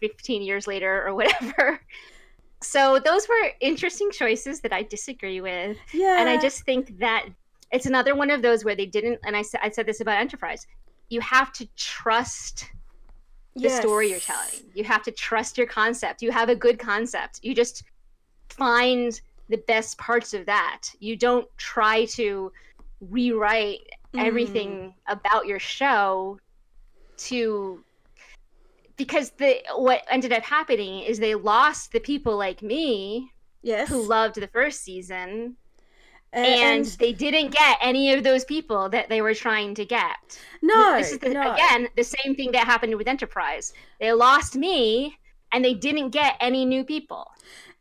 fifteen 0.00 0.40
years 0.40 0.66
later 0.66 1.06
or 1.06 1.14
whatever. 1.14 1.80
So 2.62 2.98
those 2.98 3.28
were 3.28 3.50
interesting 3.60 4.10
choices 4.10 4.60
that 4.60 4.72
I 4.72 4.84
disagree 4.84 5.42
with. 5.42 5.76
Yeah, 5.92 6.18
and 6.18 6.30
I 6.30 6.38
just 6.38 6.64
think 6.64 6.98
that 6.98 7.26
it's 7.74 7.86
another 7.86 8.14
one 8.14 8.30
of 8.30 8.40
those 8.40 8.64
where 8.64 8.76
they 8.76 8.86
didn't 8.86 9.18
and 9.24 9.36
I 9.36 9.42
said 9.42 9.60
I 9.62 9.68
said 9.68 9.84
this 9.84 10.00
about 10.00 10.18
Enterprise. 10.18 10.66
You 11.10 11.20
have 11.20 11.52
to 11.54 11.66
trust 11.76 12.70
the 13.56 13.62
yes. 13.62 13.80
story 13.80 14.10
you're 14.10 14.20
telling. 14.20 14.70
You 14.74 14.84
have 14.84 15.02
to 15.02 15.10
trust 15.10 15.58
your 15.58 15.66
concept. 15.66 16.22
You 16.22 16.30
have 16.30 16.48
a 16.48 16.54
good 16.54 16.78
concept. 16.78 17.40
You 17.42 17.54
just 17.54 17.82
find 18.48 19.20
the 19.48 19.58
best 19.66 19.98
parts 19.98 20.34
of 20.34 20.46
that. 20.46 20.82
You 21.00 21.16
don't 21.16 21.48
try 21.56 22.04
to 22.06 22.52
rewrite 23.00 23.80
mm. 24.14 24.24
everything 24.24 24.94
about 25.08 25.46
your 25.46 25.58
show 25.58 26.38
to 27.16 27.84
because 28.96 29.30
the 29.30 29.62
what 29.74 30.04
ended 30.08 30.32
up 30.32 30.44
happening 30.44 31.00
is 31.00 31.18
they 31.18 31.34
lost 31.34 31.90
the 31.90 32.00
people 32.00 32.36
like 32.36 32.62
me 32.62 33.30
yes 33.62 33.88
who 33.88 34.06
loved 34.06 34.36
the 34.36 34.46
first 34.48 34.82
season 34.82 35.56
and, 36.34 36.46
and, 36.46 36.84
they 36.98 37.12
didn't 37.12 37.52
get 37.52 37.78
any 37.80 38.12
of 38.12 38.24
those 38.24 38.44
people 38.44 38.88
that 38.88 39.08
they 39.08 39.22
were 39.22 39.34
trying 39.34 39.74
to 39.76 39.84
get. 39.84 40.38
No, 40.62 40.98
this 40.98 41.12
is 41.12 41.18
the, 41.18 41.30
no. 41.30 41.52
again 41.52 41.88
the 41.96 42.04
same 42.04 42.34
thing 42.34 42.52
that 42.52 42.66
happened 42.66 42.96
with 42.96 43.06
Enterprise. 43.06 43.72
They 44.00 44.12
lost 44.12 44.56
me, 44.56 45.18
and 45.52 45.64
they 45.64 45.74
didn't 45.74 46.10
get 46.10 46.36
any 46.40 46.64
new 46.64 46.84
people. 46.84 47.30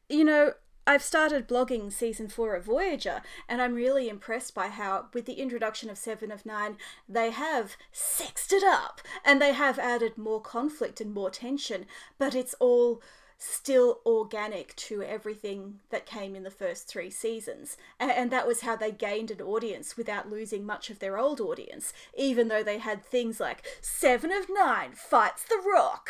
You 0.07 0.23
know, 0.23 0.53
I've 0.85 1.01
started 1.01 1.47
blogging 1.47 1.91
season 1.91 2.27
four 2.27 2.55
of 2.55 2.65
Voyager, 2.65 3.21
and 3.47 3.61
I'm 3.61 3.73
really 3.73 4.09
impressed 4.09 4.53
by 4.53 4.67
how, 4.67 5.05
with 5.13 5.25
the 5.25 5.33
introduction 5.33 5.89
of 5.89 5.97
Seven 5.97 6.29
of 6.31 6.45
Nine, 6.45 6.77
they 7.07 7.31
have 7.31 7.77
sexed 7.91 8.51
it 8.51 8.63
up 8.63 9.01
and 9.23 9.41
they 9.41 9.53
have 9.53 9.79
added 9.79 10.17
more 10.17 10.41
conflict 10.41 10.99
and 10.99 11.13
more 11.13 11.29
tension, 11.29 11.85
but 12.17 12.35
it's 12.35 12.53
all 12.59 13.01
still 13.43 13.99
organic 14.05 14.75
to 14.75 15.03
everything 15.03 15.79
that 15.89 16.05
came 16.05 16.35
in 16.35 16.43
the 16.43 16.49
first 16.49 16.87
three 16.87 17.09
seasons. 17.09 17.77
And 17.99 18.31
that 18.31 18.47
was 18.47 18.61
how 18.61 18.75
they 18.75 18.91
gained 18.91 19.31
an 19.31 19.41
audience 19.41 19.97
without 19.97 20.29
losing 20.29 20.65
much 20.65 20.89
of 20.89 20.99
their 20.99 21.17
old 21.17 21.41
audience, 21.41 21.93
even 22.17 22.47
though 22.47 22.63
they 22.63 22.77
had 22.77 23.03
things 23.03 23.39
like 23.39 23.65
Seven 23.81 24.31
of 24.31 24.47
Nine 24.49 24.93
fights 24.93 25.43
the 25.43 25.61
Rock. 25.65 26.09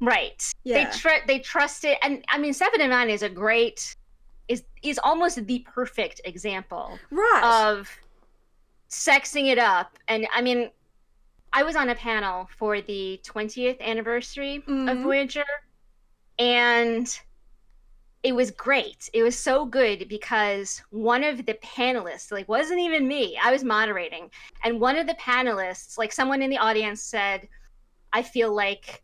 Right. 0.00 0.52
Yeah. 0.64 0.84
They 0.84 0.98
tr- 0.98 1.26
they 1.26 1.38
trust 1.40 1.84
it, 1.84 1.98
and 2.02 2.24
I 2.28 2.38
mean, 2.38 2.52
Seven 2.52 2.80
of 2.80 2.90
Nine 2.90 3.10
is 3.10 3.22
a 3.22 3.28
great 3.28 3.96
is 4.46 4.62
is 4.82 4.98
almost 5.02 5.44
the 5.46 5.66
perfect 5.74 6.20
example 6.24 6.98
right. 7.10 7.42
of 7.44 7.90
sexing 8.88 9.50
it 9.50 9.58
up. 9.58 9.98
And 10.06 10.28
I 10.32 10.40
mean, 10.40 10.70
I 11.52 11.64
was 11.64 11.74
on 11.76 11.88
a 11.88 11.94
panel 11.94 12.48
for 12.56 12.80
the 12.80 13.20
20th 13.24 13.80
anniversary 13.80 14.62
mm-hmm. 14.66 14.88
of 14.88 14.98
Voyager 14.98 15.44
and 16.38 17.18
it 18.22 18.34
was 18.34 18.50
great. 18.50 19.08
It 19.12 19.22
was 19.22 19.38
so 19.38 19.64
good 19.64 20.08
because 20.08 20.82
one 20.90 21.22
of 21.22 21.46
the 21.46 21.54
panelists, 21.54 22.32
like, 22.32 22.48
wasn't 22.48 22.80
even 22.80 23.06
me. 23.06 23.38
I 23.42 23.52
was 23.52 23.62
moderating. 23.62 24.30
And 24.64 24.80
one 24.80 24.96
of 24.96 25.06
the 25.06 25.14
panelists, 25.14 25.96
like, 25.96 26.12
someone 26.12 26.42
in 26.42 26.50
the 26.50 26.58
audience 26.58 27.02
said, 27.02 27.48
I 28.12 28.22
feel 28.22 28.52
like 28.52 29.02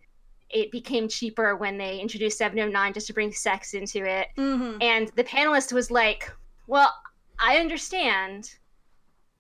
it 0.51 0.71
became 0.71 1.09
cheaper 1.09 1.57
when 1.57 1.79
they 1.79 1.99
introduced 1.99 2.39
Seven 2.39 2.59
of 2.61 2.73
Nine 2.73 2.93
just 2.93 3.07
to 3.09 3.13
bring 3.13 3.33
sex 3.33 3.75
into 3.75 4.05
it. 4.05 4.29
Mm-hmm. 4.37 4.79
And 4.81 5.09
the 5.17 5.25
panelist 5.25 5.73
was 5.73 5.91
like, 5.91 6.33
Well, 6.67 6.93
I 7.39 7.59
understand 7.59 8.55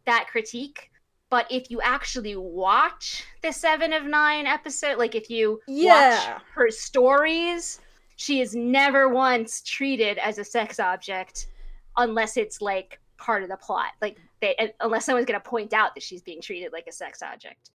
that 0.06 0.26
critique, 0.28 0.90
but 1.34 1.50
if 1.50 1.68
you 1.68 1.80
actually 1.80 2.36
watch 2.36 3.24
the 3.42 3.50
Seven 3.50 3.92
of 3.92 4.04
Nine 4.04 4.46
episode, 4.46 4.98
like 4.98 5.16
if 5.16 5.28
you 5.28 5.60
yeah. 5.66 6.34
watch 6.34 6.42
her 6.54 6.70
stories, 6.70 7.80
she 8.14 8.40
is 8.40 8.54
never 8.54 9.08
once 9.08 9.60
treated 9.60 10.16
as 10.18 10.38
a 10.38 10.44
sex 10.44 10.78
object 10.78 11.48
unless 11.96 12.36
it's 12.36 12.62
like 12.62 13.00
part 13.18 13.42
of 13.42 13.48
the 13.48 13.56
plot 13.56 13.88
like 14.00 14.16
they 14.40 14.72
unless 14.80 15.06
someone's 15.06 15.26
going 15.26 15.40
to 15.40 15.48
point 15.48 15.72
out 15.72 15.92
that 15.96 16.04
she's 16.04 16.22
being 16.22 16.40
treated 16.40 16.72
like 16.72 16.86
a 16.86 16.92
sex 16.92 17.20
object 17.20 17.70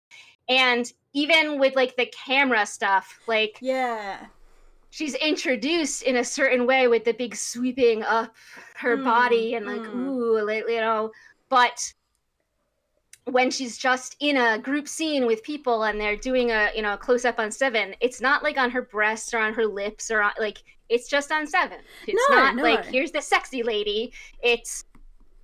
and 0.51 0.92
even 1.14 1.59
with 1.59 1.75
like 1.77 1.97
the 1.97 2.07
camera 2.07 2.66
stuff 2.66 3.19
like 3.27 3.57
yeah 3.62 4.27
she's 4.90 5.14
introduced 5.14 6.03
in 6.03 6.16
a 6.16 6.25
certain 6.25 6.66
way 6.66 6.88
with 6.88 7.05
the 7.05 7.12
big 7.14 7.35
sweeping 7.35 8.03
up 8.03 8.35
her 8.75 8.99
mm, 8.99 9.05
body 9.05 9.55
and 9.55 9.64
like 9.64 9.81
mm. 9.81 9.95
ooh 9.95 10.73
you 10.73 10.81
know 10.81 11.11
but 11.49 11.92
when 13.30 13.50
she's 13.50 13.76
just 13.76 14.16
in 14.20 14.36
a 14.36 14.58
group 14.58 14.86
scene 14.86 15.26
with 15.26 15.42
people 15.42 15.84
and 15.84 16.00
they're 16.00 16.16
doing 16.16 16.50
a 16.52 16.70
you 16.74 16.82
know 16.82 16.94
a 16.94 16.96
close 16.96 17.24
up 17.24 17.40
on 17.40 17.50
seven 17.50 17.92
it's 18.00 18.20
not 18.20 18.42
like 18.44 18.56
on 18.56 18.70
her 18.70 18.82
breasts 18.82 19.34
or 19.34 19.38
on 19.38 19.52
her 19.52 19.66
lips 19.66 20.12
or 20.12 20.22
on, 20.22 20.32
like 20.38 20.62
it's 20.88 21.08
just 21.08 21.32
on 21.32 21.46
seven. 21.46 21.78
It's 22.06 22.22
no, 22.30 22.36
not 22.36 22.56
no. 22.56 22.62
like 22.62 22.84
here's 22.84 23.10
the 23.10 23.22
sexy 23.22 23.62
lady. 23.62 24.12
It's 24.42 24.84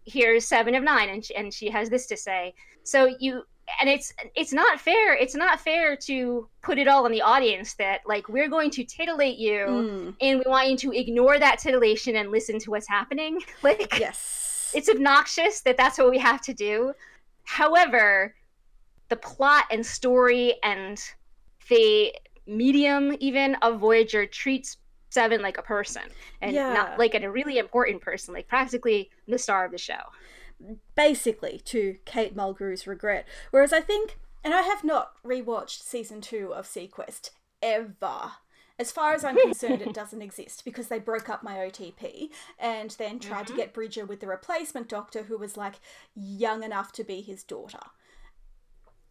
here's 0.04 0.44
seven 0.44 0.74
of 0.74 0.82
nine 0.82 1.08
and 1.08 1.24
she, 1.24 1.34
and 1.34 1.52
she 1.52 1.70
has 1.70 1.90
this 1.90 2.06
to 2.06 2.16
say. 2.16 2.54
So 2.84 3.14
you 3.18 3.42
and 3.80 3.88
it's 3.88 4.12
it's 4.34 4.52
not 4.52 4.80
fair 4.80 5.14
it's 5.14 5.36
not 5.36 5.60
fair 5.60 5.96
to 5.96 6.48
put 6.62 6.78
it 6.78 6.88
all 6.88 7.04
on 7.04 7.12
the 7.12 7.22
audience 7.22 7.74
that 7.74 8.00
like 8.04 8.28
we're 8.28 8.48
going 8.48 8.70
to 8.70 8.84
titillate 8.84 9.38
you 9.38 9.58
mm. 9.66 10.14
and 10.20 10.42
we 10.44 10.50
want 10.50 10.68
you 10.68 10.76
to 10.76 10.92
ignore 10.92 11.38
that 11.38 11.58
titillation 11.60 12.16
and 12.16 12.30
listen 12.30 12.58
to 12.58 12.70
what's 12.70 12.88
happening. 12.88 13.40
Like 13.62 13.98
yes. 13.98 14.72
it's 14.74 14.88
obnoxious 14.88 15.60
that 15.60 15.76
that's 15.76 15.98
what 15.98 16.10
we 16.10 16.18
have 16.18 16.40
to 16.42 16.52
do 16.52 16.92
However, 17.44 18.35
the 19.09 19.16
plot 19.16 19.64
and 19.70 19.85
story 19.85 20.55
and 20.62 21.02
the 21.68 22.14
medium 22.46 23.14
even 23.20 23.55
of 23.57 23.78
Voyager 23.78 24.26
treats 24.26 24.76
Seven 25.12 25.42
like 25.42 25.59
a 25.59 25.62
person 25.62 26.05
and 26.40 26.55
yeah. 26.55 26.72
not 26.72 26.98
like 26.98 27.14
a 27.14 27.31
really 27.31 27.59
important 27.59 28.00
person, 28.00 28.33
like 28.33 28.48
practically 28.48 29.11
the 29.28 29.37
star 29.37 29.66
of 29.66 29.70
the 29.70 29.76
show. 29.76 30.00
Basically, 30.96 31.61
to 31.66 31.98
Kate 32.07 32.35
Mulgrew's 32.35 32.87
regret. 32.87 33.28
Whereas 33.50 33.74
I 33.74 33.83
think, 33.83 34.16
and 34.42 34.55
I 34.55 34.62
have 34.62 34.85
not 34.85 35.22
rewatched 35.22 35.83
season 35.83 36.22
two 36.22 36.55
of 36.55 36.64
seaQuest 36.64 37.29
ever. 37.60 38.33
As 38.79 38.90
far 38.90 39.12
as 39.12 39.25
I'm 39.25 39.37
concerned, 39.37 39.83
it 39.83 39.94
doesn't 39.94 40.23
exist 40.23 40.64
because 40.64 40.88
they 40.88 40.98
broke 40.98 41.29
up 41.29 41.42
my 41.42 41.56
OTP 41.56 42.31
and 42.58 42.90
then 42.92 43.18
tried 43.18 43.44
mm-hmm. 43.44 43.54
to 43.54 43.56
get 43.56 43.75
Bridger 43.75 44.04
with 44.04 44.20
the 44.20 44.27
replacement 44.27 44.88
doctor 44.88 45.25
who 45.25 45.38
was 45.38 45.56
like 45.56 45.75
young 46.14 46.62
enough 46.62 46.92
to 46.92 47.04
be 47.04 47.20
his 47.20 47.42
daughter. 47.42 47.81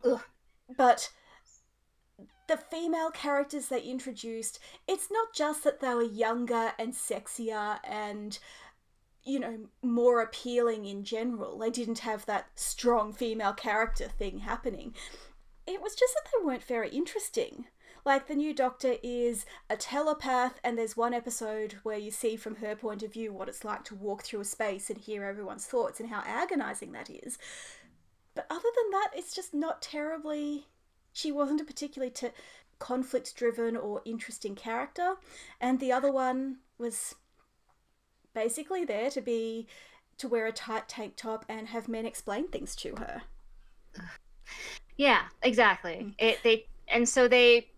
Ugh. 0.03 0.21
But 0.75 1.11
the 2.47 2.57
female 2.57 3.11
characters 3.11 3.67
they 3.67 3.81
introduced, 3.81 4.59
it's 4.87 5.09
not 5.11 5.33
just 5.33 5.63
that 5.63 5.79
they 5.79 5.93
were 5.93 6.03
younger 6.03 6.73
and 6.77 6.93
sexier 6.93 7.79
and 7.83 8.39
you 9.23 9.39
know, 9.39 9.59
more 9.83 10.21
appealing 10.21 10.85
in 10.85 11.03
general. 11.03 11.59
They 11.59 11.69
didn't 11.69 11.99
have 11.99 12.25
that 12.25 12.47
strong 12.55 13.13
female 13.13 13.53
character 13.53 14.07
thing 14.07 14.39
happening. 14.39 14.95
It 15.67 15.81
was 15.81 15.93
just 15.95 16.13
that 16.15 16.29
they 16.31 16.43
weren't 16.43 16.63
very 16.63 16.89
interesting. 16.89 17.65
Like 18.05 18.27
the 18.27 18.35
new 18.35 18.53
Doctor 18.53 18.95
is 19.03 19.45
a 19.69 19.77
telepath, 19.77 20.59
and 20.63 20.77
there's 20.77 20.97
one 20.97 21.13
episode 21.13 21.77
where 21.83 21.97
you 21.97 22.11
see 22.11 22.35
from 22.35 22.55
her 22.55 22.75
point 22.75 23.03
of 23.03 23.13
view 23.13 23.31
what 23.31 23.47
it's 23.47 23.63
like 23.63 23.83
to 23.85 23.95
walk 23.95 24.23
through 24.23 24.41
a 24.41 24.45
space 24.45 24.89
and 24.89 24.99
hear 24.99 25.23
everyone's 25.23 25.65
thoughts 25.65 25.99
and 25.99 26.09
how 26.09 26.23
agonizing 26.25 26.91
that 26.93 27.09
is. 27.09 27.37
But 28.33 28.47
other 28.49 28.69
than 28.75 28.91
that, 28.91 29.09
it's 29.15 29.35
just 29.35 29.53
not 29.53 29.81
terribly. 29.81 30.67
She 31.13 31.31
wasn't 31.31 31.61
a 31.61 31.65
particularly 31.65 32.11
t- 32.11 32.29
conflict 32.79 33.35
driven 33.35 33.75
or 33.77 34.01
interesting 34.05 34.55
character. 34.55 35.15
And 35.59 35.79
the 35.79 35.91
other 35.91 36.11
one 36.11 36.57
was 36.77 37.15
basically 38.33 38.85
there 38.85 39.09
to 39.11 39.21
be 39.21 39.67
to 40.17 40.27
wear 40.27 40.47
a 40.47 40.51
tight 40.51 40.87
tank 40.87 41.13
top 41.15 41.45
and 41.49 41.69
have 41.69 41.87
men 41.87 42.05
explain 42.05 42.47
things 42.47 42.75
to 42.77 42.95
her. 42.95 43.23
Yeah, 44.97 45.23
exactly. 45.41 45.93
Mm. 45.93 46.13
It 46.19 46.39
they 46.43 46.65
and 46.87 47.07
so 47.07 47.27
they 47.27 47.70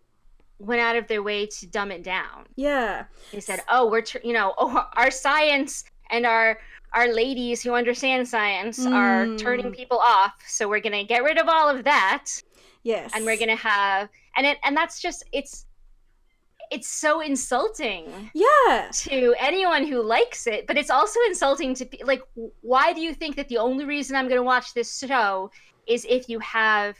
went 0.63 0.81
out 0.81 0.95
of 0.95 1.07
their 1.07 1.23
way 1.23 1.45
to 1.45 1.67
dumb 1.67 1.91
it 1.91 2.03
down. 2.03 2.45
Yeah. 2.55 3.05
They 3.31 3.39
said, 3.39 3.61
"Oh, 3.69 3.89
we're 3.89 4.01
tr- 4.01 4.19
you 4.23 4.33
know, 4.33 4.53
oh, 4.57 4.87
our 4.95 5.11
science 5.11 5.83
and 6.09 6.25
our 6.25 6.59
our 6.93 7.11
ladies 7.11 7.63
who 7.63 7.73
understand 7.73 8.27
science 8.27 8.79
mm. 8.79 8.93
are 8.93 9.35
turning 9.37 9.71
people 9.71 9.97
off, 9.97 10.33
so 10.47 10.69
we're 10.69 10.79
going 10.79 10.93
to 10.93 11.03
get 11.03 11.23
rid 11.23 11.37
of 11.37 11.47
all 11.47 11.69
of 11.69 11.83
that." 11.83 12.25
Yes. 12.83 13.11
And 13.15 13.23
we're 13.23 13.37
going 13.37 13.47
to 13.49 13.55
have 13.55 14.09
and 14.35 14.45
it 14.45 14.57
and 14.63 14.75
that's 14.75 14.99
just 14.99 15.23
it's 15.31 15.65
it's 16.71 16.87
so 16.87 17.21
insulting 17.21 18.31
yeah 18.33 18.89
to 18.91 19.35
anyone 19.39 19.85
who 19.85 20.01
likes 20.01 20.47
it 20.47 20.65
but 20.65 20.77
it's 20.77 20.89
also 20.89 21.19
insulting 21.27 21.73
to 21.73 21.87
like 22.03 22.21
why 22.61 22.93
do 22.93 23.01
you 23.01 23.13
think 23.13 23.35
that 23.35 23.47
the 23.49 23.57
only 23.57 23.85
reason 23.85 24.15
i'm 24.15 24.27
going 24.27 24.39
to 24.39 24.43
watch 24.43 24.73
this 24.73 24.99
show 24.99 25.51
is 25.87 26.05
if 26.09 26.29
you 26.29 26.39
have 26.39 26.97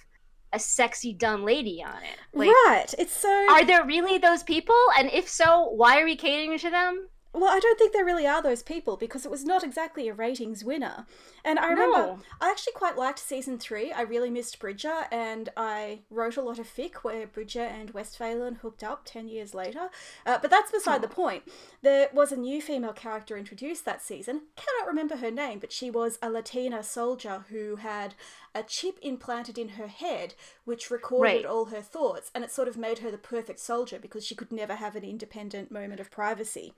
a 0.53 0.59
sexy 0.59 1.13
dumb 1.13 1.43
lady 1.43 1.83
on 1.83 1.97
it 2.03 2.17
like, 2.33 2.49
right 2.49 2.93
it's 2.97 3.13
so 3.13 3.47
are 3.49 3.65
there 3.65 3.85
really 3.85 4.17
those 4.17 4.43
people 4.43 4.75
and 4.97 5.09
if 5.11 5.27
so 5.27 5.69
why 5.69 5.99
are 5.99 6.05
we 6.05 6.15
catering 6.15 6.57
to 6.57 6.69
them 6.69 7.07
well, 7.35 7.51
I 7.51 7.59
don't 7.59 7.79
think 7.79 7.93
there 7.93 8.05
really 8.05 8.27
are 8.27 8.43
those 8.43 8.61
people 8.61 8.95
because 8.95 9.25
it 9.25 9.31
was 9.31 9.43
not 9.43 9.63
exactly 9.63 10.07
a 10.07 10.13
ratings 10.13 10.63
winner. 10.63 11.07
And 11.43 11.57
I 11.57 11.65
remember 11.67 11.97
no. 11.97 12.19
I 12.39 12.51
actually 12.51 12.73
quite 12.73 12.95
liked 12.95 13.17
season 13.17 13.57
three. 13.57 13.91
I 13.91 14.01
really 14.01 14.29
missed 14.29 14.59
Bridger, 14.59 15.05
and 15.11 15.49
I 15.57 16.01
wrote 16.11 16.37
a 16.37 16.43
lot 16.43 16.59
of 16.59 16.67
fic 16.67 16.97
where 16.97 17.25
Bridger 17.25 17.63
and 17.63 17.89
Westphalen 17.89 18.55
hooked 18.55 18.83
up 18.83 19.01
10 19.05 19.27
years 19.29 19.55
later. 19.55 19.89
Uh, 20.27 20.37
but 20.39 20.51
that's 20.51 20.71
beside 20.71 20.99
oh. 20.99 21.01
the 21.01 21.07
point. 21.07 21.43
There 21.81 22.09
was 22.13 22.31
a 22.31 22.37
new 22.37 22.61
female 22.61 22.93
character 22.93 23.35
introduced 23.35 23.83
that 23.85 24.03
season. 24.03 24.43
Cannot 24.55 24.87
remember 24.87 25.15
her 25.15 25.31
name, 25.31 25.57
but 25.57 25.71
she 25.71 25.89
was 25.89 26.19
a 26.21 26.29
Latina 26.29 26.83
soldier 26.83 27.45
who 27.49 27.77
had 27.77 28.13
a 28.55 28.63
chip 28.63 28.99
implanted 29.01 29.57
in 29.57 29.69
her 29.69 29.87
head 29.87 30.35
which 30.65 30.91
recorded 30.91 31.29
right. 31.29 31.45
all 31.45 31.65
her 31.65 31.81
thoughts, 31.81 32.31
and 32.35 32.43
it 32.43 32.51
sort 32.51 32.67
of 32.67 32.77
made 32.77 32.99
her 32.99 33.11
the 33.11 33.17
perfect 33.17 33.59
soldier 33.59 33.99
because 33.99 34.25
she 34.25 34.35
could 34.35 34.51
never 34.51 34.75
have 34.75 34.95
an 34.95 35.03
independent 35.03 35.71
moment 35.71 35.99
of 35.99 36.11
privacy 36.11 36.73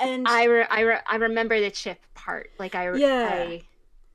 and 0.00 0.26
I 0.26 0.44
re- 0.44 0.66
I, 0.70 0.80
re- 0.80 1.00
I 1.06 1.16
remember 1.16 1.60
the 1.60 1.70
chip 1.70 1.98
part. 2.14 2.50
Like 2.58 2.74
I 2.74 2.92
yeah. 2.94 3.30
I, 3.32 3.62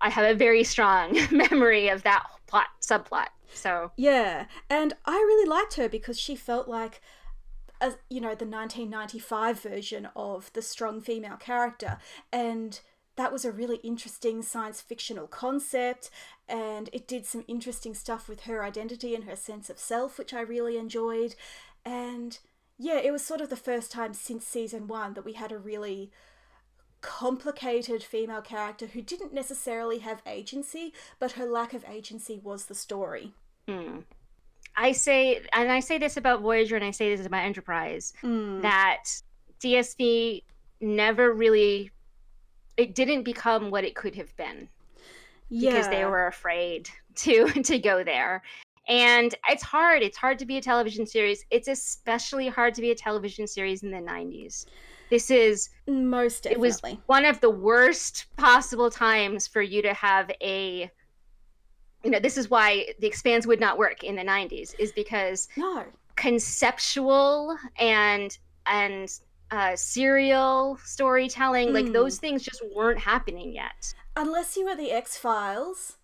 I 0.01 0.10
have 0.10 0.26
a 0.26 0.34
very 0.34 0.64
strong 0.64 1.18
memory 1.32 1.89
of 1.89 2.03
that 2.03 2.26
plot 2.47 2.68
subplot. 2.82 3.28
So 3.53 3.91
yeah, 3.97 4.45
and 4.70 4.93
I 5.05 5.14
really 5.14 5.47
liked 5.47 5.76
her 5.76 5.89
because 5.89 6.20
she 6.20 6.36
felt 6.36 6.68
like 6.68 7.01
a, 7.82 7.93
you 8.10 8.20
know 8.20 8.36
the 8.36 8.45
1995 8.45 9.62
version 9.62 10.10
of 10.16 10.51
the 10.53 10.62
strong 10.62 11.01
female 11.01 11.38
character 11.38 11.97
and 12.32 12.82
that 13.16 13.32
was 13.32 13.43
a 13.43 13.51
really 13.51 13.78
interesting 13.78 14.41
science 14.41 14.82
fictional 14.82 15.28
concept 15.28 16.10
and 16.50 16.89
it 16.91 17.08
did 17.08 17.26
some 17.26 17.45
interesting 17.47 17.93
stuff 17.93 18.28
with 18.28 18.41
her 18.41 18.64
identity 18.64 19.16
and 19.16 19.24
her 19.26 19.36
sense 19.36 19.70
of 19.70 19.80
self 19.80 20.18
which 20.18 20.34
I 20.34 20.41
really 20.41 20.78
enjoyed 20.78 21.36
and 21.86 22.39
yeah, 22.82 22.97
it 22.97 23.12
was 23.12 23.24
sort 23.24 23.41
of 23.41 23.50
the 23.50 23.58
first 23.58 23.91
time 23.91 24.14
since 24.14 24.45
season 24.45 24.88
one 24.88 25.14
that 25.14 25.26
we 25.26 25.34
had 25.34 25.52
a 25.52 25.58
really 25.58 26.12
complicated 27.02 28.02
female 28.02 28.41
character 28.41 28.88
who 28.88 29.02
didn't 29.02 29.34
necessarily 29.34 30.00
have 30.00 30.22
agency, 30.26 30.93
but 31.20 31.34
her 31.34 31.45
lack 31.45 31.74
of 31.74 31.84
agency 31.89 32.39
was 32.41 32.66
the 32.66 32.76
story. 32.76 33.34
Mm. 33.68 34.04
I 34.78 34.93
say, 34.93 35.41
and 35.52 35.70
I 35.70 35.82
say 35.82 35.97
this 35.97 36.16
about 36.16 36.41
Voyager, 36.41 36.78
and 36.78 36.86
I 36.86 36.91
say 36.91 37.14
this 37.14 37.26
about 37.26 37.43
Enterprise, 37.43 38.14
mm. 38.24 38.62
that 38.62 39.04
DSV 39.62 40.43
never 40.80 41.34
really, 41.34 41.91
it 42.78 42.95
didn't 42.95 43.24
become 43.24 43.72
what 43.72 43.84
it 43.84 43.95
could 43.95 44.16
have 44.16 44.36
been 44.38 44.70
yeah. 45.50 45.72
because 45.72 45.88
they 45.89 46.06
were 46.06 46.28
afraid 46.28 46.89
to 47.16 47.47
to 47.64 47.80
go 47.80 48.04
there 48.04 48.41
and 48.88 49.36
it's 49.47 49.64
hard 49.64 50.02
it's 50.02 50.18
hard 50.18 50.39
to 50.39 50.45
be 50.45 50.58
a 50.58 50.62
television 50.62 51.06
series 51.06 51.45
it's 51.52 51.68
especially 51.68 52.47
hard 52.47 52.74
to 52.74 52.82
be 52.82 52.91
a 52.91 52.95
television 52.95 53.47
series 53.47 53.84
in 53.84 53.91
the 53.91 53.97
90s 53.97 54.66
this 55.10 55.32
is 55.32 55.70
most 55.88 56.43
definitely. 56.43 56.56
it 56.56 56.72
was 56.72 56.82
one 57.06 57.26
of 57.26 57.39
the 57.41 57.50
worst 57.50 58.26
possible 58.38 58.89
times 58.89 59.47
for 59.47 59.62
you 59.62 59.82
to 59.82 59.93
have 59.93 60.32
a 60.41 60.89
you 62.04 62.12
know 62.12 62.20
this 62.20 62.38
is 62.38 62.50
why 62.50 62.88
the 63.00 63.08
expanse 63.08 63.45
would 63.45 63.60
not 63.60 63.78
work 63.78 64.04
in 64.04 64.16
the 64.16 64.24
90s 64.24 64.74
is 64.80 64.91
because 64.91 65.47
no 65.56 65.86
conceptual 66.16 67.58
and 67.78 68.38
and 68.66 69.20
uh, 69.52 69.76
serial 69.76 70.78
storytelling 70.84 71.70
mm. 71.70 71.74
like 71.74 71.91
those 71.91 72.18
things 72.20 72.43
just 72.43 72.62
weren't 72.76 73.00
happening 73.00 73.52
yet 73.52 73.93
unless 74.20 74.58
you 74.58 74.66
were 74.66 74.76
the 74.76 74.92
x 74.92 75.18
files 75.18 75.98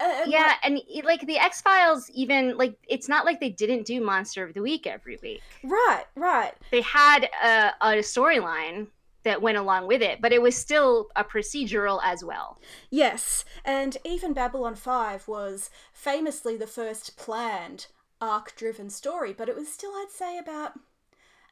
uh, 0.00 0.24
yeah, 0.26 0.54
and 0.64 0.80
like 1.04 1.26
the 1.26 1.38
X 1.38 1.60
Files, 1.60 2.10
even 2.14 2.56
like 2.56 2.78
it's 2.88 3.06
not 3.06 3.26
like 3.26 3.38
they 3.38 3.50
didn't 3.50 3.84
do 3.84 4.00
Monster 4.00 4.42
of 4.42 4.54
the 4.54 4.62
Week 4.62 4.86
every 4.86 5.18
week. 5.22 5.42
Right, 5.62 6.04
right. 6.14 6.54
They 6.70 6.80
had 6.80 7.28
a, 7.44 7.72
a 7.82 7.92
storyline 7.98 8.86
that 9.24 9.42
went 9.42 9.58
along 9.58 9.86
with 9.86 10.00
it, 10.00 10.22
but 10.22 10.32
it 10.32 10.40
was 10.40 10.56
still 10.56 11.08
a 11.16 11.22
procedural 11.22 12.00
as 12.02 12.24
well. 12.24 12.58
Yes, 12.90 13.44
and 13.62 13.98
even 14.02 14.32
Babylon 14.32 14.74
5 14.74 15.28
was 15.28 15.68
famously 15.92 16.56
the 16.56 16.66
first 16.66 17.18
planned 17.18 17.86
arc 18.22 18.56
driven 18.56 18.88
story, 18.88 19.34
but 19.36 19.50
it 19.50 19.56
was 19.56 19.70
still, 19.70 19.90
I'd 19.90 20.10
say, 20.10 20.38
about 20.38 20.72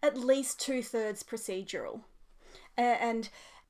at 0.03 0.17
least 0.17 0.59
two 0.59 0.83
thirds 0.83 1.23
procedural. 1.23 2.01
Uh, 2.79 2.81
and 2.81 3.29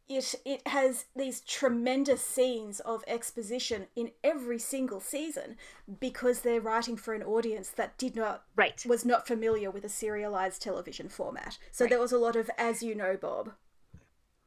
it 0.09 0.35
it 0.45 0.67
has 0.67 1.07
these 1.15 1.41
tremendous 1.41 2.23
scenes 2.23 2.81
of 2.81 3.05
exposition 3.07 3.87
in 3.95 4.11
every 4.25 4.59
single 4.59 5.01
season 5.01 5.57
because 6.01 6.41
they're 6.41 6.61
writing 6.61 6.97
for 6.97 7.15
an 7.15 7.23
audience 7.23 7.71
that 7.71 7.97
did 7.99 8.17
not 8.17 8.45
right 8.57 8.85
was 8.87 9.05
not 9.05 9.27
familiar 9.27 9.71
with 9.71 9.85
a 9.85 9.89
serialized 9.89 10.63
television 10.63 11.09
format. 11.09 11.59
So 11.71 11.85
right. 11.85 11.91
there 11.91 12.01
was 12.01 12.13
a 12.13 12.19
lot 12.19 12.37
of 12.37 12.51
as 12.57 12.83
you 12.83 12.95
know 12.95 13.17
Bob. 13.21 13.53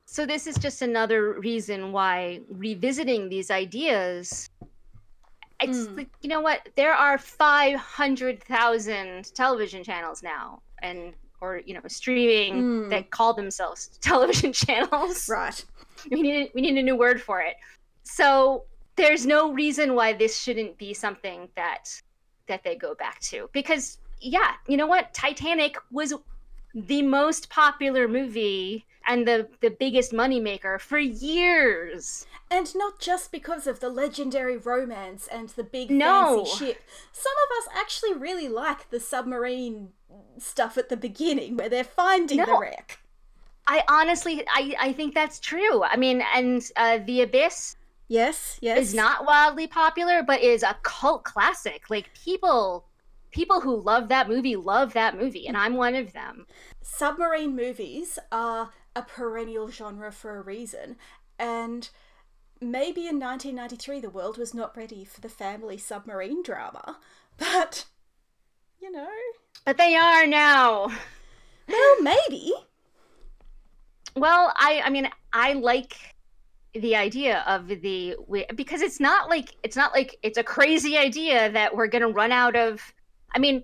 So 0.05 0.26
this 0.26 0.47
is 0.47 0.57
just 0.57 0.82
another 0.82 1.39
reason 1.39 1.91
why 1.91 2.41
revisiting 2.49 3.30
these 3.30 3.49
ideas 3.49 4.49
it's 5.62 5.88
mm. 5.88 5.97
like, 5.97 6.09
you 6.22 6.30
know 6.30 6.41
what 6.41 6.70
there 6.76 6.93
are 6.93 7.18
500,000 7.18 9.36
television 9.36 9.84
channels 9.84 10.24
now 10.24 10.62
and 10.82 11.14
or 11.41 11.61
you 11.65 11.73
know 11.73 11.81
streaming 11.87 12.63
mm. 12.63 12.89
that 12.89 13.09
call 13.09 13.33
themselves 13.33 13.97
television 14.01 14.53
channels. 14.53 15.27
Right. 15.27 15.63
We 16.09 16.21
need 16.21 16.51
we 16.53 16.61
need 16.61 16.77
a 16.77 16.83
new 16.83 16.95
word 16.95 17.21
for 17.21 17.41
it. 17.41 17.55
So 18.03 18.65
there's 18.95 19.25
no 19.25 19.51
reason 19.51 19.95
why 19.95 20.13
this 20.13 20.37
shouldn't 20.37 20.77
be 20.77 20.93
something 20.93 21.49
that 21.55 21.89
that 22.47 22.63
they 22.63 22.75
go 22.75 22.95
back 22.95 23.19
to 23.21 23.49
because 23.53 23.97
yeah, 24.19 24.53
you 24.67 24.77
know 24.77 24.87
what? 24.87 25.13
Titanic 25.13 25.77
was 25.91 26.13
the 26.73 27.01
most 27.01 27.49
popular 27.49 28.07
movie 28.07 28.85
and 29.07 29.27
the 29.27 29.47
the 29.61 29.69
biggest 29.69 30.11
moneymaker 30.11 30.79
for 30.79 30.99
years. 30.99 32.25
And 32.49 32.73
not 32.75 32.99
just 32.99 33.31
because 33.31 33.65
of 33.65 33.79
the 33.79 33.89
legendary 33.89 34.57
romance 34.57 35.27
and 35.27 35.49
the 35.49 35.63
big 35.63 35.89
no. 35.89 36.45
fancy 36.45 36.65
ship. 36.65 36.83
Some 37.11 37.33
of 37.45 37.57
us 37.57 37.79
actually 37.79 38.13
really 38.13 38.47
like 38.47 38.89
the 38.89 38.99
submarine 38.99 39.89
stuff 40.38 40.78
at 40.78 40.89
the 40.89 40.97
beginning 40.97 41.57
where 41.57 41.70
they're 41.70 41.84
finding 41.84 42.38
no. 42.38 42.45
the 42.45 42.57
wreck. 42.59 42.99
I 43.68 43.84
honestly, 43.88 44.43
I, 44.53 44.76
I 44.80 44.93
think 44.93 45.14
that's 45.14 45.39
true. 45.39 45.84
I 45.84 45.95
mean, 45.97 46.24
and 46.36 46.64
uh, 46.76 46.99
the 47.05 47.22
Abyss. 47.22 47.76
Yes, 48.07 48.59
yes. 48.62 48.80
Is 48.80 48.93
not 48.93 49.26
wildly 49.26 49.68
popular, 49.68 50.22
but 50.22 50.41
is 50.41 50.64
a 50.64 50.76
cult 50.84 51.24
classic. 51.24 51.89
Like 51.89 52.09
people, 52.14 52.86
people 53.32 53.62
who 53.62 53.80
love 53.80 54.09
that 54.09 54.28
movie 54.28 54.57
love 54.57 54.91
that 54.93 55.18
movie, 55.18 55.47
and 55.47 55.55
I'm 55.55 55.76
one 55.76 55.95
of 55.95 56.12
them. 56.12 56.45
Submarine 56.82 57.55
movies 57.55 58.20
are 58.30 58.72
a 58.95 59.01
perennial 59.03 59.70
genre 59.70 60.12
for 60.12 60.36
a 60.36 60.41
reason, 60.41 60.97
and 61.39 61.89
maybe 62.59 63.07
in 63.07 63.20
1993 63.20 64.01
the 64.01 64.09
world 64.09 64.38
was 64.38 64.53
not 64.53 64.76
ready 64.76 65.05
for 65.05 65.22
the 65.22 65.30
family 65.30 65.78
submarine 65.78 66.43
drama, 66.43 66.99
but 67.38 67.86
you 68.82 68.91
know. 68.91 69.07
But 69.66 69.78
they 69.78 69.95
are 69.95 70.26
now. 70.26 70.91
Well, 71.68 72.01
maybe. 72.01 72.53
Well, 74.16 74.53
I 74.55 74.82
I 74.86 74.89
mean, 74.89 75.09
I 75.32 75.53
like 75.53 75.95
the 76.74 76.95
idea 76.95 77.43
of 77.47 77.68
the 77.68 78.16
because 78.55 78.82
it's 78.82 78.99
not 78.99 79.30
like 79.30 79.55
it's 79.64 79.76
not 79.76 79.93
like 79.93 80.18
it's 80.24 80.38
a 80.38 80.43
crazy 80.43 80.97
idea 80.97 81.51
that 81.51 81.76
we're 81.76 81.88
going 81.88 82.01
to 82.01 82.09
run 82.09 82.32
out 82.32 82.55
of 82.55 82.82
I 83.34 83.39
mean, 83.39 83.64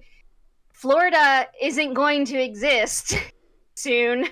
Florida 0.74 1.48
isn't 1.62 1.94
going 1.94 2.26
to 2.26 2.42
exist 2.42 3.18
soon. 3.76 4.28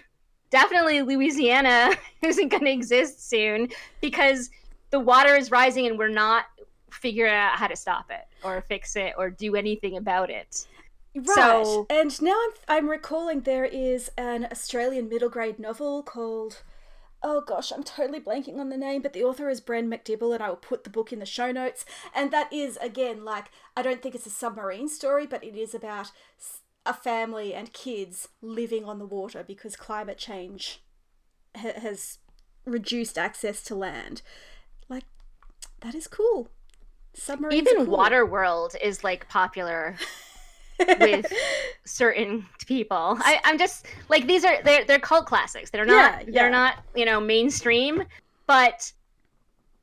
Definitely 0.52 1.02
Louisiana 1.02 1.92
isn't 2.22 2.50
going 2.50 2.66
to 2.66 2.72
exist 2.72 3.28
soon 3.30 3.70
because 4.02 4.50
the 4.92 5.00
water 5.00 5.36
is 5.36 5.52
rising 5.52 5.88
and 5.88 5.98
we're 5.98 6.08
not 6.08 6.46
figuring 6.92 7.34
out 7.34 7.58
how 7.58 7.68
to 7.68 7.76
stop 7.76 8.06
it 8.10 8.26
or 8.44 8.62
fix 8.62 8.96
it 8.96 9.14
or 9.18 9.30
do 9.30 9.56
anything 9.56 9.98
about 9.98 10.30
it. 10.30 10.68
Right. 11.16 11.26
So- 11.36 11.86
and 11.90 12.22
now 12.22 12.36
I'm 12.36 12.52
I'm 12.78 12.90
recalling 12.90 13.42
there 13.42 13.66
is 13.66 14.12
an 14.18 14.48
Australian 14.52 15.08
middle 15.10 15.30
grade 15.30 15.60
novel 15.60 16.04
called 16.04 16.62
Oh 17.24 17.42
gosh, 17.42 17.72
I'm 17.72 17.82
totally 17.84 18.20
blanking 18.20 18.60
on 18.60 18.70
the 18.70 18.78
name, 18.78 19.02
but 19.02 19.14
the 19.14 19.24
author 19.24 19.50
is 19.50 19.60
Bren 19.60 19.88
MacDibble, 19.88 20.32
and 20.36 20.44
I 20.44 20.50
will 20.50 20.56
put 20.58 20.84
the 20.84 20.92
book 20.92 21.12
in 21.12 21.18
the 21.18 21.26
show 21.26 21.52
notes. 21.52 21.84
And 22.14 22.30
that 22.30 22.54
is, 22.54 22.78
again, 22.78 23.26
like, 23.26 23.46
I 23.76 23.82
don't 23.82 24.00
think 24.00 24.14
it's 24.14 24.28
a 24.28 24.30
submarine 24.30 24.88
story, 24.90 25.26
but 25.26 25.44
it 25.44 25.56
is 25.56 25.74
about 25.74 26.12
a 26.86 26.94
family 26.94 27.52
and 27.56 27.74
kids 27.74 28.28
living 28.44 28.86
on 28.86 29.00
the 29.00 29.08
water 29.08 29.44
because 29.44 29.76
climate 29.76 30.20
change 30.20 30.84
ha- 31.58 31.80
has 31.80 32.20
reduced 32.64 33.18
access 33.18 33.64
to 33.64 33.74
land. 33.74 34.22
Like, 34.88 35.06
that 35.82 35.96
is 35.96 36.08
cool. 36.08 36.50
Submarines 37.16 37.56
Even 37.56 37.86
cool. 37.86 37.98
Waterworld 37.98 38.76
is 38.84 39.04
like 39.04 39.28
popular 39.30 39.96
with 40.80 41.32
certain 41.86 42.46
people. 42.66 43.18
I, 43.20 43.40
I'm 43.44 43.58
just 43.58 43.86
like 44.10 44.28
these 44.28 44.44
are 44.44 44.62
they're 44.64 44.86
they're 44.86 45.00
cult 45.00 45.26
classics. 45.26 45.70
They're 45.70 45.86
not 45.86 45.94
Yeah, 45.94 46.24
yeah. 46.28 46.32
they're 46.42 46.52
not 46.52 46.84
you 46.96 47.06
know 47.06 47.20
mainstream, 47.20 48.04
but 48.48 48.92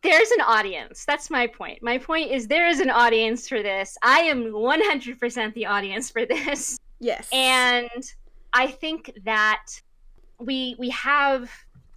there's 0.02 0.30
an 0.32 0.40
audience. 0.40 1.04
That's 1.04 1.30
my 1.30 1.46
point. 1.46 1.82
My 1.82 1.96
point 1.98 2.30
is 2.30 2.48
there 2.48 2.66
is 2.68 2.80
an 2.80 2.90
audience 2.90 3.48
for 3.48 3.62
this. 3.62 3.96
I 4.02 4.20
am 4.20 4.46
100% 4.46 5.54
the 5.54 5.66
audience 5.66 6.10
for 6.10 6.26
this, 6.26 6.78
Yes. 6.98 7.28
and 7.32 8.02
I 8.52 8.66
think 8.66 9.12
that 9.24 9.64
we 10.38 10.74
we 10.78 10.90
have 10.90 11.50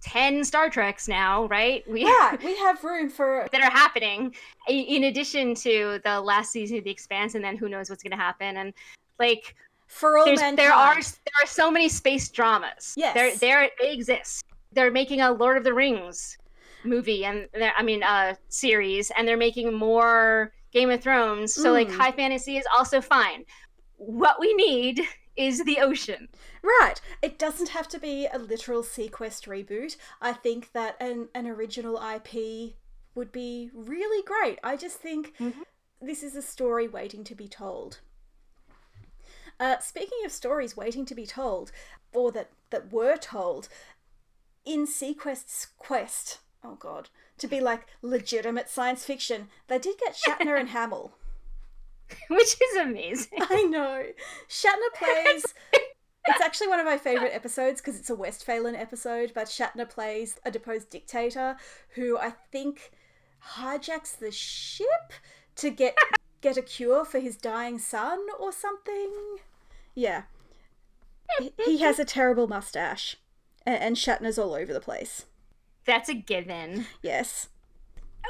10 0.06 0.44
Star 0.44 0.70
Treks 0.70 1.08
now, 1.08 1.46
right? 1.46 1.88
We 1.90 2.02
yeah, 2.04 2.36
we 2.44 2.56
have 2.58 2.82
room 2.84 3.10
for 3.10 3.48
that 3.52 3.60
are 3.60 3.70
happening 3.70 4.34
in 4.68 5.04
addition 5.04 5.54
to 5.56 6.00
the 6.04 6.20
last 6.20 6.52
season 6.52 6.78
of 6.78 6.84
the 6.84 6.90
expanse 6.90 7.34
and 7.34 7.44
then 7.44 7.56
who 7.56 7.68
knows 7.68 7.90
what's 7.90 8.02
going 8.02 8.12
to 8.12 8.16
happen 8.16 8.56
and 8.58 8.72
like 9.18 9.54
for 9.88 10.16
all 10.18 10.26
mankind. 10.26 10.58
there 10.58 10.72
are 10.72 10.94
there 10.94 11.42
are 11.42 11.46
so 11.46 11.70
many 11.70 11.88
space 11.88 12.28
dramas 12.28 12.94
Yes. 12.96 13.14
there 13.14 13.36
there 13.36 13.70
they 13.80 13.92
exist 13.92 14.42
they're 14.72 14.90
making 14.90 15.20
a 15.20 15.30
lord 15.32 15.56
of 15.56 15.62
the 15.64 15.72
rings 15.72 16.36
movie 16.84 17.24
and 17.24 17.46
i 17.76 17.82
mean 17.82 18.02
uh 18.02 18.34
series 18.48 19.10
and 19.16 19.26
they're 19.26 19.36
making 19.36 19.72
more 19.72 20.52
game 20.72 20.90
of 20.90 21.00
thrones 21.00 21.54
so 21.54 21.72
like 21.72 21.88
Mm. 21.88 21.96
high 21.98 22.12
fantasy 22.12 22.56
is 22.56 22.64
also 22.76 23.00
fine 23.00 23.44
what 23.96 24.38
we 24.40 24.52
need 24.54 25.02
is 25.36 25.64
the 25.64 25.78
ocean 25.78 26.28
Right. 26.62 27.00
It 27.22 27.38
doesn't 27.38 27.68
have 27.70 27.86
to 27.88 27.98
be 27.98 28.26
a 28.26 28.38
literal 28.38 28.82
SeaQuest 28.82 29.46
reboot. 29.46 29.96
I 30.20 30.32
think 30.32 30.72
that 30.72 30.96
an, 31.00 31.28
an 31.34 31.46
original 31.46 31.96
IP 32.02 32.74
would 33.14 33.30
be 33.30 33.70
really 33.72 34.22
great. 34.24 34.58
I 34.64 34.76
just 34.76 34.96
think 34.98 35.34
Mhm. 35.38 35.64
this 36.00 36.22
is 36.24 36.34
a 36.34 36.42
story 36.42 36.88
waiting 36.88 37.22
to 37.24 37.34
be 37.36 37.46
told. 37.48 38.00
Uh, 39.58 39.78
speaking 39.78 40.18
of 40.24 40.32
stories 40.32 40.76
waiting 40.76 41.06
to 41.06 41.14
be 41.14 41.24
told, 41.26 41.72
or 42.12 42.30
that, 42.32 42.50
that 42.70 42.92
were 42.92 43.16
told, 43.16 43.68
in 44.64 44.86
SeaQuest's 44.86 45.68
quest, 45.78 46.40
oh 46.64 46.74
god, 46.74 47.08
to 47.38 47.46
be 47.46 47.60
like 47.60 47.86
legitimate 48.02 48.68
science 48.68 49.04
fiction, 49.04 49.48
they 49.68 49.78
did 49.78 49.98
get 49.98 50.14
Shatner 50.16 50.58
and 50.58 50.68
Hamill. 50.76 51.12
which 52.28 52.56
is 52.60 52.76
amazing 52.80 53.38
I 53.40 53.62
know. 53.64 54.04
Shatner 54.48 54.94
plays. 54.94 55.44
It's 56.28 56.40
actually 56.40 56.68
one 56.68 56.80
of 56.80 56.86
my 56.86 56.98
favorite 56.98 57.34
episodes 57.34 57.80
because 57.80 57.98
it's 57.98 58.10
a 58.10 58.14
Westphalen 58.14 58.74
episode, 58.74 59.32
but 59.34 59.46
Shatner 59.46 59.88
plays 59.88 60.38
a 60.44 60.50
deposed 60.50 60.90
dictator 60.90 61.56
who 61.94 62.18
I 62.18 62.30
think 62.50 62.90
hijacks 63.54 64.16
the 64.18 64.30
ship 64.32 65.12
to 65.56 65.70
get 65.70 65.96
get 66.40 66.56
a 66.56 66.62
cure 66.62 67.04
for 67.04 67.18
his 67.18 67.36
dying 67.36 67.78
son 67.78 68.18
or 68.38 68.52
something. 68.52 69.10
Yeah. 69.94 70.22
He, 71.64 71.78
has 71.78 71.98
a 71.98 72.04
terrible 72.04 72.46
mustache. 72.46 73.16
And, 73.64 73.82
and 73.82 73.96
Shatner's 73.96 74.38
all 74.38 74.54
over 74.54 74.72
the 74.72 74.80
place. 74.80 75.26
that's 75.84 76.08
a 76.08 76.14
given 76.14 76.86
Yes. 77.02 77.48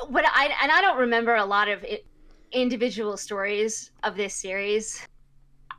what 0.09 0.25
I 0.27 0.51
and 0.63 0.73
I 0.73 0.81
don't 0.81 0.99
remember 0.99 1.35
a 1.35 1.45
lot 1.45 1.69
of 1.69 1.83
it, 1.85 2.07
individual 2.53 3.17
stories 3.17 3.91
of 4.03 4.17
this 4.17 4.35
series. 4.35 5.07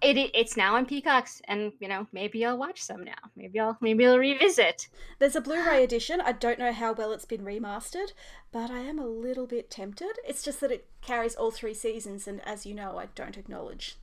It, 0.01 0.15
it 0.15 0.29
it's 0.35 0.55
now 0.55 0.75
on 0.75 0.85
Peacocks, 0.85 1.41
and 1.47 1.71
you 1.79 1.87
know 1.87 2.05
maybe 2.11 2.45
I'll 2.45 2.57
watch 2.57 2.83
some 2.83 3.03
now. 3.03 3.15
Maybe 3.35 3.59
I'll 3.59 3.77
maybe 3.81 4.05
I'll 4.05 4.19
revisit. 4.19 4.89
There's 5.17 5.35
a 5.35 5.41
Blu-ray 5.41 5.83
edition. 5.83 6.21
I 6.21 6.33
don't 6.33 6.59
know 6.59 6.71
how 6.71 6.93
well 6.93 7.11
it's 7.13 7.25
been 7.25 7.41
remastered, 7.41 8.11
but 8.51 8.69
I 8.69 8.77
am 8.79 8.99
a 8.99 9.07
little 9.07 9.47
bit 9.47 9.71
tempted. 9.71 10.11
It's 10.27 10.43
just 10.43 10.61
that 10.61 10.71
it 10.71 10.85
carries 11.01 11.33
all 11.35 11.49
three 11.49 11.73
seasons, 11.73 12.27
and 12.27 12.45
as 12.47 12.63
you 12.63 12.75
know, 12.75 12.99
I 12.99 13.07
don't 13.15 13.37
acknowledge 13.37 13.97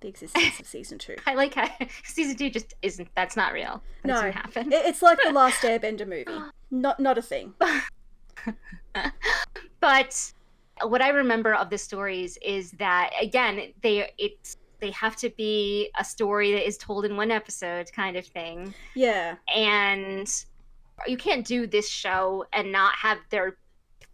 the 0.00 0.08
existence 0.08 0.60
of 0.60 0.66
season 0.66 0.98
two. 0.98 1.16
I 1.26 1.32
like 1.34 1.54
how 1.54 1.66
season 2.04 2.36
two 2.36 2.50
just 2.50 2.74
isn't. 2.82 3.08
That's 3.16 3.34
not 3.34 3.54
real. 3.54 3.82
That 4.02 4.08
No, 4.08 4.14
doesn't 4.16 4.32
happen. 4.32 4.72
It- 4.72 4.84
It's 4.84 5.00
like 5.00 5.18
the 5.24 5.32
last 5.32 5.62
Airbender 5.62 6.06
movie. 6.06 6.26
Not 6.70 7.00
not 7.00 7.16
a 7.16 7.22
thing. 7.22 7.54
but 9.80 10.32
what 10.84 11.02
I 11.02 11.08
remember 11.10 11.54
of 11.54 11.70
the 11.70 11.78
stories 11.78 12.38
is 12.42 12.72
that 12.72 13.10
again 13.20 13.72
they 13.82 14.10
it's 14.18 14.56
they 14.80 14.90
have 14.92 15.16
to 15.16 15.30
be 15.30 15.90
a 15.98 16.04
story 16.04 16.52
that 16.52 16.66
is 16.66 16.76
told 16.78 17.04
in 17.04 17.16
one 17.16 17.30
episode 17.32 17.90
kind 17.92 18.16
of 18.16 18.24
thing. 18.24 18.72
Yeah. 18.94 19.34
and 19.54 20.32
you 21.06 21.16
can't 21.16 21.46
do 21.46 21.66
this 21.66 21.88
show 21.88 22.44
and 22.52 22.72
not 22.72 22.94
have 22.96 23.18
their 23.30 23.56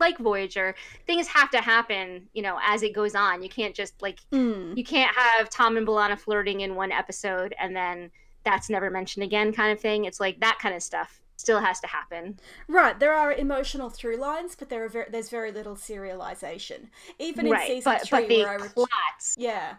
like 0.00 0.18
Voyager 0.18 0.74
things 1.06 1.26
have 1.28 1.50
to 1.52 1.58
happen 1.58 2.28
you 2.34 2.42
know 2.42 2.58
as 2.62 2.82
it 2.82 2.92
goes 2.94 3.14
on 3.14 3.42
you 3.42 3.48
can't 3.48 3.74
just 3.74 4.02
like 4.02 4.18
Mm. 4.32 4.76
you 4.76 4.84
can't 4.84 5.14
have 5.16 5.48
Tom 5.48 5.76
and 5.76 5.86
B'Elanna 5.86 6.18
flirting 6.18 6.60
in 6.62 6.74
one 6.74 6.90
episode 6.92 7.54
and 7.60 7.74
then 7.74 8.10
that's 8.44 8.68
never 8.68 8.90
mentioned 8.90 9.22
again 9.24 9.52
kind 9.52 9.72
of 9.72 9.80
thing 9.80 10.04
it's 10.04 10.20
like 10.20 10.40
that 10.40 10.58
kind 10.60 10.74
of 10.74 10.82
stuff 10.82 11.22
still 11.44 11.60
has 11.60 11.78
to 11.80 11.86
happen 11.86 12.38
Right. 12.68 12.98
There 12.98 13.12
are 13.12 13.32
emotional 13.32 13.90
through 13.90 14.16
lines, 14.16 14.56
but 14.58 14.68
there 14.70 14.84
are 14.84 14.88
ver- 14.88 15.08
there's 15.10 15.28
very 15.28 15.52
little 15.52 15.76
serialization. 15.76 16.88
Even 17.18 17.46
in 17.46 17.52
right 17.52 17.66
season 17.68 17.92
but 17.92 18.02
three, 18.06 18.20
but 18.20 18.28
the 18.28 18.42
where 18.44 18.60
I 18.60 18.68
plots 18.68 19.36
Yeah. 19.38 19.74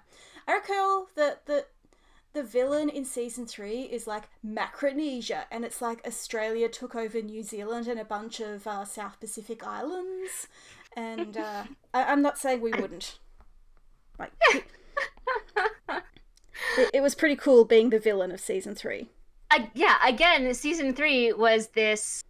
I 0.48 0.54
recall 0.54 1.08
that 1.16 1.46
the 1.46 1.66
the 2.34 2.44
villain 2.44 2.90
in 2.90 3.06
season 3.06 3.46
three 3.48 3.84
is 3.84 4.08
like 4.08 4.24
Macronesia, 4.46 5.46
and 5.50 5.64
it's 5.64 5.82
like 5.82 6.06
Australia 6.06 6.68
took 6.68 6.94
over 6.94 7.22
New 7.22 7.42
Zealand 7.44 7.88
and 7.88 7.98
a 8.00 8.04
bunch 8.06 8.42
of 8.42 8.68
uh, 8.68 8.84
South 8.84 9.20
Pacific 9.22 9.66
islands. 9.66 10.48
And 10.98 11.38
uh, 11.38 11.64
I- 11.94 12.04
I'm 12.12 12.22
not 12.22 12.38
saying 12.38 12.60
we 12.62 12.72
wouldn't. 12.74 13.20
Like, 14.20 14.32
it, 14.52 14.66
it 16.94 17.02
was 17.02 17.16
pretty 17.16 17.36
cool 17.36 17.66
being 17.66 17.90
the 17.90 18.00
villain 18.00 18.32
of 18.32 18.40
season 18.40 18.76
three. 18.76 19.10
I, 19.52 19.70
yeah 19.74 19.96
again 20.06 20.54
season 20.54 20.94
three 20.94 21.32
was 21.34 21.68
this 21.68 22.24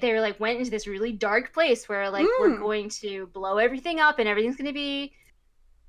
they 0.00 0.12
were 0.12 0.20
like 0.20 0.40
went 0.40 0.58
into 0.58 0.70
this 0.70 0.86
really 0.86 1.12
dark 1.12 1.52
place 1.52 1.88
where 1.88 2.10
like 2.10 2.26
we're 2.40 2.56
Mm. 2.56 2.60
going 2.60 2.88
to 2.88 3.26
blow 3.28 3.58
everything 3.58 4.00
up 4.00 4.18
and 4.18 4.26
everything's 4.28 4.56
going 4.56 4.66
to 4.66 4.72
be 4.72 5.12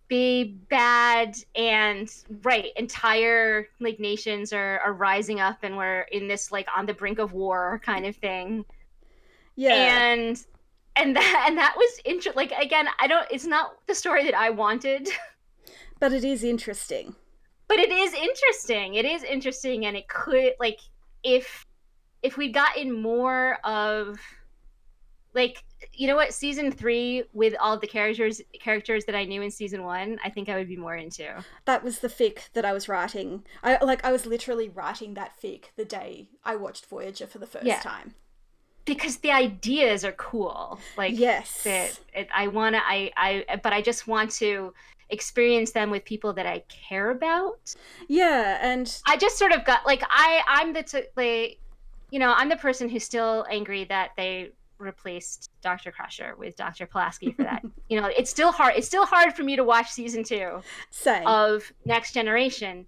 be 0.10 0.44
bad 0.70 1.36
and 1.56 2.14
right 2.44 2.68
entire 2.76 3.68
like 3.80 4.00
nations 4.00 4.52
are 4.54 4.80
are 4.82 4.94
rising 4.94 5.40
up 5.40 5.60
and 5.64 5.76
we're 5.78 6.02
in 6.12 6.28
this 6.28 6.52
like 6.52 6.68
on 6.76 6.86
the 6.86 6.94
brink 6.94 7.18
of 7.20 7.32
war 7.34 7.82
kind 7.84 8.06
of 8.06 8.16
thing 8.18 8.66
Yeah. 9.56 9.74
and 10.12 10.46
and 10.96 11.16
that 11.16 11.46
and 11.48 11.58
that 11.58 11.74
was 11.78 12.00
interesting 12.06 12.36
like 12.36 12.52
again 12.52 12.88
i 13.00 13.08
don't 13.08 13.26
it's 13.32 13.46
not 13.48 13.78
the 13.88 13.96
story 13.96 14.24
that 14.26 14.36
i 14.36 14.50
wanted 14.52 15.08
but 16.00 16.12
it 16.12 16.24
is 16.26 16.44
interesting. 16.44 17.16
But 17.76 17.80
it 17.80 17.92
is 17.92 18.14
interesting 18.14 18.94
it 18.96 19.06
is 19.06 19.24
interesting 19.24 19.86
and 19.88 19.98
it 19.98 20.08
could 20.08 20.54
like 20.60 20.80
if 21.24 21.66
if 22.22 22.38
we'd 22.38 22.54
gotten 22.54 22.92
more 23.02 23.58
of 23.64 24.18
like 25.34 25.64
you 25.94 26.08
know 26.08 26.16
what 26.16 26.34
season 26.34 26.72
three 26.72 27.24
with 27.34 27.56
all 27.60 27.78
the 27.80 27.88
characters 27.88 28.42
characters 28.60 29.06
that 29.06 29.16
i 29.16 29.24
knew 29.26 29.42
in 29.42 29.50
season 29.50 29.84
one 29.84 30.20
i 30.24 30.30
think 30.30 30.48
i 30.50 30.56
would 30.56 30.68
be 30.68 30.78
more 30.78 30.96
into 30.96 31.28
That 31.66 31.84
was 31.84 32.00
the 32.00 32.08
fic 32.08 32.52
that 32.54 32.66
I 32.66 32.74
was 32.74 32.88
writing. 32.88 33.44
I 33.64 33.84
like 33.84 34.06
I 34.06 34.12
was 34.12 34.26
literally 34.26 34.70
writing 34.70 35.16
that 35.16 35.32
fic 35.42 35.66
the 35.76 35.86
day 35.86 36.28
I 36.46 36.56
watched 36.56 36.86
Voyager 36.86 37.26
for 37.28 37.40
the 37.40 37.48
first 37.48 37.66
Yeah. 37.66 37.80
time. 37.80 38.14
because 38.86 39.18
the 39.18 39.32
ideas 39.32 40.04
are 40.06 40.12
cool 40.14 40.80
like 40.98 41.18
yes. 41.18 41.64
that 41.64 42.00
it, 42.14 42.28
i 42.36 42.48
want 42.48 42.76
to 42.76 42.82
I, 42.86 43.12
I 43.18 43.56
but 43.64 43.74
i 43.74 43.82
just 43.82 44.08
want 44.08 44.30
to 44.42 44.74
experience 45.14 45.72
them 45.72 45.90
with 45.90 46.04
people 46.04 46.34
that 46.34 46.46
i 46.46 46.62
care 46.68 47.12
about 47.12 47.76
Yeah, 48.08 48.58
and 48.62 49.02
I 49.06 49.18
just 49.18 49.38
sort 49.38 49.52
of 49.52 49.64
got 49.64 49.86
like 49.86 50.04
I 50.10 50.42
I'm 50.48 50.74
the 50.74 50.84
t- 50.84 51.04
like 51.16 51.60
you 52.12 52.20
know 52.20 52.34
I'm 52.36 52.50
the 52.50 52.58
person 52.58 52.90
who's 52.90 53.04
still 53.04 53.46
angry 53.50 53.86
that 53.86 54.12
they 54.18 54.52
replaced 54.84 55.50
Dr. 55.62 55.92
Crusher 55.92 56.36
with 56.38 56.56
Dr. 56.56 56.86
Pulaski 56.86 57.32
for 57.32 57.44
that. 57.44 57.64
you 57.90 58.00
know, 58.00 58.08
it's 58.08 58.30
still 58.30 58.52
hard. 58.52 58.74
It's 58.76 58.88
still 58.88 59.06
hard 59.06 59.34
for 59.34 59.44
me 59.44 59.56
to 59.56 59.64
watch 59.64 59.90
season 59.90 60.24
two 60.24 60.62
same. 60.92 61.26
of 61.26 61.72
Next 61.86 62.14
Generation, 62.14 62.86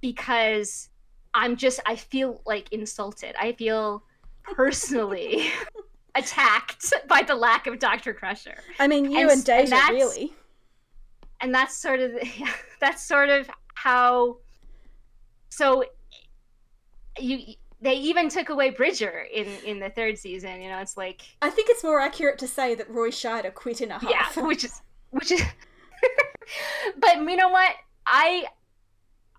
because 0.00 0.88
I'm 1.34 1.56
just 1.56 1.80
I 1.86 1.96
feel 1.96 2.42
like 2.44 2.72
insulted. 2.72 3.34
I 3.38 3.52
feel 3.52 4.02
personally 4.42 5.48
attacked 6.14 6.92
by 7.08 7.22
the 7.22 7.34
lack 7.34 7.66
of 7.66 7.78
Dr. 7.78 8.12
Crusher. 8.12 8.58
I 8.78 8.88
mean, 8.88 9.10
you 9.10 9.18
And 9.18 9.48
and, 9.48 9.72
and 9.72 9.90
really. 9.90 10.34
And 11.40 11.54
that's 11.54 11.76
sort 11.76 12.00
of 12.00 12.12
that's 12.80 13.02
sort 13.02 13.28
of 13.28 13.48
how 13.74 14.36
so 15.50 15.84
you 17.18 17.54
they 17.82 17.94
even 17.94 18.28
took 18.28 18.50
away 18.50 18.70
Bridger 18.70 19.26
in 19.32 19.46
in 19.64 19.80
the 19.80 19.90
third 19.90 20.18
season 20.18 20.60
you 20.60 20.68
know 20.68 20.78
it's 20.78 20.96
like 20.96 21.22
I 21.42 21.50
think 21.50 21.68
it's 21.70 21.82
more 21.82 22.00
accurate 22.00 22.38
to 22.38 22.48
say 22.48 22.74
that 22.74 22.90
Roy 22.90 23.10
Scheider 23.10 23.52
quit 23.52 23.80
in 23.80 23.90
a 23.90 23.98
half. 23.98 24.36
yeah 24.36 24.42
which 24.46 24.64
is 24.64 24.80
which 25.10 25.32
is 25.32 25.42
but 26.98 27.16
you 27.16 27.36
know 27.36 27.48
what 27.48 27.74
I 28.06 28.44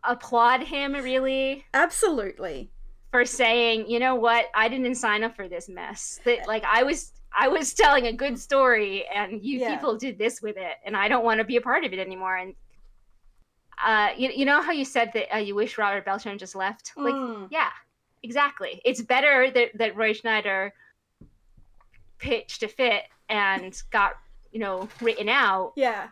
applaud 0.04 0.64
him 0.64 0.94
really 0.94 1.66
Absolutely. 1.74 2.72
for 3.12 3.26
saying 3.26 3.88
you 3.88 4.00
know 4.00 4.16
what 4.16 4.46
I 4.56 4.68
didn't 4.68 4.96
sign 4.96 5.24
up 5.24 5.36
for 5.36 5.48
this 5.48 5.70
mess 5.70 6.20
that 6.26 6.48
like 6.48 6.64
I 6.66 6.84
was 6.84 7.12
I 7.38 7.48
was 7.48 7.74
telling 7.74 8.08
a 8.08 8.14
good 8.14 8.38
story 8.38 9.06
and 9.08 9.42
you 9.44 9.60
Yeah. 9.60 9.76
people 9.76 9.98
did 9.98 10.18
this 10.18 10.42
with 10.42 10.58
it 10.58 10.74
and 10.86 10.96
I 10.98 11.08
don't 11.08 11.24
want 11.24 11.40
to 11.40 11.44
be 11.46 11.58
a 11.58 11.62
part 11.62 11.84
of 11.86 11.94
it 11.94 12.00
anymore 12.00 12.36
and 12.38 12.54
uh 13.84 14.10
you, 14.18 14.30
you 14.36 14.46
know 14.46 14.62
how 14.62 14.72
you 14.72 14.86
said 14.86 15.12
that 15.14 15.34
uh, 15.36 15.40
you 15.40 15.56
wish 15.56 15.78
Robert 15.78 16.06
Beltran 16.06 16.38
just 16.38 16.56
left 16.56 16.92
like 16.98 17.14
Mm. 17.14 17.48
yeah 17.52 17.70
exactly 18.24 18.82
it's 18.86 19.02
better 19.02 19.50
that 19.52 19.70
that 19.76 19.96
Roy 19.96 20.14
Scheider 20.14 20.72
pitched 22.20 22.64
a 22.64 22.68
fit 22.68 23.04
and 23.30 23.82
got 23.92 24.14
you 24.52 24.60
know 24.60 24.88
written 25.02 25.30
out 25.30 25.74
Yeah. 25.76 26.10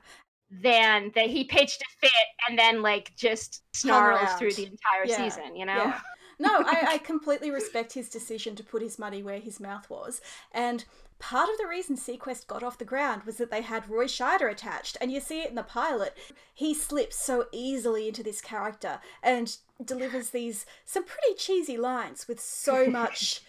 than 0.50 1.12
that 1.16 1.28
he 1.28 1.44
pitched 1.44 1.82
a 1.82 2.00
fit 2.00 2.28
and 2.48 2.58
then 2.58 2.82
like 2.82 3.12
just 3.16 3.62
snarled 3.76 4.30
through 4.40 4.54
the 4.54 4.64
entire 4.64 5.06
Yeah. 5.06 5.18
season 5.18 5.56
you 5.56 5.66
know 5.66 5.76
Yeah. 5.76 6.00
No, 6.42 6.64
I, 6.66 6.86
I 6.94 6.98
completely 7.04 7.52
respect 7.52 7.92
his 7.92 8.08
decision 8.08 8.56
to 8.56 8.64
put 8.64 8.82
his 8.82 8.98
money 8.98 9.22
where 9.22 9.40
his 9.42 9.60
mouth 9.60 9.90
was. 9.90 10.22
And 10.54 10.86
part 11.20 11.50
of 11.50 11.58
the 11.58 11.68
reason 11.68 11.96
SeaQuest 11.98 12.48
got 12.48 12.64
off 12.64 12.78
the 12.78 12.86
ground 12.86 13.24
was 13.24 13.38
that 13.38 13.52
they 13.52 13.62
had 13.62 13.90
Roy 13.90 14.06
Scheider 14.06 14.50
attached. 14.50 14.98
And 15.02 15.12
you 15.12 15.20
see 15.20 15.42
it 15.42 15.50
in 15.50 15.56
the 15.56 15.64
pilot. 15.64 16.18
He 16.54 16.74
slips 16.74 17.18
so 17.18 17.46
easily 17.52 18.08
into 18.08 18.24
this 18.24 18.42
character 18.42 19.00
and 19.22 19.56
delivers 19.84 20.30
these 20.32 20.66
some 20.86 21.04
pretty 21.04 21.36
cheesy 21.38 21.78
lines 21.78 22.28
with 22.28 22.40
so 22.40 22.86
much 22.90 23.42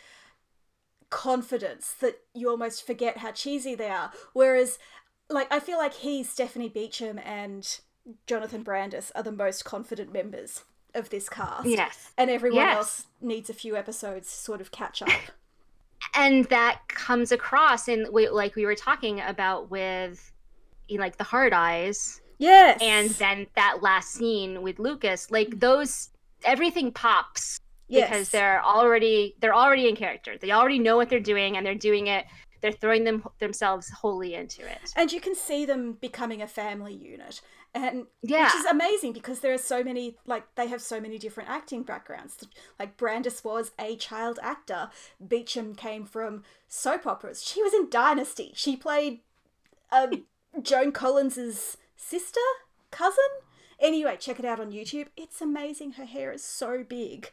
confidence 1.11 1.93
that 2.01 2.21
you 2.35 2.49
almost 2.51 2.87
forget 2.87 3.19
how 3.19 3.33
cheesy 3.33 3.75
they 3.75 3.89
are. 3.91 4.13
Whereas, 4.33 4.79
like, 5.29 5.53
I 5.53 5.59
feel 5.61 5.79
like 5.79 5.95
he, 5.95 6.23
Stephanie 6.23 6.69
Beacham, 6.69 7.19
and 7.25 7.81
Jonathan 8.27 8.63
Brandis 8.63 9.11
are 9.15 9.23
the 9.23 9.33
most 9.33 9.65
confident 9.65 10.13
members 10.13 10.65
of 10.93 11.11
this 11.11 11.29
cast 11.29 11.67
yes 11.67 12.11
and 12.19 12.29
everyone 12.29 12.57
Yes. 12.57 12.77
else 12.77 13.07
needs 13.21 13.49
a 13.49 13.55
few 13.55 13.77
episodes 13.77 14.29
to 14.29 14.37
sort 14.37 14.61
of 14.61 14.73
catch 14.73 15.01
up. 15.03 15.09
and 16.15 16.45
that 16.47 16.81
comes 16.89 17.33
across 17.33 17.89
in 17.89 18.07
we- 18.13 18.29
like 18.29 18.55
we 18.57 18.67
were 18.67 18.75
talking 18.75 19.21
about 19.21 19.71
with 19.71 20.33
you 20.89 20.97
know, 20.97 21.05
like 21.05 21.17
the 21.17 21.25
hard 21.25 21.53
eyes 21.53 22.21
yes. 22.39 22.79
and 22.83 23.11
then 23.11 23.47
that 23.55 23.79
last 23.83 24.13
scene 24.13 24.63
with 24.63 24.79
lucas 24.79 25.31
like 25.31 25.61
those 25.61 26.11
everything 26.45 26.91
pops 26.93 27.61
yes. 27.89 28.09
because 28.09 28.29
they're 28.31 28.63
already 28.63 29.35
they're 29.41 29.55
already 29.55 29.89
in 29.89 29.97
character 29.97 30.37
they 30.39 30.51
already 30.51 30.79
know 30.79 30.97
what 30.97 31.09
they're 31.09 31.21
doing 31.21 31.57
and 31.57 31.65
they're 31.65 31.75
doing 31.75 32.07
it 32.07 32.27
they're 32.61 32.73
throwing 32.73 33.05
them 33.05 33.25
themselves 33.39 33.89
wholly 33.91 34.35
into 34.35 34.63
it 34.63 34.93
and 34.97 35.13
you 35.13 35.21
can 35.21 35.35
see 35.35 35.65
them 35.65 35.93
becoming 35.95 36.43
a 36.43 36.47
family 36.47 36.95
unit. 36.95 37.41
And 37.73 38.07
yeah 38.23 38.47
which 38.47 38.55
is 38.55 38.65
amazing 38.67 39.13
because 39.13 39.41
there 39.41 39.55
are 39.55 39.59
so 39.59 39.85
many 39.85 40.17
like 40.27 40.43
they 40.57 40.67
have 40.67 40.83
so 40.83 41.01
many 41.01 41.19
different 41.19 41.49
acting 41.49 41.83
backgrounds. 41.85 42.37
Like 42.79 42.97
Brandis 42.97 43.45
was 43.45 43.71
a 43.79 43.97
child 43.97 44.39
actor. 44.43 44.91
Beacham 45.27 45.75
came 45.77 46.05
from 46.05 46.43
soap 46.67 47.07
operas. 47.07 47.45
She 47.45 47.63
was 47.63 47.73
in 47.73 47.89
Dynasty. 47.89 48.53
She 48.55 48.77
played 48.77 49.21
um, 49.93 50.25
Joan 50.63 50.93
Collins's 50.93 51.77
sister, 51.97 52.41
cousin. 52.91 53.25
Anyway, 53.79 54.17
check 54.19 54.39
it 54.39 54.45
out 54.45 54.61
on 54.61 54.73
YouTube. 54.73 55.07
It's 55.17 55.41
amazing. 55.41 55.93
Her 55.93 56.05
hair 56.05 56.33
is 56.33 56.43
so 56.43 56.85
big. 56.87 57.31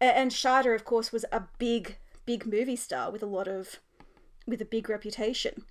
And 0.00 0.30
Scheider, 0.30 0.74
of 0.74 0.84
course, 0.84 1.12
was 1.12 1.24
a 1.30 1.44
big, 1.58 1.96
big 2.26 2.46
movie 2.46 2.76
star 2.76 3.10
with 3.10 3.22
a 3.22 3.26
lot 3.26 3.46
of, 3.46 3.80
with 4.46 4.60
a 4.60 4.66
big 4.66 4.88
reputation. 4.88 5.64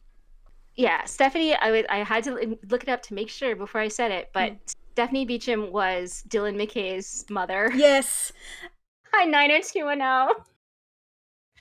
Yeah 0.76 1.03
stephanie 1.05 1.55
i 1.55 2.03
had 2.03 2.24
to 2.26 2.57
look 2.69 2.84
it 2.84 2.89
up 2.89 3.01
to 3.03 3.13
make 3.13 3.30
sure 3.30 3.55
before 3.55 3.82
i 3.82 3.88
said 3.88 4.11
it 4.11 4.30
but 4.34 4.53
mm. 4.53 4.57
stephanie 4.93 5.26
beacham 5.26 5.71
was 5.71 6.24
dylan 6.28 6.55
mckay's 6.55 7.26
mother. 7.30 7.71
Yes, 7.76 8.32
hi 9.13 9.26
90210 9.26 10.45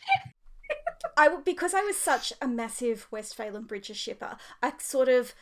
I 1.16 1.36
because 1.44 1.74
I 1.74 1.82
was 1.82 1.96
such 1.96 2.32
a 2.40 2.48
massive 2.48 3.06
Westphalen 3.10 3.64
Bridger 3.64 3.94
shipper, 3.94 4.36
I 4.62 4.72
sort 4.78 5.08
of 5.08 5.34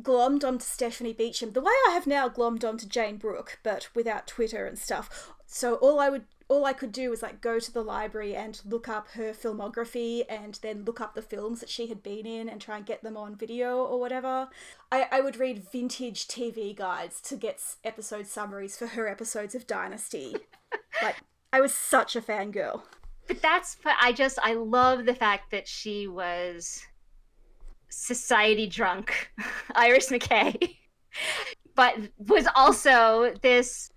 glommed 0.00 0.44
onto 0.44 0.64
Stephanie 0.64 1.12
Beacham 1.12 1.52
the 1.52 1.60
way 1.60 1.72
I 1.88 1.92
have 1.92 2.06
now 2.06 2.28
glommed 2.28 2.64
onto 2.64 2.86
Jane 2.86 3.16
Brooke, 3.16 3.58
but 3.62 3.88
without 3.94 4.26
Twitter 4.26 4.66
and 4.66 4.78
stuff. 4.78 5.32
So 5.46 5.74
all 5.76 5.98
I 6.00 6.08
would 6.08 6.24
all 6.48 6.66
I 6.66 6.72
could 6.74 6.92
do 6.92 7.08
was 7.08 7.22
like 7.22 7.40
go 7.40 7.58
to 7.58 7.72
the 7.72 7.82
library 7.82 8.36
and 8.36 8.60
look 8.66 8.86
up 8.88 9.08
her 9.12 9.32
filmography 9.32 10.24
and 10.28 10.58
then 10.62 10.84
look 10.84 11.00
up 11.00 11.14
the 11.14 11.22
films 11.22 11.60
that 11.60 11.70
she 11.70 11.86
had 11.86 12.02
been 12.02 12.26
in 12.26 12.48
and 12.48 12.60
try 12.60 12.76
and 12.76 12.84
get 12.84 13.02
them 13.02 13.16
on 13.16 13.36
video 13.36 13.78
or 13.78 13.98
whatever. 13.98 14.48
I, 14.90 15.06
I 15.10 15.20
would 15.22 15.38
read 15.38 15.70
vintage 15.72 16.28
TV 16.28 16.76
guides 16.76 17.20
to 17.22 17.36
get 17.36 17.62
episode 17.84 18.26
summaries 18.26 18.76
for 18.76 18.88
her 18.88 19.08
episodes 19.08 19.54
of 19.54 19.66
Dynasty. 19.66 20.36
like 21.02 21.16
I 21.52 21.60
was 21.62 21.74
such 21.74 22.16
a 22.16 22.20
fangirl. 22.20 22.82
but 23.28 23.40
that's 23.40 23.76
i 24.00 24.12
just 24.12 24.38
i 24.42 24.52
love 24.52 25.04
the 25.04 25.14
fact 25.14 25.52
that 25.52 25.68
she 25.68 26.08
was 26.08 26.82
society 27.92 28.66
drunk 28.66 29.30
iris 29.74 30.08
mckay 30.10 30.76
but 31.74 31.94
was 32.18 32.46
also 32.56 33.32
this 33.42 33.90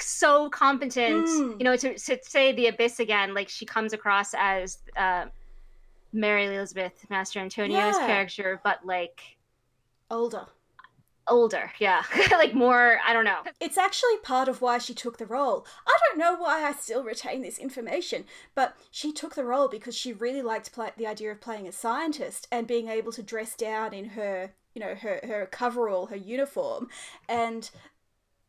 so 0.00 0.48
competent 0.48 1.26
Mm. 1.26 1.58
you 1.58 1.64
know 1.64 1.76
to, 1.76 1.94
to 1.98 2.18
say 2.22 2.52
the 2.52 2.68
abyss 2.68 2.98
again 3.00 3.34
like 3.34 3.48
she 3.48 3.66
comes 3.66 3.92
across 3.92 4.32
as 4.38 4.78
uh, 4.96 5.26
mary 6.12 6.46
elizabeth 6.46 7.04
mastrantonio's 7.10 7.96
Yeah. 7.98 8.06
character 8.06 8.60
but 8.64 8.84
like 8.86 9.20
Older. 10.10 10.46
Older 11.30 11.72
yeah 11.78 12.02
like 12.32 12.54
more 12.54 12.98
i 13.06 13.12
don't 13.12 13.24
know 13.24 13.42
It's 13.60 13.78
actually 13.78 14.16
part 14.22 14.48
of 14.48 14.60
why 14.60 14.78
she 14.78 14.94
took 14.94 15.18
the 15.18 15.26
role. 15.26 15.66
I 15.86 15.96
don't 16.04 16.18
know 16.18 16.34
why 16.36 16.62
I 16.64 16.72
still 16.72 17.02
retain 17.04 17.42
this 17.42 17.58
information, 17.58 18.24
but 18.54 18.76
she 18.90 19.12
took 19.12 19.34
the 19.34 19.44
role 19.44 19.68
because 19.68 19.94
she 19.94 20.12
really 20.12 20.42
liked 20.42 20.72
play- 20.72 20.92
the 20.96 21.06
idea 21.06 21.30
of 21.32 21.40
playing 21.40 21.66
a 21.68 21.72
scientist 21.72 22.46
and 22.52 22.66
being 22.66 22.88
able 22.88 23.12
to 23.12 23.22
dress 23.22 23.54
down 23.56 23.92
in 23.94 24.10
her, 24.10 24.54
you 24.74 24.80
know, 24.80 24.94
her 24.94 25.20
her 25.24 25.46
coverall, 25.46 26.06
her 26.06 26.16
uniform, 26.16 26.88
and 27.28 27.70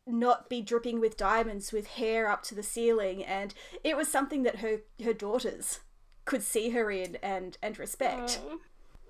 not 0.06 0.50
be 0.50 0.62
dripping 0.62 1.00
with 1.00 1.18
diamonds 1.18 1.72
with 1.72 1.88
hair 1.88 2.30
up 2.30 2.42
to 2.44 2.56
the 2.56 2.64
ceiling 2.64 3.24
and 3.24 3.54
it 3.84 3.96
was 3.96 4.08
something 4.08 4.44
that 4.44 4.58
her 4.58 4.82
her 5.04 5.14
daughters 5.14 5.80
could 6.26 6.42
see 6.44 6.70
her 6.72 6.90
in 6.92 7.16
and 7.18 7.58
and 7.62 7.78
respect. 7.78 8.40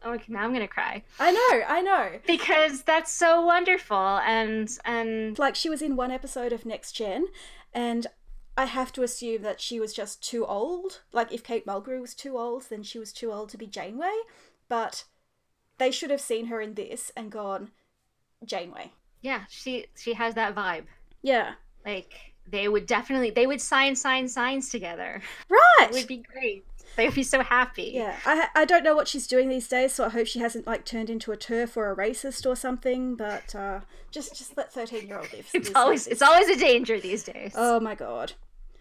Oh 0.03 0.13
okay, 0.13 0.25
now 0.29 0.43
i'm 0.43 0.53
gonna 0.53 0.67
cry 0.67 1.03
I 1.19 1.31
know, 1.31 1.61
I 1.67 1.81
know. 1.81 2.19
because 2.27 2.83
that's 2.83 3.11
so 3.11 3.41
wonderful 3.45 3.97
and 3.97 4.69
and 4.85 5.37
like 5.39 5.55
she 5.55 5.69
was 5.69 5.81
in 5.81 5.95
one 5.95 6.11
episode 6.11 6.53
of 6.53 6.65
Next 6.65 6.91
Gen, 6.93 7.25
and 7.73 8.07
I 8.57 8.65
have 8.65 8.91
to 8.93 9.03
assume 9.03 9.41
that 9.43 9.61
she 9.61 9.79
was 9.79 9.93
just 9.93 10.21
too 10.21 10.45
old. 10.45 11.01
Like 11.13 11.31
if 11.31 11.43
Kate 11.43 11.65
Mulgrew 11.65 12.01
was 12.01 12.13
too 12.13 12.37
old, 12.37 12.63
then 12.69 12.83
she 12.83 12.99
was 12.99 13.13
too 13.13 13.31
old 13.31 13.49
to 13.49 13.57
be 13.57 13.67
Janeway. 13.67 14.11
But 14.67 15.05
they 15.77 15.91
should 15.91 16.09
have 16.11 16.19
seen 16.19 16.47
her 16.47 16.59
in 16.59 16.73
this 16.73 17.09
and 17.15 17.31
gone, 17.31 17.71
Janeway. 18.45 18.91
yeah 19.21 19.43
she 19.49 19.85
she 19.95 20.13
has 20.13 20.35
that 20.35 20.55
vibe 20.55 20.85
Yeah. 21.21 21.53
like 21.85 22.13
they 22.47 22.67
would 22.67 22.85
definitely 22.85 23.29
they 23.31 23.47
would 23.47 23.61
sign 23.61 23.95
sign 23.95 24.27
signs 24.27 24.69
together 24.69 25.21
Right. 25.49 25.87
it 25.89 25.91
would 25.93 26.07
be 26.07 26.17
great 26.33 26.65
they 26.99 27.05
would 27.07 27.15
be 27.15 27.23
so 27.23 27.41
happy 27.41 27.91
Yeah, 27.95 28.15
I 28.25 28.47
I 28.55 28.65
don't 28.65 28.83
know 28.83 28.95
what 28.95 29.07
she's 29.07 29.25
doing 29.27 29.49
these 29.49 29.67
days, 29.67 29.93
so 29.93 30.05
I 30.05 30.09
hope 30.09 30.27
she 30.27 30.39
hasn't 30.39 30.67
like 30.67 30.85
turned 30.85 31.09
into 31.09 31.31
a 31.31 31.37
TERF 31.37 31.75
or 31.77 31.91
a 31.91 31.95
racist 31.95 32.45
or 32.45 32.55
something. 32.55 33.15
But 33.15 33.55
uh, 33.55 33.79
just 34.11 34.37
just 34.37 34.55
let 34.57 34.71
thirteen 34.73 35.07
year 35.07 35.17
old 35.19 35.31
live. 35.33 35.49
it's 35.53 35.71
always 35.75 36.05
life. 36.05 36.11
it's 36.11 36.21
always 36.21 36.47
a 36.49 36.59
danger 36.59 36.99
these 36.99 37.23
days 37.23 37.53
Oh 37.55 37.79
my 37.79 37.95
god. 37.95 38.33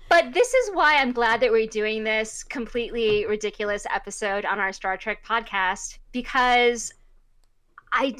but 0.09 0.33
this 0.33 0.55
is 0.55 0.71
why 0.75 0.97
i'm 0.97 1.13
glad 1.13 1.41
that 1.41 1.51
we're 1.53 1.67
doing 1.67 2.03
this 2.05 2.43
completely 2.43 3.27
ridiculous 3.27 3.87
episode 3.95 4.45
on 4.47 4.59
our 4.59 4.73
star 4.73 4.97
trek 4.97 5.23
podcast 5.25 5.99
because 6.13 6.93
I 7.93 8.17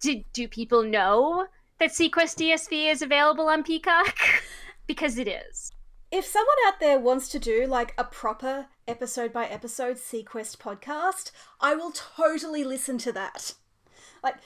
did 0.00 0.24
do 0.32 0.48
people 0.48 0.82
know 0.82 1.46
that 1.78 1.90
seaquest 1.90 2.34
dsv 2.42 2.90
is 2.92 3.02
available 3.02 3.48
on 3.48 3.62
peacock 3.62 4.16
because 4.86 5.18
it 5.18 5.28
is 5.28 5.72
if 6.10 6.24
someone 6.24 6.56
out 6.66 6.80
there 6.80 6.98
wants 6.98 7.28
to 7.28 7.38
do 7.38 7.66
like 7.66 7.94
a 7.96 8.04
proper 8.04 8.66
episode 8.90 9.32
by 9.32 9.46
episode 9.46 9.96
SeaQuest 9.96 10.58
podcast, 10.58 11.30
I 11.60 11.74
will 11.74 11.92
totally 11.92 12.64
listen 12.64 12.98
to 12.98 13.12
that. 13.12 13.54
Like 14.22 14.36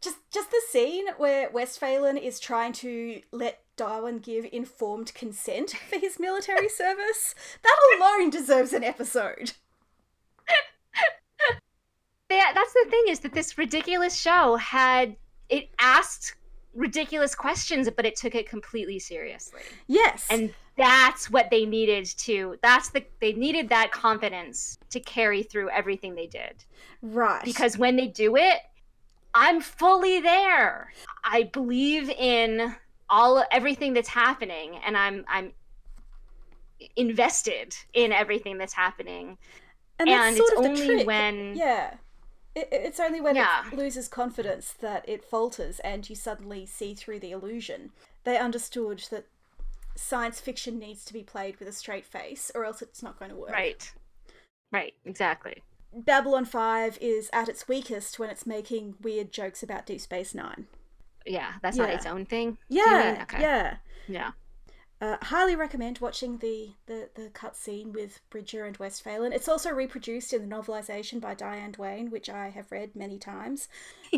just 0.00 0.18
just 0.30 0.50
the 0.50 0.60
scene 0.68 1.06
where 1.16 1.48
Westphalen 1.50 2.18
is 2.18 2.40
trying 2.40 2.72
to 2.74 3.22
let 3.30 3.62
Darwin 3.76 4.18
give 4.18 4.46
informed 4.52 5.14
consent 5.14 5.70
for 5.70 5.98
his 5.98 6.18
military 6.18 6.68
service? 6.82 7.34
That 7.62 7.76
alone 7.96 8.30
deserves 8.30 8.72
an 8.72 8.84
episode. 8.84 9.52
Yeah, 12.30 12.52
that's 12.52 12.72
the 12.72 12.86
thing 12.90 13.04
is 13.08 13.20
that 13.20 13.32
this 13.32 13.56
ridiculous 13.56 14.16
show 14.16 14.56
had 14.56 15.14
it 15.48 15.68
asked 15.78 16.34
ridiculous 16.74 17.34
questions, 17.34 17.88
but 17.96 18.04
it 18.04 18.16
took 18.16 18.34
it 18.34 18.48
completely 18.48 18.98
seriously. 18.98 19.60
Yes. 19.86 20.26
And 20.28 20.52
that's 20.76 21.30
what 21.30 21.50
they 21.50 21.64
needed 21.64 22.04
to 22.04 22.56
that's 22.62 22.90
the 22.90 23.04
they 23.20 23.32
needed 23.32 23.68
that 23.68 23.92
confidence 23.92 24.76
to 24.90 25.00
carry 25.00 25.42
through 25.42 25.70
everything 25.70 26.14
they 26.14 26.26
did. 26.26 26.64
right. 27.02 27.44
Because 27.44 27.78
when 27.78 27.96
they 27.96 28.08
do 28.08 28.36
it, 28.36 28.58
I'm 29.34 29.60
fully 29.60 30.20
there. 30.20 30.92
I 31.24 31.44
believe 31.44 32.10
in 32.10 32.74
all 33.10 33.44
everything 33.52 33.92
that's 33.92 34.08
happening 34.08 34.78
and 34.84 34.96
I'm 34.96 35.24
I'm 35.28 35.52
invested 36.96 37.74
in 37.92 38.12
everything 38.12 38.58
that's 38.58 38.74
happening. 38.74 39.38
and 39.98 40.08
that's 40.08 40.28
and 40.28 40.38
it's 40.38 40.80
only 40.80 41.04
when 41.04 41.56
Yeah. 41.56 41.94
It, 42.54 42.68
it's 42.70 43.00
only 43.00 43.20
when 43.20 43.36
Yeah. 43.36 43.66
it 43.72 43.76
loses 43.76 44.08
confidence 44.08 44.72
that 44.80 45.08
it 45.08 45.24
falters 45.24 45.80
and 45.80 46.08
you 46.08 46.14
suddenly 46.16 46.66
see 46.66 46.94
through 46.94 47.20
the 47.20 47.32
illusion. 47.32 47.90
They 48.24 48.38
understood 48.38 49.04
that 49.10 49.26
science 49.94 50.40
fiction 50.40 50.78
needs 50.78 51.04
to 51.04 51.12
be 51.12 51.22
played 51.22 51.58
with 51.58 51.68
a 51.68 51.72
straight 51.72 52.06
face 52.06 52.50
or 52.54 52.64
else 52.64 52.82
it's 52.82 53.02
not 53.02 53.18
going 53.18 53.30
to 53.30 53.36
work. 53.36 53.50
Right. 53.50 53.92
Right, 54.72 54.94
exactly. 55.04 55.62
Babylon 55.92 56.44
5 56.44 56.98
is 57.00 57.30
at 57.32 57.48
its 57.48 57.68
weakest 57.68 58.18
when 58.18 58.30
it's 58.30 58.46
making 58.46 58.96
weird 59.00 59.32
jokes 59.32 59.62
about 59.62 59.86
Deep 59.86 60.00
Space 60.00 60.34
Nine. 60.34 60.66
Yeah, 61.24 61.52
that's 61.62 61.76
not 61.76 61.90
its 61.90 62.06
own 62.06 62.26
thing. 62.26 62.58
Yeah. 62.68 63.20
Okay. 63.22 63.40
yeah. 63.40 63.76
Yeah. 64.08 64.32
Uh, 65.00 65.16
highly 65.22 65.56
recommend 65.56 65.98
watching 65.98 66.38
the 66.38 66.70
the 66.86 67.08
the 67.14 67.28
cutscene 67.30 67.92
with 67.92 68.20
Bridger 68.30 68.64
and 68.64 68.76
Westphalen. 68.76 69.32
It's 69.32 69.48
also 69.48 69.70
reproduced 69.70 70.32
in 70.32 70.48
the 70.48 70.54
novelization 70.54 71.20
by 71.20 71.34
Diane 71.34 71.72
Duane, 71.72 72.10
which 72.10 72.30
I 72.30 72.50
have 72.50 72.70
read 72.70 72.94
many 72.94 73.18
times. 73.18 73.68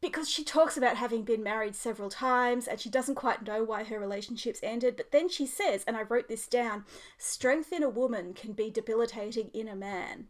because 0.00 0.28
she 0.28 0.44
talks 0.44 0.76
about 0.76 0.96
having 0.96 1.22
been 1.22 1.42
married 1.42 1.74
several 1.74 2.10
times 2.10 2.68
and 2.68 2.80
she 2.80 2.90
doesn't 2.90 3.14
quite 3.14 3.46
know 3.46 3.64
why 3.64 3.84
her 3.84 3.98
relationships 3.98 4.60
ended, 4.62 4.96
but 4.96 5.12
then 5.12 5.28
she 5.28 5.46
says, 5.46 5.84
and 5.86 5.96
I 5.96 6.02
wrote 6.02 6.28
this 6.28 6.46
down, 6.46 6.84
strength 7.18 7.72
in 7.72 7.82
a 7.82 7.88
woman 7.88 8.34
can 8.34 8.52
be 8.52 8.70
debilitating 8.70 9.50
in 9.54 9.68
a 9.68 9.76
man, 9.76 10.26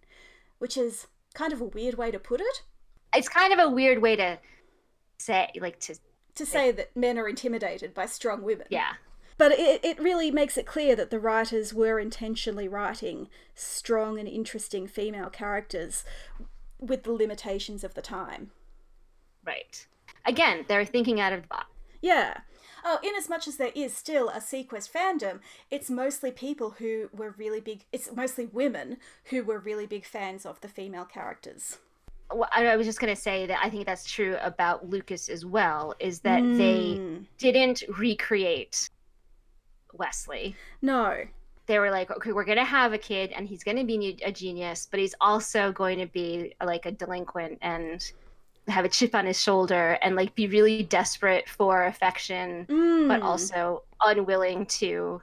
which 0.59 0.77
is 0.77 1.07
kind 1.35 1.53
of 1.53 1.61
a 1.61 1.65
weird 1.65 1.95
way 1.95 2.11
to 2.11 2.19
put 2.19 2.41
it. 2.41 2.63
It's 3.15 3.29
kind 3.29 3.53
of 3.53 3.59
a 3.59 3.69
weird 3.69 4.01
way 4.01 4.17
to 4.17 4.39
say 5.19 5.51
like 5.61 5.79
to 5.81 5.97
To 6.37 6.47
say 6.47 6.73
that 6.73 6.97
men 6.97 7.19
are 7.19 7.29
intimidated 7.29 7.95
by 7.95 8.07
strong 8.07 8.43
women. 8.43 8.67
yeah. 8.71 8.95
But 9.39 9.53
it, 9.53 9.85
it 9.85 9.99
really 9.99 10.31
makes 10.31 10.57
it 10.57 10.67
clear 10.67 10.95
that 10.95 11.11
the 11.11 11.19
writers 11.19 11.75
were 11.75 11.99
intentionally 11.99 12.69
writing 12.69 13.29
strong 13.55 14.19
and 14.19 14.29
interesting 14.29 14.87
female 14.87 15.31
characters 15.31 16.05
with 16.79 17.03
the 17.03 17.13
limitations 17.13 17.83
of 17.83 17.95
the 17.95 18.03
time. 18.03 18.51
Right. 19.45 19.87
Again, 20.25 20.65
they're 20.69 20.85
thinking 20.85 21.21
out 21.21 21.33
of 21.33 21.43
the 21.43 21.49
box. 21.49 21.67
Yeah. 22.01 22.39
Oh, 22.85 22.99
in 23.03 23.15
as 23.17 23.29
much 23.29 23.47
as 23.47 23.57
there 23.59 23.71
is 23.75 23.97
still 23.97 24.29
a 24.29 24.39
SeaQuest 24.39 24.91
fandom, 24.91 25.39
it's 25.71 25.89
mostly 25.89 26.33
people 26.33 26.71
who 26.79 27.09
were 27.13 27.35
really 27.39 27.61
big, 27.61 27.85
it's 27.93 28.13
mostly 28.13 28.47
women 28.47 28.97
who 29.27 29.45
were 29.45 29.59
really 29.59 29.87
big 29.87 30.05
fans 30.05 30.45
of 30.45 30.61
the 30.61 30.69
female 30.69 31.05
characters. 31.05 31.79
Well, 32.33 32.49
I 32.53 32.77
was 32.77 32.87
just 32.87 32.99
gonna 32.99 33.15
say 33.15 33.47
that 33.47 33.61
I 33.63 33.69
think 33.71 33.87
that's 33.87 34.11
true 34.11 34.37
about 34.41 34.89
Lucas 34.89 35.29
as 35.29 35.45
well. 35.45 35.95
Is 36.01 36.21
that 36.21 36.41
they 36.41 36.97
Mm. 36.99 37.27
didn't 37.39 37.83
recreate 37.99 38.89
Wesley. 39.93 40.57
No. 40.81 41.25
They 41.67 41.79
were 41.79 41.91
like, 41.91 42.11
okay, 42.11 42.33
we're 42.33 42.45
gonna 42.45 42.65
have 42.65 42.93
a 42.93 42.99
kid, 42.99 43.31
and 43.33 43.47
he's 43.47 43.63
gonna 43.63 43.85
be 43.85 44.19
a 44.25 44.33
genius, 44.33 44.89
but 44.91 44.99
he's 44.99 45.15
also 45.21 45.71
going 45.73 45.99
to 45.99 46.07
be 46.07 46.55
like 46.65 46.87
a 46.87 46.91
delinquent 46.91 47.59
and 47.63 48.11
have 48.69 48.85
a 48.85 48.89
chip 48.89 49.15
on 49.15 49.27
his 49.27 49.41
shoulder 49.41 49.99
and 50.03 50.15
like 50.17 50.35
be 50.35 50.47
really 50.47 50.83
desperate 50.85 51.49
for 51.49 51.85
affection, 51.87 52.65
but 52.69 52.75
Mm. 53.21 53.23
also 53.25 53.83
unwilling 54.05 54.67
to 54.67 55.21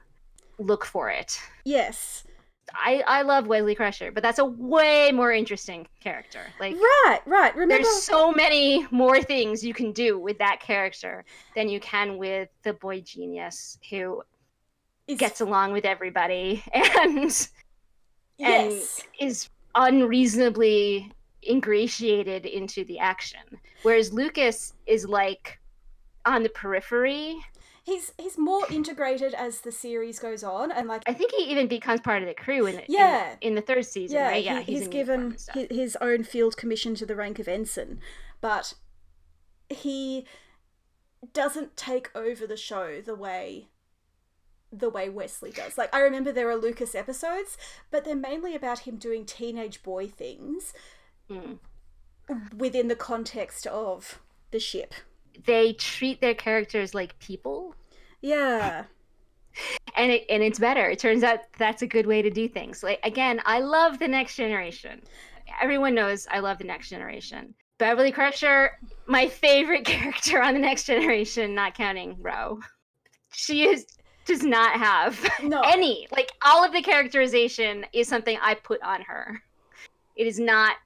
look 0.58 0.84
for 0.84 1.08
it. 1.10 1.40
Yes. 1.64 2.24
I 2.72 3.02
I 3.06 3.22
love 3.22 3.46
Wesley 3.48 3.74
Crusher, 3.74 4.12
but 4.12 4.22
that's 4.22 4.38
a 4.38 4.44
way 4.44 5.10
more 5.10 5.32
interesting 5.32 5.88
character. 6.00 6.40
Like 6.60 6.76
Right, 6.76 7.20
right. 7.26 7.56
Remember. 7.56 7.82
there's 7.82 8.02
so 8.02 8.30
many 8.30 8.86
more 8.92 9.20
things 9.22 9.64
you 9.64 9.74
can 9.74 9.90
do 9.90 10.18
with 10.20 10.38
that 10.38 10.60
character 10.60 11.24
than 11.56 11.68
you 11.68 11.80
can 11.80 12.16
with 12.18 12.48
the 12.62 12.74
boy 12.74 13.00
genius 13.00 13.78
who 13.90 14.22
is- 15.08 15.18
gets 15.18 15.40
along 15.40 15.72
with 15.72 15.84
everybody 15.84 16.62
and 16.72 17.18
and 17.18 18.72
Yes. 18.72 19.00
is 19.18 19.48
unreasonably 19.74 21.10
ingratiated 21.48 22.46
into 22.46 22.84
the 22.84 22.98
action. 22.98 23.40
Whereas 23.82 24.12
Lucas 24.12 24.74
is 24.86 25.06
like 25.06 25.58
on 26.24 26.42
the 26.42 26.48
periphery. 26.48 27.36
He's 27.82 28.12
he's 28.18 28.36
more 28.38 28.64
integrated 28.70 29.34
as 29.34 29.62
the 29.62 29.72
series 29.72 30.18
goes 30.18 30.44
on, 30.44 30.70
and 30.70 30.86
like 30.86 31.02
I 31.06 31.14
think 31.14 31.32
he 31.32 31.44
even 31.44 31.66
becomes 31.66 32.00
part 32.00 32.22
of 32.22 32.28
the 32.28 32.34
crew 32.34 32.66
in 32.66 32.76
the, 32.76 32.84
in- 32.84 32.92
Yeah. 32.92 33.36
in, 33.40 33.54
the 33.54 33.62
third 33.62 33.86
season, 33.86 34.16
yeah, 34.16 34.28
right? 34.28 34.44
Yeah, 34.44 34.60
he, 34.60 34.72
he's 34.74 34.82
uniform 34.82 34.90
given 34.92 35.36
and 35.54 35.70
his 35.70 35.96
own 36.00 36.22
field 36.24 36.56
commission 36.56 36.94
to 36.96 37.06
the 37.06 37.16
rank 37.16 37.38
of 37.38 37.48
ensign, 37.48 38.00
but 38.40 38.74
he 39.68 40.26
doesn't 41.32 41.76
take 41.76 42.10
over 42.14 42.46
the 42.46 42.56
show 42.56 43.00
the 43.00 43.14
way 43.14 43.68
the 44.72 44.90
way 44.90 45.08
Wesley 45.08 45.50
does. 45.50 45.76
Like 45.76 45.92
I 45.94 46.00
remember 46.00 46.32
there 46.32 46.50
are 46.50 46.56
Lucas 46.56 46.94
episodes, 46.94 47.56
but 47.90 48.04
they're 48.04 48.14
mainly 48.14 48.54
about 48.54 48.80
him 48.80 48.96
doing 48.96 49.24
teenage 49.24 49.82
boy 49.82 50.06
things 50.06 50.72
Mm. 51.30 51.58
within 52.56 52.88
the 52.88 52.96
context 52.96 53.66
of 53.66 54.20
the 54.50 54.58
ship. 54.58 54.94
They 55.46 55.72
treat 55.74 56.20
their 56.20 56.34
characters 56.34 56.94
like 56.94 57.18
people. 57.18 57.74
Yeah. 58.20 58.84
and 59.96 60.12
it, 60.12 60.26
and 60.28 60.42
it's 60.42 60.58
better. 60.58 60.88
It 60.90 60.98
turns 60.98 61.22
out 61.22 61.40
that's 61.58 61.82
a 61.82 61.86
good 61.86 62.06
way 62.06 62.22
to 62.22 62.30
do 62.30 62.48
things. 62.48 62.82
Like 62.82 63.00
again, 63.04 63.40
I 63.46 63.60
love 63.60 63.98
the 63.98 64.08
next 64.08 64.36
generation. 64.36 65.02
Everyone 65.60 65.94
knows 65.94 66.26
I 66.30 66.40
love 66.40 66.58
the 66.58 66.64
next 66.64 66.88
generation. 66.90 67.54
Beverly 67.78 68.12
Crusher, 68.12 68.72
my 69.06 69.26
favorite 69.28 69.84
character 69.86 70.42
on 70.42 70.54
the 70.54 70.60
next 70.60 70.84
generation, 70.84 71.54
not 71.54 71.74
counting 71.74 72.16
Ro. 72.20 72.60
She 73.32 73.64
is 73.64 73.86
does 74.26 74.44
not 74.44 74.78
have 74.78 75.18
No. 75.42 75.60
any 75.66 76.06
like 76.12 76.30
all 76.44 76.64
of 76.64 76.72
the 76.72 76.82
characterization 76.82 77.86
is 77.92 78.06
something 78.08 78.38
I 78.40 78.54
put 78.54 78.82
on 78.82 79.02
her. 79.02 79.42
It 80.16 80.26
is 80.26 80.38
not 80.38 80.76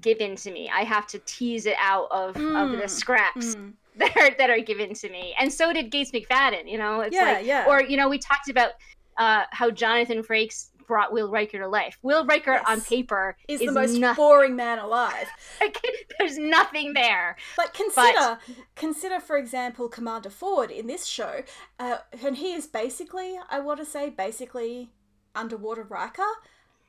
given 0.00 0.36
to 0.36 0.50
me. 0.50 0.70
I 0.74 0.82
have 0.84 1.06
to 1.08 1.18
tease 1.20 1.66
it 1.66 1.76
out 1.78 2.08
of, 2.10 2.36
of 2.36 2.70
the 2.70 2.86
Mm, 2.86 2.90
scraps 2.90 3.54
Mm. 3.56 3.72
that 3.96 4.16
are 4.16 4.30
that 4.38 4.48
are 4.50 4.60
given 4.60 4.94
to 4.94 5.08
me. 5.10 5.34
And 5.38 5.52
so 5.52 5.72
did 5.72 5.90
Gates 5.90 6.10
McFadden, 6.12 6.70
you 6.70 6.78
know? 6.78 7.00
It's 7.00 7.14
Yeah, 7.14 7.32
like 7.34 7.46
yeah. 7.46 7.66
or 7.68 7.82
you 7.82 7.96
know, 7.96 8.08
we 8.08 8.18
talked 8.18 8.48
about 8.48 8.72
uh 9.18 9.44
how 9.50 9.70
Jonathan 9.70 10.22
Frakes 10.22 10.68
brought 10.88 11.12
Will 11.12 11.30
Riker 11.30 11.58
to 11.58 11.68
life. 11.68 11.98
Will 12.02 12.24
Riker 12.26 12.60
on 12.66 12.80
paper 12.80 13.36
Is 13.48 13.60
is, 13.60 13.66
the 13.66 13.72
most 13.72 13.98
nothing. 13.98 14.16
boring 14.16 14.56
man 14.56 14.78
alive. 14.78 15.28
There's 16.18 16.38
nothing 16.38 16.92
there. 16.94 17.36
But 17.56 17.72
consider, 17.74 18.38
consider 18.74 19.20
for 19.20 19.36
example, 19.36 19.88
Commander 19.88 20.30
Ford 20.30 20.70
in 20.70 20.86
this 20.86 21.06
show, 21.06 21.42
uh, 21.78 21.98
and 22.24 22.36
he 22.38 22.52
is 22.52 22.66
basically, 22.66 23.38
I 23.50 23.60
want 23.60 23.78
to 23.80 23.84
say, 23.86 24.10
basically 24.10 24.90
underwater 25.34 25.82
Riker. 25.84 26.22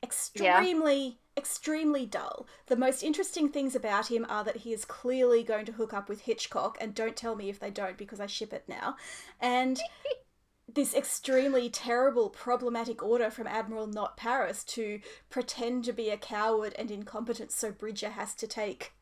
Extremely, 0.02 1.18
extremely 1.36 2.06
dull. 2.06 2.46
The 2.66 2.76
most 2.76 3.02
interesting 3.02 3.48
things 3.48 3.74
about 3.74 4.08
him 4.08 4.26
are 4.28 4.44
that 4.44 4.58
he 4.58 4.72
is 4.72 4.84
clearly 4.84 5.42
going 5.42 5.66
to 5.66 5.72
hook 5.72 5.92
up 5.92 6.08
with 6.08 6.22
Hitchcock, 6.22 6.78
and 6.80 6.94
don't 6.94 7.16
tell 7.16 7.34
me 7.36 7.48
if 7.48 7.58
they 7.58 7.70
don't 7.70 7.98
because 7.98 8.20
I 8.20 8.26
ship 8.26 8.52
it 8.52 8.64
now. 8.68 8.96
And 9.40 9.80
this 10.72 10.94
extremely 10.94 11.68
terrible, 11.68 12.30
problematic 12.30 13.02
order 13.02 13.30
from 13.30 13.46
Admiral 13.46 13.86
Not 13.86 14.16
Paris 14.16 14.64
to 14.64 15.00
pretend 15.30 15.84
to 15.84 15.92
be 15.92 16.10
a 16.10 16.16
coward 16.16 16.74
and 16.78 16.90
incompetent, 16.90 17.52
so 17.52 17.70
Bridger 17.70 18.10
has 18.10 18.34
to 18.34 18.46
take 18.46 18.92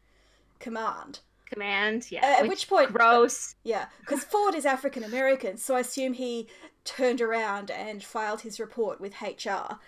command. 0.58 1.20
Command, 1.50 2.10
yeah. 2.10 2.20
Uh, 2.24 2.42
at 2.42 2.48
which 2.48 2.68
point- 2.68 2.92
gross. 2.92 3.54
Yeah, 3.62 3.86
because 4.00 4.24
Ford 4.24 4.54
is 4.54 4.66
African 4.66 5.04
American, 5.04 5.56
so 5.56 5.74
I 5.74 5.80
assume 5.80 6.14
he 6.14 6.48
turned 6.84 7.20
around 7.20 7.70
and 7.70 8.02
filed 8.02 8.40
his 8.40 8.58
report 8.58 9.00
with 9.00 9.20
HR. 9.20 9.78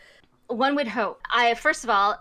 One 0.48 0.74
would 0.74 0.88
hope. 0.88 1.22
I 1.30 1.54
first 1.54 1.84
of 1.84 1.90
all, 1.90 2.16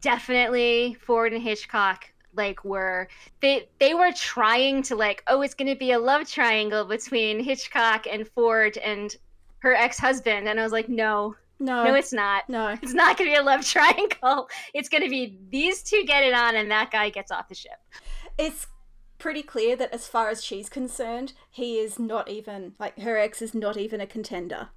definitely 0.00 0.96
Ford 1.00 1.32
and 1.32 1.42
Hitchcock 1.42 2.04
like 2.34 2.64
were 2.64 3.08
they 3.40 3.68
they 3.80 3.94
were 3.94 4.12
trying 4.12 4.82
to 4.84 4.94
like 4.96 5.22
oh 5.26 5.40
it's 5.42 5.54
going 5.54 5.68
to 5.68 5.74
be 5.78 5.92
a 5.92 5.98
love 5.98 6.28
triangle 6.28 6.84
between 6.84 7.42
Hitchcock 7.42 8.06
and 8.10 8.28
Ford 8.28 8.76
and 8.78 9.14
her 9.60 9.74
ex-husband 9.74 10.48
and 10.48 10.60
I 10.60 10.62
was 10.62 10.72
like 10.72 10.88
no 10.88 11.34
No, 11.58 11.84
no 11.84 11.94
it's 11.94 12.12
not 12.12 12.48
no. 12.48 12.76
it's 12.82 12.92
not 12.92 13.16
going 13.16 13.30
to 13.30 13.34
be 13.34 13.40
a 13.40 13.42
love 13.42 13.64
triangle 13.74 14.48
it's 14.74 14.88
going 14.88 15.02
to 15.02 15.08
be 15.10 15.38
these 15.50 15.82
two 15.82 16.04
get 16.06 16.22
it 16.24 16.34
on 16.34 16.56
and 16.56 16.70
that 16.70 16.90
guy 16.90 17.08
gets 17.10 17.30
off 17.30 17.48
the 17.48 17.54
ship 17.54 17.78
It's 18.38 18.66
pretty 19.18 19.42
clear 19.42 19.74
that 19.76 19.94
as 19.94 20.06
far 20.06 20.28
as 20.28 20.44
she's 20.44 20.68
concerned, 20.68 21.32
he 21.50 21.78
is 21.78 21.98
not 21.98 22.28
even 22.28 22.74
like 22.78 22.98
her 23.00 23.16
ex 23.16 23.40
is 23.40 23.54
not 23.54 23.78
even 23.78 23.98
a 23.98 24.06
contender. 24.06 24.68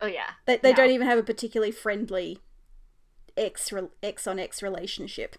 Oh 0.00 0.06
yeah. 0.06 0.30
They 0.46 0.56
they 0.58 0.70
No. 0.70 0.76
don't 0.76 0.90
even 0.90 1.08
have 1.08 1.18
a 1.18 1.22
particularly 1.24 1.72
friendly 1.72 2.38
ex 3.38 3.72
re- 3.72 3.88
ex 4.02 4.26
on 4.26 4.38
ex 4.38 4.62
relationship. 4.62 5.36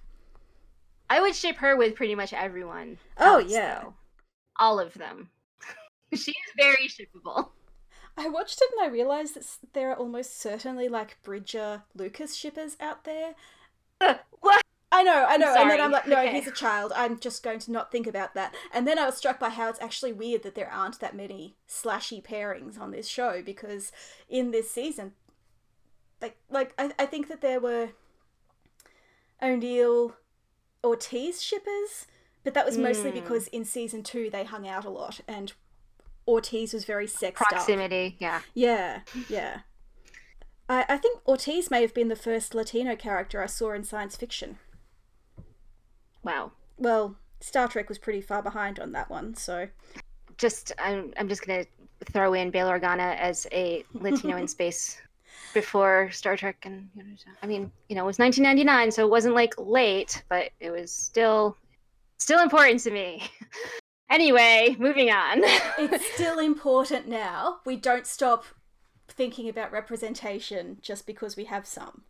I 1.09 1.19
would 1.21 1.35
ship 1.35 1.57
her 1.57 1.75
with 1.75 1.95
pretty 1.95 2.15
much 2.15 2.33
everyone. 2.33 2.97
Oh, 3.17 3.39
else, 3.39 3.51
yeah. 3.51 3.79
though. 3.81 3.93
all 4.59 4.79
of 4.79 4.93
them. 4.93 5.29
she 6.13 6.31
is 6.31 6.53
very 6.57 6.87
shippable. 6.87 7.49
I 8.17 8.27
watched 8.29 8.59
it 8.61 8.69
and 8.77 8.85
I 8.85 8.91
realized 8.93 9.35
that 9.35 9.45
there 9.73 9.91
are 9.91 9.95
almost 9.95 10.39
certainly 10.39 10.87
like 10.89 11.17
Bridger 11.23 11.83
Lucas 11.95 12.35
shippers 12.35 12.75
out 12.79 13.05
there. 13.05 13.33
what? 14.41 14.61
I 14.91 15.03
know, 15.03 15.25
I 15.29 15.37
know. 15.37 15.55
And 15.57 15.69
then. 15.69 15.79
I'm 15.81 15.91
like, 15.91 16.07
no, 16.07 16.19
Okay. 16.19 16.33
he's 16.33 16.47
a 16.47 16.51
child. 16.51 16.91
I'm 16.95 17.19
just 17.19 17.43
going 17.43 17.59
to 17.59 17.71
not 17.71 17.91
think 17.91 18.07
about 18.07 18.33
that. 18.33 18.53
And 18.73 18.87
then 18.87 18.97
I 18.99 19.05
was 19.05 19.15
struck 19.17 19.39
by 19.39 19.49
how 19.49 19.69
it's 19.69 19.79
actually 19.81 20.13
weird 20.13 20.43
that 20.43 20.55
there 20.55 20.69
aren't 20.69 20.99
that 20.99 21.15
many 21.15 21.55
slashy 21.69 22.21
pairings 22.23 22.79
on 22.79 22.91
this 22.91 23.07
show 23.07 23.41
because 23.43 23.91
in 24.27 24.49
this 24.51 24.69
season, 24.69 25.13
like, 26.21 26.37
like 26.49 26.73
I, 26.77 26.91
I 26.99 27.05
think 27.05 27.27
that 27.29 27.41
there 27.41 27.59
were 27.59 27.89
O'Neill 29.41 30.15
Ortiz 30.83 31.41
shippers, 31.41 32.07
but 32.43 32.53
that 32.53 32.65
was 32.65 32.77
mostly 32.77 33.11
Mm. 33.11 33.15
because 33.15 33.47
in 33.47 33.65
season 33.65 34.03
two 34.03 34.29
they 34.29 34.43
hung 34.43 34.67
out 34.67 34.85
a 34.85 34.89
lot 34.89 35.21
and 35.27 35.53
Ortiz 36.27 36.73
was 36.73 36.85
very 36.85 37.07
sexed 37.07 37.41
up. 37.41 37.49
Proximity, 37.49 38.15
yeah. 38.19 38.41
Yeah, 38.53 39.01
yeah. 39.29 39.59
I, 40.67 40.85
I 40.87 40.97
think 40.97 41.19
Ortiz 41.27 41.71
may 41.71 41.81
have 41.81 41.93
been 41.93 42.07
the 42.09 42.15
first 42.15 42.53
Latino 42.53 42.95
character 42.95 43.41
I 43.41 43.47
saw 43.47 43.71
in 43.73 43.83
science 43.83 44.15
fiction. 44.15 44.59
Wow. 46.23 46.51
Well, 46.77 47.15
Star 47.39 47.67
Trek 47.67 47.89
was 47.89 47.97
pretty 47.97 48.21
far 48.21 48.41
behind 48.43 48.79
on 48.79 48.91
that 48.91 49.09
one, 49.09 49.35
so. 49.35 49.69
Just 50.37 50.71
I'm 50.77 51.13
I'm 51.17 51.27
just 51.27 51.45
gonna 51.45 51.65
throw 52.11 52.33
in 52.33 52.49
Bail 52.51 52.67
Organa 52.69 53.17
as 53.17 53.45
a 53.51 53.83
Latino 53.93 54.37
in 54.37 54.47
space 54.57 55.01
before 55.53 56.09
Star 56.11 56.37
Trek 56.37 56.57
and 56.65 56.89
you 56.95 57.03
know, 57.03 57.09
I 57.41 57.47
mean, 57.47 57.71
you 57.87 57.95
know, 57.95 58.03
it 58.03 58.07
was 58.07 58.19
1999, 58.19 58.91
so 58.91 59.05
it 59.05 59.09
wasn't 59.09 59.35
like 59.35 59.53
late, 59.57 60.23
but 60.29 60.51
it 60.59 60.71
was 60.71 60.91
still 60.91 61.57
still 62.17 62.41
important 62.41 62.81
to 62.81 62.91
me. 62.91 63.23
Anyway, 64.09 64.75
moving 64.79 65.11
on. 65.11 65.43
It's 65.77 66.13
still 66.13 66.39
important 66.39 67.07
now. 67.07 67.59
We 67.65 67.75
don't 67.75 68.07
stop 68.07 68.45
thinking 69.07 69.49
about 69.49 69.71
representation 69.71 70.77
just 70.81 71.05
because 71.05 71.37
we 71.37 71.45
have 71.45 71.67
some. 71.67 72.03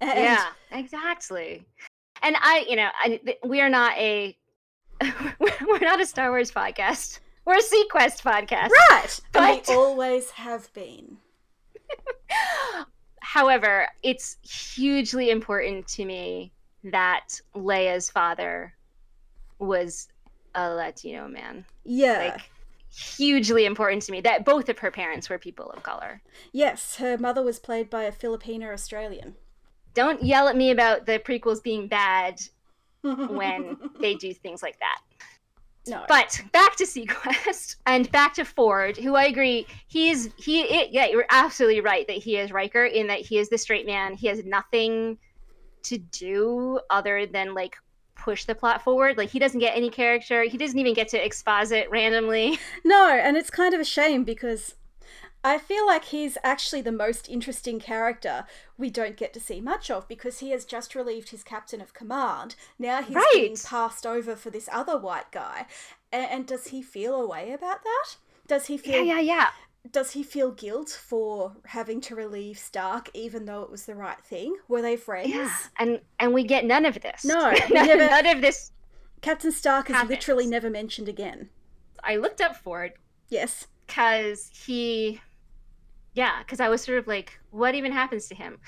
And 0.00 0.18
yeah, 0.18 0.46
exactly. 0.72 1.66
And 2.22 2.36
I, 2.40 2.64
you 2.68 2.76
know, 2.76 2.88
I, 2.98 3.20
we 3.44 3.60
are 3.60 3.68
not 3.68 3.96
a 3.98 4.36
we're 5.40 5.78
not 5.80 6.00
a 6.00 6.06
Star 6.06 6.30
Wars 6.30 6.50
podcast. 6.50 7.20
We're 7.44 7.58
a 7.58 7.62
SeaQuest 7.62 8.22
podcast. 8.22 8.70
Right! 8.90 9.20
And 9.34 9.62
But- 9.64 9.68
we 9.68 9.74
always 9.74 10.30
have 10.30 10.72
been. 10.72 11.18
However, 13.20 13.88
it's 14.02 14.36
hugely 14.42 15.30
important 15.30 15.88
to 15.88 16.04
me 16.04 16.52
that 16.84 17.40
Leia's 17.54 18.10
father 18.10 18.74
was 19.58 20.08
a 20.54 20.70
Latino 20.70 21.26
man. 21.26 21.64
Yeah. 21.84 22.32
Like 22.32 22.50
hugely 22.94 23.66
important 23.66 24.02
to 24.02 24.12
me 24.12 24.20
that 24.20 24.44
both 24.44 24.68
of 24.68 24.78
her 24.78 24.90
parents 24.90 25.28
were 25.28 25.38
people 25.38 25.70
of 25.72 25.82
color. 25.82 26.22
yes, 26.52 26.96
her 26.96 27.18
mother 27.18 27.42
was 27.42 27.58
played 27.58 27.90
by 27.90 28.04
a 28.04 28.12
Filipino 28.12 28.72
Australian. 28.72 29.34
Don't 29.94 30.22
yell 30.22 30.48
at 30.48 30.56
me 30.56 30.70
about 30.70 31.06
the 31.06 31.18
prequels 31.18 31.62
being 31.62 31.88
bad 31.88 32.40
when 33.02 33.76
they 34.00 34.14
do 34.14 34.32
things 34.32 34.62
like 34.62 34.78
that. 34.78 35.00
No. 35.86 36.04
But 36.08 36.40
back 36.52 36.76
to 36.76 36.84
SeaQuest 36.84 37.76
and 37.86 38.10
back 38.10 38.34
to 38.34 38.44
Ford, 38.44 38.96
who 38.96 39.14
I 39.14 39.24
agree, 39.24 39.66
he's 39.86 40.30
he. 40.36 40.62
It, 40.62 40.92
yeah, 40.92 41.06
you're 41.06 41.26
absolutely 41.30 41.80
right 41.80 42.06
that 42.06 42.16
he 42.16 42.36
is 42.36 42.52
Riker 42.52 42.86
in 42.86 43.06
that 43.08 43.20
he 43.20 43.38
is 43.38 43.50
the 43.50 43.58
straight 43.58 43.86
man. 43.86 44.14
He 44.14 44.26
has 44.28 44.44
nothing 44.44 45.18
to 45.84 45.98
do 45.98 46.80
other 46.88 47.26
than 47.26 47.52
like 47.54 47.76
push 48.14 48.44
the 48.44 48.54
plot 48.54 48.82
forward. 48.82 49.18
Like 49.18 49.28
he 49.28 49.38
doesn't 49.38 49.60
get 49.60 49.76
any 49.76 49.90
character. 49.90 50.44
He 50.44 50.56
doesn't 50.56 50.78
even 50.78 50.94
get 50.94 51.08
to 51.08 51.24
exposit 51.24 51.88
randomly. 51.90 52.58
No, 52.84 53.08
and 53.08 53.36
it's 53.36 53.50
kind 53.50 53.74
of 53.74 53.80
a 53.80 53.84
shame 53.84 54.24
because 54.24 54.74
I 55.44 55.58
feel 55.58 55.86
like 55.86 56.06
he's 56.06 56.38
actually 56.42 56.80
the 56.80 56.90
most 56.90 57.28
interesting 57.28 57.78
character 57.78 58.46
we 58.78 58.88
don't 58.88 59.16
get 59.16 59.34
to 59.34 59.40
see 59.40 59.60
much 59.60 59.90
of 59.90 60.08
because 60.08 60.38
he 60.38 60.50
has 60.52 60.64
just 60.64 60.94
relieved 60.94 61.28
his 61.28 61.44
captain 61.44 61.82
of 61.82 61.92
command. 61.92 62.56
Now 62.78 63.02
he's 63.02 63.18
being 63.34 63.56
passed 63.62 64.06
over 64.06 64.36
for 64.36 64.48
this 64.48 64.70
other 64.72 64.98
white 64.98 65.30
guy. 65.30 65.66
And, 66.10 66.30
and 66.30 66.46
does 66.46 66.68
he 66.68 66.80
feel 66.80 67.14
a 67.14 67.26
way 67.28 67.52
about 67.52 67.84
that? 67.84 68.16
Does 68.48 68.66
he 68.66 68.78
feel 68.78 69.04
yeah, 69.04 69.20
yeah. 69.20 69.20
yeah. 69.20 69.48
does 69.92 70.12
he 70.12 70.22
feel 70.22 70.50
guilt 70.50 70.88
for 70.88 71.52
having 71.66 72.00
to 72.02 72.14
relieve 72.14 72.58
Stark 72.58 73.10
even 73.12 73.44
though 73.44 73.62
it 73.62 73.70
was 73.70 73.84
the 73.84 73.94
right 73.94 74.22
thing? 74.24 74.56
Were 74.66 74.80
they 74.80 74.96
friends? 74.96 75.28
Yeah, 75.28 75.50
and 75.78 76.00
and 76.18 76.32
we 76.32 76.44
get 76.44 76.64
none 76.64 76.86
of 76.86 77.00
this. 77.02 77.22
No, 77.22 77.50
none, 77.70 77.86
never- 77.86 78.06
none 78.08 78.26
of 78.26 78.40
this. 78.40 78.72
Captain 79.20 79.52
Stark 79.52 79.90
is 79.90 80.02
literally 80.08 80.46
never 80.46 80.70
mentioned 80.70 81.08
again. 81.08 81.50
I 82.02 82.16
looked 82.16 82.40
up 82.40 82.56
for 82.56 82.84
it. 82.84 82.96
Yes. 83.28 83.66
because 83.86 84.50
he 84.66 85.20
yeah 86.14 86.38
because 86.40 86.60
i 86.60 86.68
was 86.68 86.82
sort 86.82 86.98
of 86.98 87.06
like 87.06 87.38
what 87.50 87.74
even 87.74 87.92
happens 87.92 88.26
to 88.28 88.34
him 88.34 88.58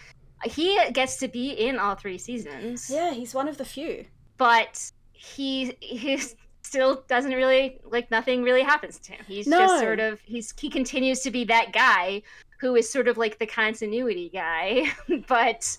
he 0.44 0.78
gets 0.92 1.16
to 1.16 1.28
be 1.28 1.50
in 1.52 1.78
all 1.78 1.94
three 1.94 2.18
seasons 2.18 2.90
Yeah, 2.92 3.12
he's 3.14 3.34
one 3.34 3.48
of 3.48 3.56
the 3.56 3.64
few. 3.64 4.04
but 4.36 4.92
he 5.12 5.74
he 5.80 6.20
still 6.62 7.04
doesn't 7.08 7.32
really 7.32 7.78
like 7.84 8.10
nothing 8.10 8.42
really 8.42 8.62
happens 8.62 8.98
to 8.98 9.12
him 9.12 9.24
he's 9.26 9.46
No. 9.46 9.58
just 9.58 9.80
sort 9.80 10.00
of 10.00 10.20
he's 10.24 10.52
he 10.58 10.68
continues 10.68 11.20
to 11.20 11.30
be 11.30 11.44
that 11.44 11.72
guy 11.72 12.22
who 12.60 12.74
is 12.74 12.90
sort 12.90 13.06
of 13.08 13.16
like 13.16 13.38
the 13.38 13.46
continuity 13.46 14.28
guy 14.32 14.86
but 15.28 15.78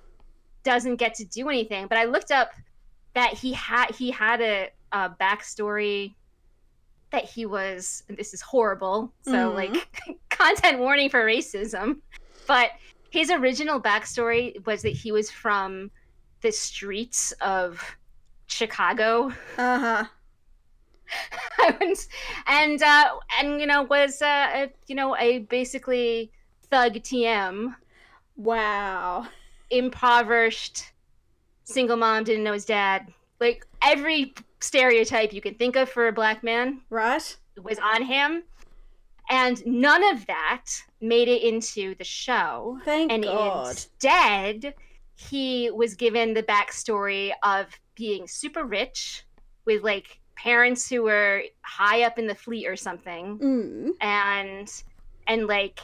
doesn't 0.63 0.95
get 0.95 1.13
to 1.15 1.26
do 1.26 1.49
anything 1.49 1.88
but 1.88 1.97
i 1.97 2.05
looked 2.05 2.32
up 2.32 2.51
that 3.13 3.34
he 3.34 3.51
had 3.53 3.91
he 3.95 4.09
had 4.11 4.41
a, 4.41 4.70
a 4.91 5.09
backstory 5.09 6.13
that 7.12 7.26
he 7.26 7.45
was 7.45 8.03
and 8.10 8.18
this 8.18 8.34
is 8.34 8.41
horrible 8.41 9.14
so 9.22 9.51
Mhm. 9.51 9.55
like 9.55 10.20
content 10.30 10.80
warning 10.80 11.10
for 11.10 11.24
racism 11.26 11.97
but 12.47 12.72
his 13.10 13.30
original 13.32 13.82
backstory 13.82 14.66
was 14.66 14.82
that 14.82 14.89
he 14.93 15.12
was 15.12 15.32
from 15.32 15.89
the 16.41 16.51
streets 16.51 17.32
of 17.41 17.97
chicago 18.47 19.32
Uh 19.58 19.80
huh. 19.80 20.05
and 21.82 21.95
and 22.47 22.84
uh 22.84 23.10
and 23.39 23.62
you 23.62 23.68
know 23.68 23.84
was 23.84 24.22
uh 24.22 24.49
a, 24.53 24.72
you 24.88 24.95
know 24.95 25.16
a 25.18 25.39
basically 25.39 26.32
thug 26.70 26.93
tm 26.95 27.76
Wow. 28.36 29.28
impoverished 29.72 30.84
single 31.64 31.97
mom 31.97 32.24
didn't 32.24 32.43
know 32.43 32.53
his 32.53 32.66
dad 32.66 33.08
like 33.40 33.66
every 33.82 34.34
stereotype 34.60 35.34
you 35.34 35.42
can 35.42 35.56
think 35.56 35.76
of 35.76 35.90
for 35.90 36.08
a 36.08 36.12
black 36.14 36.44
man 36.44 36.82
Right? 36.90 37.38
was 37.62 37.78
on 37.80 38.04
him 38.04 38.44
and 39.30 39.62
none 39.66 40.04
of 40.14 40.26
that 40.28 40.66
made 41.02 41.28
it 41.28 41.42
into 41.44 41.96
the 41.96 42.04
show 42.04 42.80
Thank 42.86 43.12
and 43.12 43.24
God. 43.24 43.68
instead 43.70 44.74
he 45.16 45.70
was 45.72 45.96
given 45.96 46.34
the 46.34 46.44
backstory 46.44 47.32
of 47.44 47.66
being 47.96 48.28
super 48.28 48.64
rich 48.64 49.24
with 49.66 49.84
like 49.84 50.20
parents 50.36 50.88
who 50.88 51.04
were 51.04 51.44
high 51.64 52.04
up 52.04 52.20
in 52.20 52.28
the 52.28 52.36
fleet 52.36 52.68
or 52.68 52.76
something 52.76 53.38
Mm. 53.40 53.90
and 54.02 54.84
and 55.28 55.48
like 55.48 55.80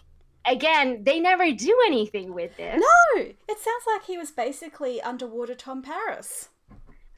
again 0.46 1.04
they 1.04 1.20
never 1.20 1.52
do 1.52 1.76
anything 1.88 2.34
with 2.34 2.56
this 2.58 2.80
No, 2.80 3.22
it 3.24 3.58
sounds 3.60 3.84
like 3.88 4.06
he 4.06 4.18
was 4.18 4.32
basically 4.32 5.02
underwater 5.02 5.56
Tom 5.56 5.82
Paris. 5.82 6.50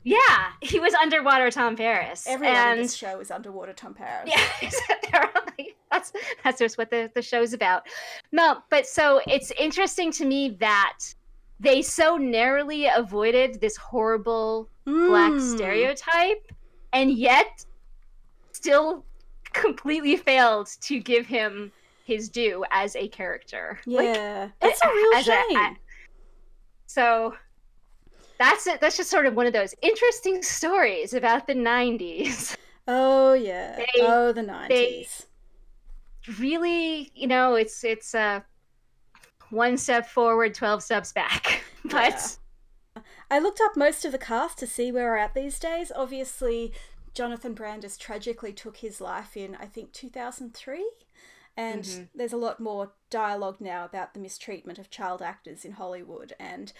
Yeah 0.05 0.51
he 0.61 0.79
was 0.79 0.93
underwater 0.93 1.49
tom 1.51 1.75
paris 1.75 2.25
Everyone 2.27 2.55
and 2.55 2.79
in 2.79 2.85
this 2.85 2.95
show 2.95 3.19
is 3.19 3.31
underwater 3.31 3.73
Tom 3.73 3.93
Paris. 3.93 4.29
Yeah, 4.31 5.27
that's 5.91 6.13
that's 6.43 6.59
just 6.59 6.77
what 6.77 6.89
the, 6.91 7.09
the 7.15 7.21
show's 7.21 7.53
about. 7.53 7.83
No, 8.31 8.57
but 8.69 8.85
so 8.87 9.21
it's 9.27 9.51
interesting 9.59 10.11
to 10.13 10.25
me 10.25 10.57
that 10.59 10.99
they 11.59 11.81
so 11.81 12.17
narrowly 12.17 12.87
avoided 12.95 13.59
this 13.61 13.75
horrible 13.77 14.69
black 14.85 15.31
Mm. 15.33 15.55
stereotype 15.55 16.51
and 16.93 17.11
yet 17.11 17.65
still 18.51 19.03
completely 19.53 20.15
failed 20.17 20.67
to 20.81 20.99
give 20.99 21.25
him 21.25 21.71
his 22.03 22.29
due 22.29 22.63
as 22.71 22.95
a 22.95 23.07
character. 23.07 23.79
Like, 23.85 24.15
Yeah, 24.15 24.49
it's 24.61 24.81
a 24.83 24.87
real 24.87 25.11
a- 25.19 25.23
shame. 25.23 25.57
a- 25.57 25.75
so 26.87 27.33
that's 28.39 28.67
it. 28.67 28.81
That's 28.81 28.97
just 28.97 29.09
sort 29.09 29.25
of 29.25 29.35
one 29.35 29.45
of 29.47 29.53
those 29.53 29.73
interesting 29.81 30.41
stories 30.43 31.13
about 31.13 31.47
the 31.47 31.53
90s. 31.53 32.55
oh 32.87 33.33
yeah. 33.33 33.77
They- 33.77 34.01
oh, 34.01 34.31
the 34.31 34.43
nineties. 34.43 35.25
really, 36.39 37.11
you 37.15 37.27
know, 37.27 37.55
it's 37.55 37.83
it's 37.83 38.13
uh 38.15 38.41
one 39.49 39.77
step 39.77 40.07
forward, 40.07 40.53
twelve 40.53 40.81
steps 40.83 41.11
back. 41.11 41.63
But 41.85 42.37
I 43.29 43.37
looked 43.37 43.61
up 43.63 43.77
most 43.77 44.05
of 44.05 44.11
the 44.11 44.17
cast 44.17 44.57
to 44.57 44.65
see 44.67 44.91
where 44.91 45.05
we're 45.11 45.17
at 45.17 45.35
these 45.35 45.59
days. 45.59 45.91
Obviously, 45.95 46.73
Jonathan 47.13 47.53
Brandis 47.53 47.95
tragically 47.95 48.53
took 48.53 48.77
his 48.77 48.99
life 48.99 49.37
in, 49.37 49.55
I 49.55 49.65
think, 49.67 49.93
2003. 49.93 50.83
And 51.57 51.83
Mm-hmm. 51.83 52.03
there's 52.13 52.33
a 52.33 52.37
lot 52.37 52.59
more 52.59 52.91
dialogue 53.09 53.57
now 53.61 53.85
about 53.85 54.13
the 54.13 54.19
mistreatment 54.19 54.77
of 54.79 54.89
child 54.89 55.21
actors 55.21 55.63
in 55.65 55.73
Hollywood 55.73 56.33
and 56.39 56.73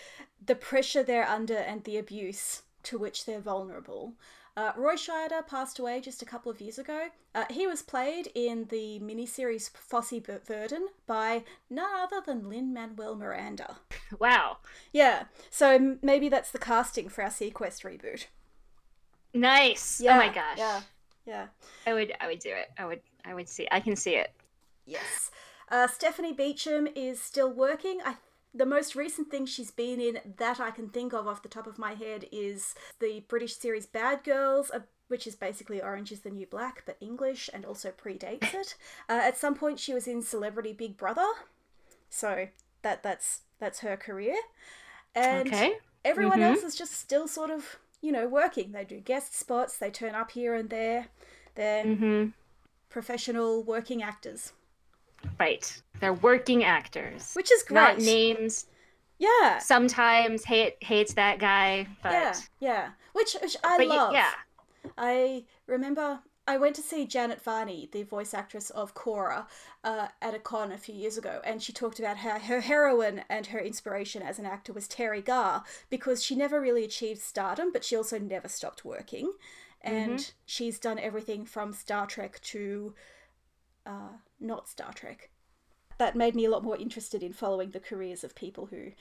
the 0.46 0.56
pressure 0.56 1.04
they're 1.04 1.28
under 1.28 1.56
and 1.58 1.84
the 1.84 1.98
abuse 1.98 2.64
to 2.84 2.98
which 2.98 3.26
they're 3.26 3.40
vulnerable. 3.40 4.14
Uh, 4.58 4.72
Roy 4.78 4.96
Scheider 4.96 5.46
passed 5.46 5.80
away 5.80 6.00
just 6.02 6.22
a 6.22 6.26
couple 6.26 6.52
of 6.52 6.62
years 6.62 6.80
ago. 6.80 7.08
Uh, 7.34 7.46
he 7.50 7.68
was 7.68 7.82
played 7.82 8.30
in 8.36 8.66
the 8.70 9.00
miniseries 9.00 9.70
Fosse 9.70 10.14
Verdon 10.46 10.88
by 11.08 11.44
none 11.70 11.94
other 11.94 12.22
than 12.26 12.50
Lin 12.50 12.74
Manuel 12.74 13.16
Miranda. 13.16 13.78
Wow. 14.20 14.58
Yeah, 14.92 15.26
so 15.50 15.70
m- 15.72 16.00
maybe 16.02 16.30
that's 16.30 16.52
the 16.52 16.60
casting 16.60 17.10
for 17.10 17.24
our 17.24 17.30
SeaQuest 17.30 17.84
reboot. 17.84 18.26
Nice. 19.34 20.02
Yeah, 20.02 20.16
oh 20.16 20.18
my 20.18 20.30
gosh. 20.30 20.58
Yeah, 20.58 20.82
yeah. 21.26 21.48
I 21.88 21.94
would 21.94 22.14
I 22.20 22.28
would 22.28 22.40
do 22.40 22.50
it. 22.50 22.72
I 22.78 22.86
would 22.86 23.02
I 23.24 23.34
would 23.34 23.50
see 23.50 23.68
I 23.72 23.80
can 23.80 23.96
see 23.96 24.16
it. 24.16 24.32
Yes. 24.86 25.32
Uh, 25.70 25.88
Stephanie 25.88 26.34
Beacham 26.34 26.88
is 26.96 27.22
still 27.22 27.52
working. 27.52 28.00
I 28.06 28.16
the 28.54 28.66
most 28.66 28.96
recent 28.96 29.30
thing 29.30 29.46
she's 29.46 29.72
been 29.72 30.00
in 30.00 30.20
that 30.38 30.62
I 30.62 30.72
can 30.72 30.88
think 30.88 31.12
of 31.14 31.28
off 31.28 31.42
the 31.44 31.50
top 31.50 31.68
of 31.68 31.78
my 31.78 31.94
head 31.94 32.26
is 32.32 32.74
the 33.00 33.20
British 33.28 33.58
series 33.58 33.86
Bad 33.86 34.24
Girls, 34.24 34.72
uh, 34.72 34.80
which 35.10 35.28
is 35.28 35.36
basically 35.36 35.82
Orange 35.82 36.12
is 36.14 36.22
the 36.22 36.30
New 36.30 36.46
Black 36.46 36.84
but 36.86 36.96
English 37.02 37.50
and 37.54 37.66
also 37.66 37.92
predates 37.92 38.54
it. 38.54 38.76
Uh, 39.10 39.20
at 39.24 39.38
some 39.38 39.56
point, 39.56 39.80
she 39.80 39.94
was 39.94 40.08
in 40.08 40.22
Celebrity 40.22 40.72
Big 40.72 40.96
Brother, 40.98 41.28
so 42.10 42.48
that 42.82 43.04
that's 43.04 43.42
that's 43.60 43.80
her 43.80 43.98
career. 43.98 44.36
And 45.16 45.48
Okay. 45.48 45.80
everyone 46.06 46.40
Mhm. 46.40 46.44
else 46.44 46.64
is 46.64 46.76
just 46.76 46.94
still 46.94 47.28
sort 47.28 47.50
of 47.50 47.78
you 48.02 48.12
know 48.12 48.28
working. 48.28 48.72
They 48.72 48.86
do 48.86 49.00
guest 49.00 49.36
spots. 49.36 49.78
They 49.78 49.92
turn 49.92 50.16
up 50.16 50.32
here 50.32 50.54
and 50.56 50.70
there. 50.70 51.08
They're 51.56 51.84
Mhm. 51.86 52.34
professional 52.90 53.64
working 53.64 54.02
actors, 54.04 54.54
Right. 55.40 55.82
They're 56.00 56.14
working 56.14 56.64
actors. 56.64 57.34
which 57.34 57.52
is 57.52 57.64
great. 57.64 57.76
Not 57.76 58.00
names. 58.00 58.66
Yeah. 59.18 59.60
Sometimes 59.60 60.44
hate 60.44 60.76
hates 60.84 61.14
that 61.14 61.40
guy, 61.40 61.88
but 62.04 62.12
Yeah, 62.12 62.34
yeah. 62.60 62.90
Which, 63.14 63.36
which 63.42 63.56
I 63.64 63.78
but 63.78 63.88
love. 63.88 64.14
yeah. 64.14 64.32
I 64.98 65.46
remember 65.68 66.20
I 66.48 66.58
went 66.58 66.76
to 66.76 66.82
see 66.84 67.08
Janet 67.08 67.42
Varney, 67.42 67.90
the 67.92 68.04
voice 68.04 68.34
actress 68.34 68.70
of 68.70 68.94
Korra, 68.94 69.48
uh, 69.84 70.10
at 70.22 70.36
a 70.36 70.40
con 70.40 70.72
a 70.72 70.78
few 70.78 70.94
years 70.94 71.18
ago, 71.18 71.42
and 71.44 71.62
she 71.64 71.74
talked 71.74 71.98
about 71.98 72.18
how 72.18 72.38
her 72.38 72.60
heroine 72.62 73.24
and 73.30 73.48
her 73.48 73.60
inspiration 73.60 74.22
as 74.22 74.38
an 74.38 74.46
actor 74.46 74.72
was 74.72 74.88
Teri 74.88 75.26
Garr 75.26 75.64
because 75.90 76.24
she 76.24 76.36
never 76.36 76.62
really 76.62 76.84
achieved 76.84 77.22
stardom, 77.22 77.72
but 77.72 77.84
she 77.84 77.96
also 77.96 78.20
never 78.20 78.48
stopped 78.48 78.86
working. 78.86 79.34
And 79.82 80.32
she's 80.46 80.78
done 80.80 80.98
everything 81.00 81.46
from 81.46 81.72
Star 81.74 82.06
Trek 82.08 82.40
to 82.42 82.94
uh, 83.86 84.10
not 84.40 84.68
Star 84.68 84.94
Trek. 84.94 85.30
That 85.98 86.16
made 86.16 86.36
me 86.36 86.46
a 86.46 86.50
lot 86.50 86.64
more 86.64 86.78
interested 86.78 87.24
in 87.24 87.34
following 87.34 87.72
the 87.72 87.80
careers 87.80 88.24
of 88.24 88.36
people 88.36 88.66
who 88.66 88.92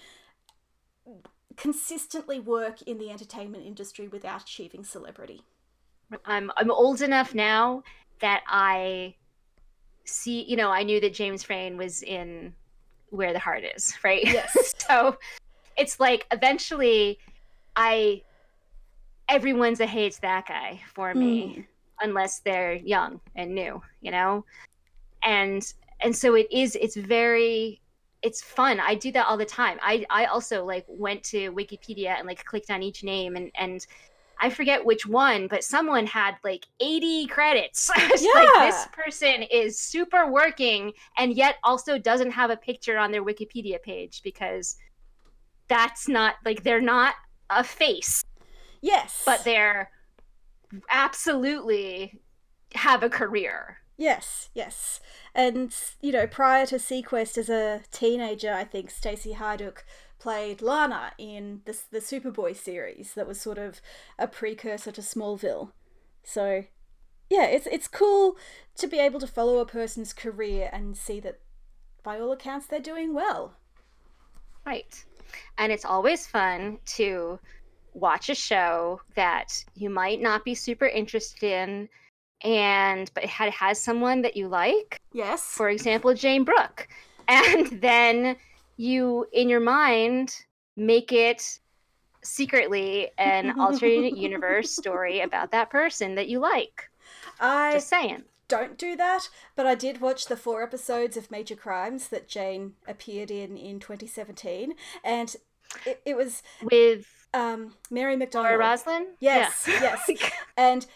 consistently 1.57 2.41
work 2.41 2.82
in 2.82 2.99
the 2.99 3.11
entertainment 3.11 3.66
industry 3.66 4.09
without 4.09 4.43
achieving 4.43 4.85
celebrity. 4.85 5.43
I'm 6.24 6.53
I'm 6.57 6.70
old 6.70 7.03
enough 7.03 7.35
now 7.35 7.82
that 8.20 8.43
I 8.49 9.14
see, 10.05 10.43
you 10.45 10.57
know, 10.57 10.70
I 10.70 10.82
knew 10.82 11.01
that 11.01 11.14
James 11.14 11.43
Frain 11.43 11.76
was 11.76 12.03
in 12.03 12.55
Where 13.11 13.32
the 13.32 13.39
Heart 13.39 13.64
Is, 13.74 13.95
right? 14.05 14.24
Yes. 14.24 14.74
so 14.87 15.16
it's 15.76 15.99
like 15.99 16.26
eventually 16.30 17.18
I 17.76 18.22
everyone's 19.28 19.80
a 19.80 19.87
hates 19.87 20.18
that 20.18 20.47
guy 20.47 20.80
for 20.95 21.14
me 21.14 21.57
mm. 21.59 21.64
unless 22.01 22.41
they're 22.41 22.74
young 22.74 23.20
and 23.35 23.55
new, 23.55 23.82
you 24.01 24.11
know? 24.11 24.45
And 25.25 25.72
and 26.01 26.14
so 26.14 26.35
it 26.35 26.47
is 26.53 26.77
it's 26.77 26.97
very 26.97 27.81
it's 28.22 28.43
fun. 28.43 28.81
I 28.81 28.95
do 28.95 29.12
that 29.12 29.27
all 29.27 29.37
the 29.37 29.45
time. 29.45 29.79
I 29.83 30.05
I 30.11 30.27
also 30.27 30.64
like 30.64 30.85
went 30.89 31.22
to 31.25 31.53
Wikipedia 31.53 32.18
and 32.18 32.27
like 32.27 32.45
clicked 32.45 32.70
on 32.70 32.83
each 32.83 33.05
name 33.05 33.37
and 33.37 33.51
and 33.55 33.87
I 34.41 34.51
forget 34.51 34.85
which 34.85 35.07
one, 35.07 35.47
but 35.47 35.62
someone 35.62 36.07
had 36.07 36.35
like 36.43 36.66
80 36.81 37.29
credits. 37.29 37.89
It's 37.97 38.25
like 38.35 38.68
this 38.68 38.87
person 38.93 39.43
is 39.45 39.79
super 39.79 40.31
working 40.31 40.93
and 41.16 41.35
yet 41.35 41.57
also 41.62 41.99
doesn't 41.99 42.33
have 42.33 42.51
a 42.51 42.57
picture 42.57 42.99
on 42.99 43.12
their 43.12 43.25
Wikipedia 43.25 43.81
page 43.81 44.22
because 44.25 44.77
that's 45.68 46.09
not 46.09 46.35
like 46.45 46.62
they're 46.62 46.81
not 46.81 47.14
a 47.51 47.62
face, 47.62 48.25
Yes. 48.83 49.22
but 49.25 49.45
they're 49.45 49.91
absolutely 50.91 52.20
have 52.75 53.03
a 53.03 53.09
career. 53.09 53.79
Yes, 53.97 54.51
yes. 54.55 55.01
And, 55.35 55.75
you 56.01 56.11
know, 56.11 56.27
prior 56.27 56.67
to 56.67 56.77
SeaQuest 56.77 57.39
as 57.39 57.49
a 57.49 57.83
teenager, 57.93 58.53
I 58.53 58.65
think 58.65 58.91
Stacy 58.91 59.35
Haiduk 59.35 59.85
played 60.19 60.63
Lana 60.63 61.13
in 61.19 61.61
the, 61.65 61.79
the 61.93 62.01
Superboy 62.01 62.57
series 62.57 63.15
that 63.15 63.29
was 63.29 63.41
sort 63.41 63.59
of 63.59 63.81
a 64.19 64.27
precursor 64.27 64.91
to 64.93 65.01
Smallville. 65.01 65.71
So, 66.25 66.65
yeah, 67.31 67.45
it's, 67.45 67.67
it's 67.67 67.87
cool 67.87 68.37
to 68.77 68.87
be 68.87 68.99
able 68.99 69.21
to 69.21 69.27
follow 69.27 69.59
a 69.59 69.67
person's 69.67 70.13
career 70.13 70.71
and 70.73 70.97
see 70.97 71.21
that, 71.21 71.41
by 72.03 72.19
all 72.19 72.33
accounts, 72.33 72.67
they're 72.67 72.81
doing 72.81 73.15
well. 73.15 73.55
Right. 74.67 75.05
And 75.57 75.71
it's 75.71 75.85
always 75.85 76.27
fun 76.27 76.79
to 76.97 77.39
watch 77.93 78.29
a 78.29 78.35
show 78.35 79.01
that 79.15 79.65
you 79.75 79.89
might 79.89 80.21
not 80.21 80.45
be 80.45 80.55
super 80.55 80.87
interested 80.87 81.45
in 81.45 81.89
and 82.45 83.11
but 83.15 83.25
it 83.25 83.31
had, 83.31 83.51
has 83.53 83.83
someone 83.83 84.23
that 84.23 84.37
you 84.37 84.49
like 84.49 85.01
Yes. 85.13 85.43
for 85.43 85.69
example 85.69 86.15
jayne 86.15 86.45
brook 86.45 86.89
and 87.29 87.81
then 87.81 88.37
you 88.77 89.27
in 89.33 89.49
your 89.49 89.61
mind 89.61 90.37
make 90.77 91.13
it 91.13 91.59
secretly 92.23 93.11
an 93.19 93.59
alternate 93.61 94.17
universe 94.17 94.71
story 94.71 95.21
about 95.21 95.51
that 95.53 95.71
person 95.71 96.15
that 96.15 96.29
you 96.29 96.39
like 96.39 96.91
I 97.41 97.73
just 97.73 97.89
saying 97.89 98.25
don't 98.49 98.77
do 98.77 98.95
that, 98.97 99.31
but 99.57 99.67
I 99.67 99.75
did 99.75 100.01
watch 100.01 100.27
the 100.27 100.37
four 100.37 100.63
episodes 100.63 101.17
of 101.17 101.31
Major 101.31 101.57
Crimes 101.57 102.09
that 102.09 102.29
Jayne 102.29 102.75
appeared 102.87 103.31
in 103.31 103.57
in 103.57 103.81
2017, 103.81 104.75
and 105.03 105.35
it, 105.87 106.03
it 106.05 106.17
was 106.17 106.43
with 106.63 107.27
um, 107.33 107.75
Mary 107.91 108.17
McDonnell. 108.17 108.45
Laura 108.45 108.59
Roslin 108.59 109.07
Yes, 109.19 109.65
yes. 109.67 110.09
And 110.57 110.87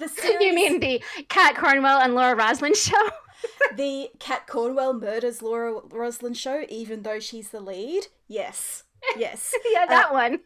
the 0.00 0.08
series, 0.08 0.40
you 0.40 0.54
mean 0.54 0.80
the 0.80 1.02
kat 1.28 1.56
cornwell 1.56 2.00
and 2.00 2.14
laura 2.14 2.34
roslin 2.34 2.74
show 2.74 3.10
the 3.76 4.10
Kat 4.18 4.46
Cornwell 4.46 4.92
murders 4.92 5.42
Laura 5.42 5.80
Roslin 5.90 6.34
show, 6.34 6.64
even 6.68 7.02
though 7.02 7.20
she's 7.20 7.50
the 7.50 7.60
lead? 7.60 8.08
Yes, 8.28 8.84
yes. 9.16 9.54
yeah 9.72 9.86
that 9.86 10.12
one 10.12 10.40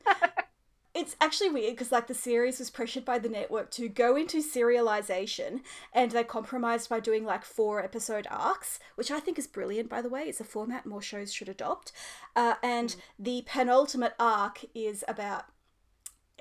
It's 0.94 1.16
actually 1.20 1.50
weird 1.50 1.72
because 1.72 1.90
like 1.90 2.06
the 2.06 2.14
series 2.14 2.60
was 2.60 2.70
pressured 2.70 3.04
by 3.04 3.18
the 3.18 3.28
network 3.28 3.72
to 3.72 3.88
go 3.88 4.14
into 4.14 4.40
serialization 4.40 5.62
and 5.92 6.12
they 6.12 6.22
compromised 6.22 6.88
by 6.88 7.00
doing 7.00 7.24
like 7.24 7.44
four 7.44 7.82
episode 7.82 8.28
arcs, 8.30 8.78
which 8.94 9.10
I 9.10 9.18
think 9.18 9.36
is 9.36 9.48
brilliant 9.48 9.88
by 9.88 10.00
the 10.00 10.08
way. 10.08 10.22
It's 10.22 10.38
a 10.38 10.44
format 10.44 10.86
more 10.86 11.02
shows 11.02 11.32
should 11.32 11.48
adopt. 11.48 11.90
Uh, 12.36 12.54
and 12.62 12.94
the 13.18 13.42
penultimate 13.44 14.14
arc 14.20 14.66
is 14.72 15.02
about 15.08 15.46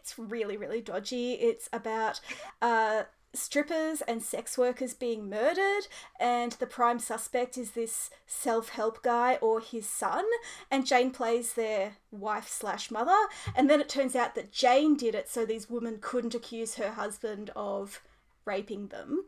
it's 0.04 0.20
really 0.20 0.58
really 0.58 0.82
dodgy. 0.82 1.34
It's 1.34 1.70
about 1.72 2.20
uh 2.62 3.04
strippers 3.36 4.02
and 4.02 4.22
sex 4.22 4.60
workers 4.60 4.94
being 4.94 5.28
murdered 5.28 5.88
and 6.20 6.52
the 6.54 6.68
prime 6.68 7.00
suspect 7.00 7.58
is 7.58 7.72
this 7.72 8.12
self-help 8.28 9.02
guy 9.02 9.40
or 9.42 9.60
his 9.60 9.90
son 9.90 10.24
and 10.70 10.86
jayne 10.86 11.10
plays 11.10 11.54
their 11.54 11.94
wife 12.12 12.48
slash 12.48 12.92
mother 12.92 13.18
and 13.56 13.68
then 13.68 13.82
it 13.82 13.90
turns 13.90 14.16
out 14.16 14.36
that 14.36 14.52
jayne 14.52 14.96
did 14.96 15.16
it 15.16 15.28
so 15.28 15.48
these 15.48 15.68
women 15.68 15.98
couldn't 16.00 16.36
accuse 16.36 16.76
her 16.76 16.92
husband 16.92 17.50
of 17.56 18.04
raping 18.46 18.90
them 18.90 19.26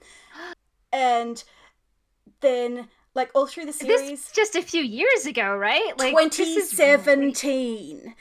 and 0.94 1.44
then 2.42 2.88
like 3.16 3.32
all 3.34 3.48
through 3.48 3.66
the 3.66 3.74
series 3.74 4.10
this 4.10 4.32
just 4.32 4.56
a 4.56 4.62
few 4.62 4.84
years 4.84 5.26
ago 5.26 5.56
right 5.56 5.98
like 5.98 6.14
this 6.32 6.40
is 6.40 6.70
2017. 6.70 8.14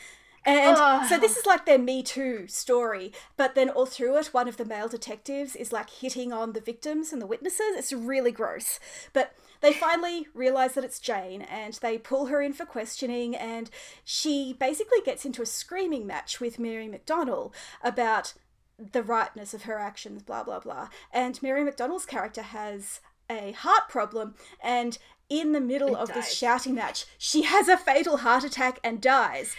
And 0.45 0.77
Ugh. 0.79 1.07
so 1.09 1.19
this 1.19 1.37
is 1.37 1.47
like 1.47 1.65
their 1.65 1.79
Me 1.79 2.03
Too 2.03 2.47
story, 2.49 3.13
but 3.37 3.55
then 3.55 3.71
all 3.71 3.87
through 3.87 4.17
it, 4.19 4.27
one 4.27 4.49
of 4.49 4.59
the 4.59 4.65
male 4.65 4.89
detectives 4.89 5.57
is 5.57 5.73
like 5.73 5.89
hitting 5.89 6.33
on 6.33 6.53
the 6.53 6.61
victims 6.61 7.13
and 7.13 7.23
the 7.23 7.27
witnesses. 7.27 7.77
It's 7.77 7.93
really 7.93 8.31
gross. 8.31 8.79
But 9.13 9.35
they 9.63 9.73
finally 9.73 10.27
realize 10.35 10.75
that 10.75 10.85
it's 10.85 11.01
Jayne 11.01 11.43
and 11.43 11.75
they 11.75 11.97
pull 11.97 12.27
her 12.27 12.43
in 12.43 12.53
for 12.53 12.67
questioning, 12.67 13.35
and 13.35 13.71
she 14.05 14.55
basically 14.59 15.01
gets 15.05 15.25
into 15.25 15.41
a 15.41 15.47
screaming 15.47 16.07
match 16.07 16.41
with 16.41 16.59
Mary 16.59 16.89
McDonnell 16.89 17.53
about 17.83 18.35
the 18.79 19.03
rightness 19.03 19.55
of 19.55 19.63
her 19.63 19.79
actions, 19.79 20.23
blah, 20.23 20.43
blah, 20.43 20.61
blah. 20.61 20.89
And 21.13 21.43
Mary 21.43 21.63
McDonnell's 21.65 22.07
character 22.07 22.43
has 22.43 23.01
a 23.31 23.53
heart 23.53 23.89
problem, 23.89 24.35
and 24.63 24.99
in 25.31 25.53
the 25.53 25.61
middle 25.61 25.97
of 25.97 26.13
this 26.13 26.35
shouting 26.35 26.75
match, 26.75 27.07
she 27.17 27.43
has 27.43 27.69
a 27.69 27.79
fatal 27.79 28.19
heart 28.19 28.45
attack 28.45 28.79
and 28.85 29.01
dies. 29.01 29.57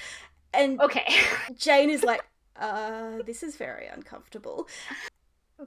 And 0.56 0.80
okay 0.82 1.06
Jayne 1.58 1.90
is 1.90 2.04
like, 2.04 2.22
uh, 2.60 3.22
this 3.26 3.44
is 3.44 3.56
very 3.58 3.88
uncomfortable. 3.88 4.68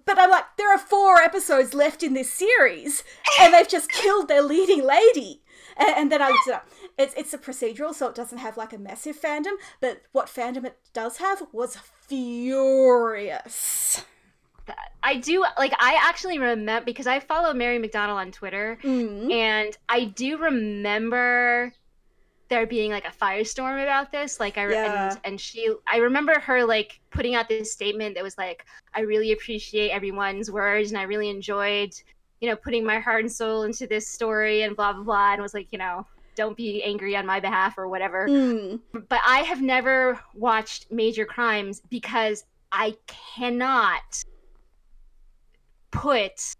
But 0.05 0.19
I'm 0.19 0.31
like, 0.31 0.45
there 0.59 0.71
are 0.71 0.79
four 0.79 1.17
episodes 1.17 1.73
left 1.73 2.03
in 2.03 2.13
this 2.13 2.31
series, 2.31 3.03
and 3.41 3.55
they've 3.55 3.67
just 3.67 3.91
killed 3.91 4.29
their 4.29 4.43
leading 4.43 4.85
lady. 4.85 5.41
And, 5.79 5.89
and 5.97 6.13
then 6.13 6.21
I 6.21 6.29
looked 6.29 6.47
it 6.47 6.53
up. 6.55 6.69
It's 6.99 7.15
it's 7.15 7.33
a 7.33 7.39
procedural, 7.39 7.95
so 7.95 8.09
it 8.09 8.15
doesn't 8.15 8.37
have 8.39 8.59
like 8.59 8.75
a 8.75 8.79
massive 8.79 9.19
fandom. 9.21 9.55
But 9.81 10.03
what 10.13 10.27
fandom 10.27 10.65
it 10.67 10.77
does 10.93 11.17
have 11.19 11.43
was 11.53 11.77
furious. 12.07 14.05
I 15.03 15.17
do 15.17 15.45
like 15.57 15.73
I 15.81 15.99
actually 16.03 16.39
remember 16.39 16.85
because 16.85 17.07
I 17.07 17.21
follow 17.21 17.55
Mary 17.55 17.79
McDonnell 17.79 18.17
on 18.17 18.31
Twitter 18.33 18.79
Mm. 18.83 19.33
and 19.33 19.77
I 19.89 20.05
do 20.05 20.37
remember 20.37 21.73
there 22.49 22.67
being 22.67 22.91
like 22.91 23.07
a 23.07 23.11
firestorm 23.11 23.83
about 23.83 24.11
this 24.11 24.41
like 24.41 24.57
I 24.59 24.63
re- 24.65 24.75
Yeah. 24.75 25.09
and, 25.11 25.21
and 25.25 25.41
she 25.41 25.69
I 25.87 25.99
remember 25.99 26.39
her 26.41 26.65
like 26.65 27.01
putting 27.11 27.35
out 27.35 27.49
this 27.49 27.73
statement 27.73 28.15
that 28.15 28.25
was 28.25 28.39
like 28.39 28.65
I 28.95 29.01
really 29.01 29.33
appreciate 29.33 29.91
everyone's 29.91 30.51
words 30.51 30.91
and 30.91 30.99
I 30.99 31.03
really 31.03 31.29
enjoyed 31.29 31.93
you 32.41 32.49
know 32.49 32.57
putting 32.57 32.85
my 32.85 32.99
heart 33.01 33.21
and 33.25 33.31
soul 33.33 33.65
into 33.65 33.87
this 33.87 34.09
story 34.09 34.63
and 34.63 34.75
blah 34.77 34.93
blah 34.93 35.03
blah 35.03 35.33
and 35.35 35.43
was 35.43 35.55
like 35.55 35.69
you 35.73 35.79
know 35.79 36.07
don't 36.37 36.57
be 36.57 36.83
angry 36.85 37.17
on 37.17 37.27
my 37.27 37.41
behalf 37.41 37.77
or 37.77 37.89
whatever 37.89 38.29
Mm. 38.29 38.81
but 39.09 39.21
I 39.27 39.41
have 39.41 39.61
never 39.61 40.19
watched 40.35 40.91
Major 40.91 41.25
Crimes 41.27 41.83
because 41.91 42.45
I 42.73 42.97
cannot 43.07 44.23
put 45.91 46.55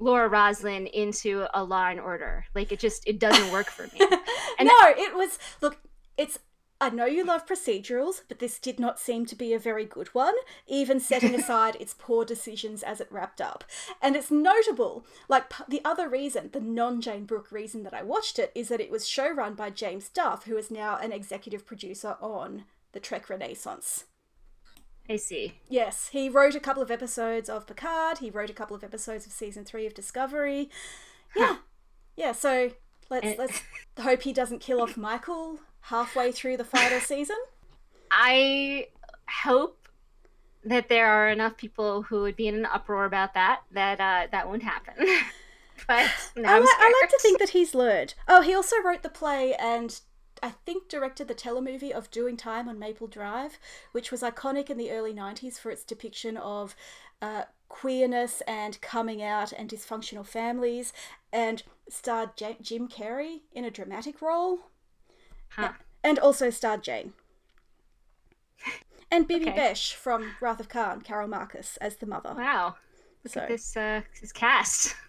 Laura 0.00 0.28
Roslin 0.28 0.86
into 0.88 1.46
a 1.54 1.62
Law 1.64 1.88
and 1.88 2.00
Order. 2.00 2.46
Like 2.54 2.72
it 2.72 2.80
just 2.80 3.06
it 3.06 3.18
doesn't 3.18 3.52
work 3.52 3.66
for 3.70 3.84
me. 3.84 4.00
And- 4.58 4.68
no, 4.68 4.76
it 4.86 5.14
was 5.16 5.38
look. 5.60 5.78
It's 6.16 6.38
I 6.80 6.90
know 6.90 7.06
you 7.06 7.24
love 7.24 7.46
procedurals, 7.46 8.22
but 8.28 8.40
this 8.40 8.58
did 8.58 8.78
not 8.78 8.98
seem 9.00 9.26
to 9.26 9.34
be 9.34 9.52
a 9.54 9.58
very 9.58 9.84
good 9.84 10.08
one. 10.08 10.34
Even 10.66 11.00
setting 11.00 11.34
aside 11.40 11.76
its 11.76 11.94
poor 11.96 12.24
decisions 12.24 12.82
as 12.82 13.00
it 13.00 13.10
wrapped 13.10 13.40
up, 13.40 13.64
and 14.02 14.14
it's 14.14 14.30
notable. 14.30 15.04
Like 15.28 15.48
p- 15.50 15.64
the 15.68 15.80
other 15.84 16.08
reason, 16.08 16.50
the 16.52 16.60
non 16.60 17.00
Jayne 17.00 17.24
Brook 17.24 17.50
reason 17.50 17.82
that 17.84 17.94
I 17.94 18.02
watched 18.02 18.38
it 18.38 18.52
is 18.54 18.68
that 18.68 18.80
it 18.80 18.90
was 18.90 19.04
showrun 19.04 19.56
by 19.56 19.70
James 19.70 20.08
Duff, 20.08 20.44
who 20.44 20.56
is 20.56 20.70
now 20.70 20.96
an 20.98 21.10
executive 21.12 21.64
producer 21.66 22.16
on 22.20 22.64
the 22.92 23.00
Trek 23.00 23.28
Renaissance. 23.30 24.04
I 25.08 25.16
see. 25.16 25.54
Yes, 25.68 26.08
he 26.12 26.28
wrote 26.28 26.54
a 26.54 26.60
couple 26.60 26.82
of 26.82 26.90
episodes 26.90 27.48
of 27.50 27.66
Picard. 27.66 28.18
He 28.18 28.30
wrote 28.30 28.48
a 28.50 28.54
couple 28.54 28.74
of 28.74 28.82
episodes 28.82 29.26
of 29.26 29.32
season 29.32 29.64
three 29.64 29.86
of 29.86 29.92
Discovery. 29.94 30.70
Yeah, 31.36 31.56
yeah. 32.16 32.32
So 32.32 32.70
let's 33.10 33.26
And- 33.26 33.38
let's 33.38 33.62
hope 34.00 34.22
he 34.22 34.32
doesn't 34.32 34.60
kill 34.60 34.80
off 34.80 34.96
Michael 34.96 35.60
halfway 35.82 36.32
through 36.32 36.56
the 36.56 36.64
final 36.64 37.00
season. 37.12 37.36
I 38.10 38.88
hope 39.42 39.88
that 40.64 40.88
there 40.88 41.06
are 41.06 41.28
enough 41.28 41.56
people 41.58 42.02
who 42.04 42.22
would 42.22 42.36
be 42.36 42.48
in 42.48 42.54
an 42.54 42.64
uproar 42.66 43.04
about 43.04 43.34
that 43.34 43.60
that 43.72 44.00
uh, 44.00 44.28
that 44.32 44.48
won't 44.48 44.62
happen. 44.62 44.94
but 45.86 46.08
I, 46.36 46.58
li- 46.58 46.66
I 46.78 47.00
like 47.02 47.10
to 47.10 47.18
think 47.20 47.38
that 47.40 47.50
he's 47.50 47.74
learned. 47.74 48.14
Oh, 48.26 48.40
he 48.40 48.54
also 48.54 48.76
wrote 48.82 49.02
the 49.02 49.08
play 49.10 49.54
and 49.54 50.00
I 50.44 50.50
think 50.66 50.88
directed 50.90 51.26
the 51.26 51.34
telemovie 51.34 51.90
of 51.90 52.10
Doing 52.10 52.36
Time 52.36 52.68
on 52.68 52.78
Maple 52.78 53.06
Drive, 53.06 53.58
which 53.92 54.10
was 54.12 54.20
iconic 54.20 54.68
in 54.68 54.76
the 54.76 54.90
early 54.90 55.14
90s 55.14 55.58
for 55.58 55.70
its 55.70 55.84
depiction 55.84 56.36
of 56.36 56.76
uh, 57.22 57.44
queerness 57.70 58.42
and 58.46 58.78
coming 58.82 59.22
out 59.22 59.52
and 59.54 59.70
dysfunctional 59.70 60.26
families, 60.26 60.92
and 61.32 61.62
starred 61.88 62.36
J- 62.36 62.58
Jim 62.60 62.88
Carrey 62.88 63.40
in 63.52 63.64
a 63.64 63.70
dramatic 63.70 64.20
role, 64.20 64.58
Huh. 65.48 65.72
and 66.02 66.18
also 66.18 66.50
starred 66.50 66.82
Jayne. 66.82 67.14
And 69.10 69.26
Bibi 69.26 69.48
Okay. 69.48 69.58
Besch 69.58 69.94
from 69.94 70.32
Wrath 70.42 70.60
of 70.60 70.68
Khan, 70.68 71.00
Carol 71.00 71.28
Marcus, 71.28 71.78
as 71.78 71.96
the 71.96 72.06
mother. 72.06 72.34
Wow. 72.36 72.76
Look 73.24 73.32
So- 73.32 73.40
at 73.40 73.48
this 73.48 73.76
uh, 73.76 74.02
this 74.20 74.32
cast. 74.32 74.94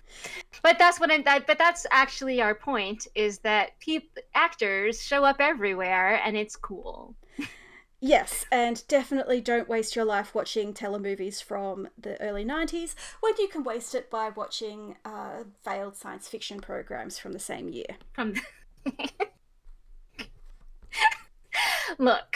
But 0.63 0.79
that's 0.79 0.97
what 0.97 1.11
I'm. 1.11 1.23
That, 1.23 1.45
but 1.45 1.57
that's 1.57 1.85
actually 1.91 2.41
our 2.41 2.55
point: 2.55 3.05
is 3.15 3.39
that 3.39 3.77
peop- 3.79 4.17
actors 4.33 5.03
show 5.03 5.25
up 5.25 5.41
everywhere, 5.41 6.21
and 6.23 6.37
it's 6.37 6.55
cool. 6.55 7.15
Yes, 7.99 8.45
and 8.51 8.81
definitely 8.87 9.41
don't 9.41 9.67
waste 9.67 9.93
your 9.95 10.05
life 10.05 10.33
watching 10.33 10.73
telemovies 10.73 11.43
from 11.43 11.89
the 11.97 12.19
early 12.21 12.45
90s 12.45 12.95
when 13.19 13.33
you 13.39 13.47
can 13.49 13.63
waste 13.65 13.93
it 13.93 14.09
by 14.09 14.29
watching 14.29 14.95
uh, 15.03 15.43
failed 15.63 15.95
science 15.97 16.27
fiction 16.29 16.61
programs 16.61 17.19
from 17.19 17.33
the 17.33 17.39
same 17.39 17.67
year. 17.67 17.97
From 18.13 18.35
look, 21.97 22.35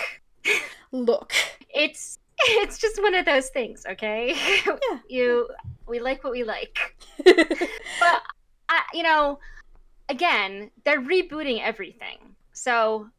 Look. 0.91 1.33
it's 1.69 2.18
it's 2.61 2.77
just 2.77 3.01
one 3.01 3.15
of 3.15 3.25
those 3.25 3.49
things. 3.49 3.85
Okay, 3.89 4.35
Yeah. 4.65 4.99
you 5.09 5.49
we 5.87 5.99
like 5.99 6.23
what 6.23 6.31
we 6.31 6.43
like. 6.43 6.77
but 7.25 8.21
I, 8.69 8.81
you 8.93 9.03
know, 9.03 9.39
again, 10.07 10.71
they're 10.85 11.01
rebooting 11.01 11.61
everything. 11.61 12.17
So, 12.53 13.09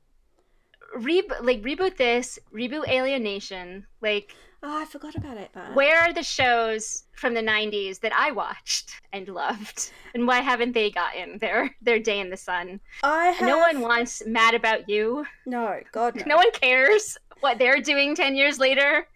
re- 0.96 1.28
like 1.42 1.62
reboot 1.62 1.96
this, 1.96 2.38
reboot 2.54 2.88
Alien 2.88 3.22
Nation. 3.22 3.86
Like, 4.00 4.34
oh, 4.62 4.80
I 4.82 4.84
forgot 4.84 5.14
about 5.16 5.36
it, 5.36 5.50
but 5.52 5.74
where 5.74 6.00
are 6.00 6.12
the 6.12 6.22
shows 6.22 7.04
from 7.12 7.34
the 7.34 7.42
'90s 7.42 8.00
that 8.00 8.12
I 8.12 8.30
watched 8.30 8.92
and 9.12 9.28
loved, 9.28 9.90
and 10.14 10.26
why 10.26 10.40
haven't 10.40 10.72
they 10.72 10.90
gotten 10.90 11.38
their 11.38 11.74
their 11.82 11.98
day 11.98 12.20
in 12.20 12.30
the 12.30 12.36
sun? 12.36 12.80
I 13.02 13.26
have 13.26 13.46
No 13.46 13.58
one 13.58 13.80
wants 13.80 14.22
Mad 14.26 14.54
About 14.54 14.88
You. 14.88 15.26
No, 15.46 15.80
God 15.92 16.16
no. 16.16 16.22
No 16.26 16.36
one 16.36 16.52
cares 16.52 17.18
what 17.40 17.58
they're 17.58 17.80
doing 17.80 18.14
ten 18.14 18.34
years 18.36 18.58
later. 18.58 19.06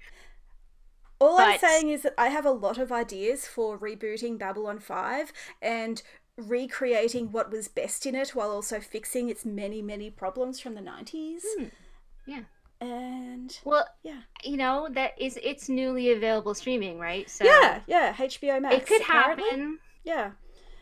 All 1.21 1.39
I'm 1.39 1.59
saying 1.59 1.89
is 1.91 2.03
that 2.03 2.15
I 2.19 2.29
have 2.29 2.45
a 2.45 2.51
lot 2.51 2.77
of 2.77 2.91
ideas 2.93 3.47
for 3.47 3.79
rebooting 3.79 4.37
Babylon 4.39 4.79
5 4.79 5.33
and 5.63 6.03
recreating 6.37 7.31
what 7.33 7.51
was 7.51 7.69
best 7.69 8.05
in 8.05 8.15
it 8.15 8.31
while 8.35 8.51
also 8.51 8.81
fixing 8.81 9.31
its 9.31 9.45
many, 9.45 9.81
many 9.81 10.11
problems 10.11 10.61
from 10.61 10.75
the 10.75 10.81
90s. 10.83 11.41
Hmm. 11.59 11.65
Yeah. 12.27 12.41
And 12.81 13.57
Well, 13.65 13.87
yeah. 14.03 14.23
you 14.43 14.57
know 14.57 14.89
that 14.93 15.13
is 15.19 15.39
it's 15.43 15.69
newly 15.69 16.11
available 16.13 16.53
streaming, 16.53 16.99
right? 16.99 17.31
So 17.31 17.45
Yeah, 17.45 17.81
yeah, 17.87 18.13
HBO 18.15 18.61
Max. 18.61 18.75
it 18.75 18.87
could 18.87 19.01
apparently. 19.03 19.45
happen. 19.45 19.79
Yeah. 20.03 20.33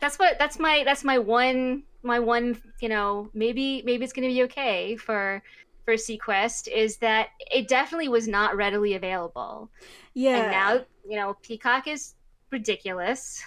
that's 0.01 0.19
what 0.19 0.37
that's 0.39 0.59
my 0.59 0.83
that's 0.85 1.05
my 1.05 1.19
one 1.19 1.85
my 2.03 2.19
one 2.19 2.61
you 2.81 2.89
know 2.89 3.29
maybe 3.35 3.83
maybe 3.85 4.03
it's 4.03 4.13
gonna 4.13 4.27
be 4.27 4.43
okay 4.45 4.97
for 4.97 5.41
for 5.85 5.95
seaquest 5.95 6.69
is 6.69 6.97
that 6.99 7.29
it 7.51 7.69
definitely 7.69 8.09
was 8.09 8.29
not 8.29 8.57
readily 8.57 8.95
available 8.95 9.71
Yeah. 10.15 10.37
and 10.39 10.51
now 10.51 10.85
you 11.09 11.17
know 11.17 11.37
peacock 11.43 11.87
is 11.89 12.15
ridiculous 12.51 13.43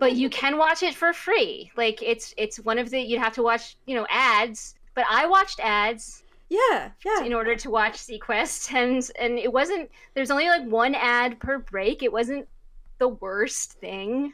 but 0.00 0.14
you 0.16 0.28
can 0.30 0.58
watch 0.58 0.82
it 0.82 0.94
for 0.94 1.12
free 1.12 1.70
like 1.76 2.02
it's 2.02 2.34
it's 2.36 2.58
one 2.60 2.78
of 2.78 2.90
the 2.90 3.00
you'd 3.00 3.20
have 3.20 3.34
to 3.34 3.42
watch 3.42 3.76
you 3.86 3.94
know 3.94 4.06
ads 4.10 4.74
but 4.94 5.04
i 5.10 5.26
watched 5.26 5.60
ads 5.60 6.22
Yeah, 6.48 6.90
yeah. 7.04 7.24
in 7.24 7.32
order 7.32 7.54
to 7.56 7.70
watch 7.70 7.94
seaquest 7.98 8.72
and 8.74 9.08
and 9.18 9.38
it 9.38 9.52
wasn't 9.52 9.90
there's 10.14 10.30
only 10.30 10.48
like 10.48 10.64
one 10.66 10.94
ad 10.94 11.38
per 11.40 11.58
break 11.58 12.02
it 12.02 12.12
wasn't 12.12 12.48
the 12.98 13.08
worst 13.08 13.72
thing 13.74 14.32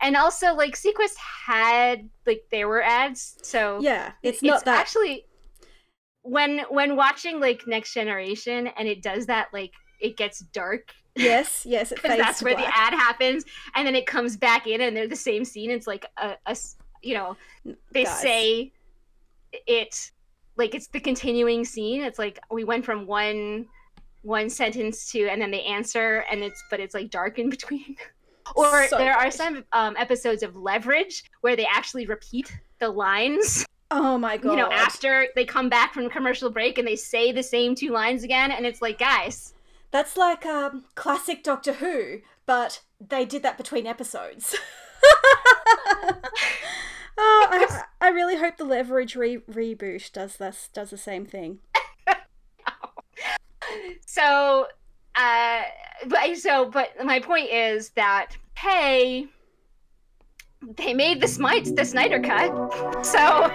and 0.00 0.16
also 0.16 0.54
like 0.54 0.74
seaquest 0.76 1.16
had 1.16 2.08
like 2.26 2.44
there 2.50 2.68
were 2.68 2.82
ads 2.82 3.36
so 3.42 3.78
yeah, 3.80 4.12
it's 4.22 4.36
it's 4.38 4.42
not 4.42 4.64
that. 4.64 4.80
actually 4.80 5.24
when 6.26 6.60
when 6.70 6.96
watching 6.96 7.40
like 7.40 7.66
next 7.66 7.94
generation 7.94 8.66
and 8.66 8.88
it 8.88 9.00
does 9.02 9.26
that 9.26 9.48
like 9.52 9.72
it 10.00 10.16
gets 10.16 10.40
dark. 10.40 10.92
Yes, 11.14 11.64
yes, 11.64 11.90
because 11.90 12.18
that's 12.18 12.42
where 12.42 12.54
black. 12.54 12.66
the 12.66 12.76
ad 12.76 12.92
happens 12.92 13.44
and 13.74 13.86
then 13.86 13.94
it 13.94 14.06
comes 14.06 14.36
back 14.36 14.66
in 14.66 14.80
and 14.80 14.96
they're 14.96 15.08
the 15.08 15.16
same 15.16 15.44
scene. 15.44 15.70
It's 15.70 15.86
like 15.86 16.04
a, 16.18 16.34
a 16.46 16.56
you 17.02 17.14
know 17.14 17.36
they 17.92 18.04
say 18.04 18.72
it 19.52 20.10
like 20.56 20.74
it's 20.74 20.88
the 20.88 21.00
continuing 21.00 21.64
scene. 21.64 22.02
It's 22.02 22.18
like 22.18 22.40
we 22.50 22.64
went 22.64 22.84
from 22.84 23.06
one 23.06 23.66
one 24.22 24.50
sentence 24.50 25.10
to 25.12 25.28
and 25.28 25.40
then 25.40 25.52
they 25.52 25.62
answer 25.62 26.24
and 26.30 26.42
it's 26.42 26.62
but 26.70 26.80
it's 26.80 26.94
like 26.94 27.10
dark 27.10 27.38
in 27.38 27.50
between. 27.56 27.96
Or 28.54 28.86
So 28.88 28.98
there 28.98 29.14
are 29.14 29.30
some 29.30 29.64
um, 29.72 29.96
episodes 29.96 30.42
of 30.42 30.54
leverage 30.56 31.24
where 31.40 31.56
they 31.56 31.66
actually 31.66 32.06
repeat 32.06 32.52
the 32.78 32.88
lines 32.88 33.66
Oh 33.90 34.18
my 34.18 34.36
god. 34.36 34.50
you 34.50 34.56
know 34.56 34.70
after 34.70 35.28
they 35.34 35.44
come 35.44 35.68
back 35.68 35.94
from 35.94 36.10
commercial 36.10 36.50
break 36.50 36.78
and 36.78 36.86
they 36.86 36.96
say 36.96 37.32
the 37.32 37.42
same 37.42 37.74
two 37.74 37.90
lines 37.90 38.24
again 38.24 38.50
and 38.50 38.66
it's 38.66 38.82
like 38.82 38.98
guys 38.98 39.54
That's 39.90 40.16
like 40.16 40.44
um, 40.44 40.84
classic 40.94 41.42
Doctor 41.44 41.74
Who, 41.74 42.20
but 42.44 42.82
they 43.00 43.24
did 43.24 43.42
that 43.44 43.56
between 43.56 43.86
episodes. 43.86 44.56
oh, 47.18 47.18
I, 47.18 47.82
I 48.00 48.08
really 48.08 48.36
hope 48.36 48.56
the 48.56 48.64
Leverage 48.64 49.16
re- 49.16 49.38
reboot 49.38 50.12
does 50.12 50.36
this 50.36 50.68
does 50.72 50.90
the 50.90 50.98
same 50.98 51.26
thing. 51.26 51.58
so 54.06 54.66
uh 55.14 55.62
but 56.08 56.36
so 56.36 56.68
but 56.70 56.90
my 57.04 57.20
point 57.20 57.50
is 57.50 57.90
that 57.90 58.36
hey 58.56 59.26
they 60.76 60.94
made 60.94 61.20
the 61.20 61.28
smite 61.28 61.74
the 61.76 61.84
snyder 61.84 62.20
cut 62.20 63.04
so 63.04 63.50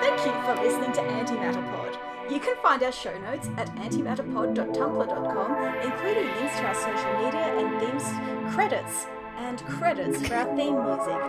Thank 0.00 0.24
you 0.24 0.32
for 0.44 0.54
listening 0.62 0.92
to 0.92 1.02
Antimatter 1.02 1.62
Pod. 1.70 1.98
You 2.32 2.40
can 2.40 2.56
find 2.62 2.82
our 2.82 2.90
show 2.90 3.16
notes 3.18 3.48
at 3.58 3.68
antimatterpod.tumblr.com, 3.76 5.74
including 5.82 6.26
links 6.36 6.56
to 6.56 6.64
our 6.64 6.74
social 6.74 7.12
media 7.22 7.44
and 7.58 7.78
themes, 7.78 8.04
credits, 8.54 9.06
and 9.36 9.58
credits 9.66 10.26
for 10.26 10.36
our 10.36 10.46
theme 10.56 10.82
music. 10.82 11.20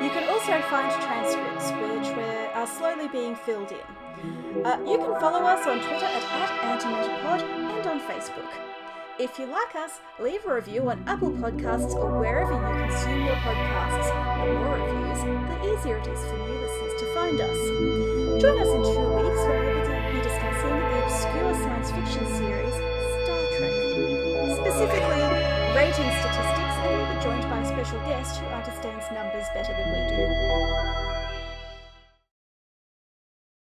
You 0.00 0.10
can 0.10 0.28
also 0.28 0.60
find 0.70 0.92
transcripts, 1.02 1.72
which 1.72 2.16
we're, 2.16 2.50
are 2.54 2.68
slowly 2.68 3.08
being 3.08 3.34
filled 3.34 3.72
in. 3.72 4.64
Uh, 4.64 4.78
you 4.86 4.96
can 4.98 5.18
follow 5.18 5.40
us 5.40 5.66
on 5.66 5.80
Twitter 5.80 6.06
at, 6.06 6.22
at 6.22 6.80
antimatterpod 6.80 7.42
and 7.42 7.86
on 7.88 8.00
Facebook. 8.02 8.69
If 9.20 9.38
you 9.38 9.44
like 9.44 9.74
us, 9.76 10.00
leave 10.18 10.46
a 10.46 10.54
review 10.54 10.88
on 10.88 11.04
Apple 11.06 11.28
Podcasts 11.28 11.92
or 11.92 12.18
wherever 12.18 12.56
you 12.56 12.88
consume 12.88 13.20
your 13.26 13.36
podcasts. 13.44 14.08
The 14.08 14.48
more 14.48 14.80
reviews, 14.80 15.20
the 15.44 15.58
easier 15.68 15.98
it 15.98 16.06
is 16.08 16.24
for 16.24 16.38
new 16.40 16.56
listeners 16.56 16.94
to 17.04 17.06
find 17.12 17.36
us. 17.36 17.60
Join 18.40 18.56
us 18.56 18.72
in 18.72 18.80
two 18.80 19.04
weeks 19.20 19.42
when 19.44 19.60
we 19.60 19.76
will 19.76 20.08
be 20.08 20.24
discussing 20.24 20.72
the 20.72 21.04
obscure 21.04 21.52
science 21.52 21.90
fiction 21.92 22.24
series 22.32 22.72
Star 23.20 23.44
Trek, 23.60 23.76
specifically 24.56 25.24
rating 25.76 26.10
statistics, 26.24 26.76
and 26.80 26.88
we'll 26.96 27.12
be 27.12 27.20
joined 27.20 27.44
by 27.52 27.60
a 27.60 27.68
special 27.68 28.00
guest 28.08 28.40
who 28.40 28.46
understands 28.48 29.04
numbers 29.12 29.44
better 29.52 29.76
than 29.76 29.84
we 29.84 30.00
do. 30.16 30.99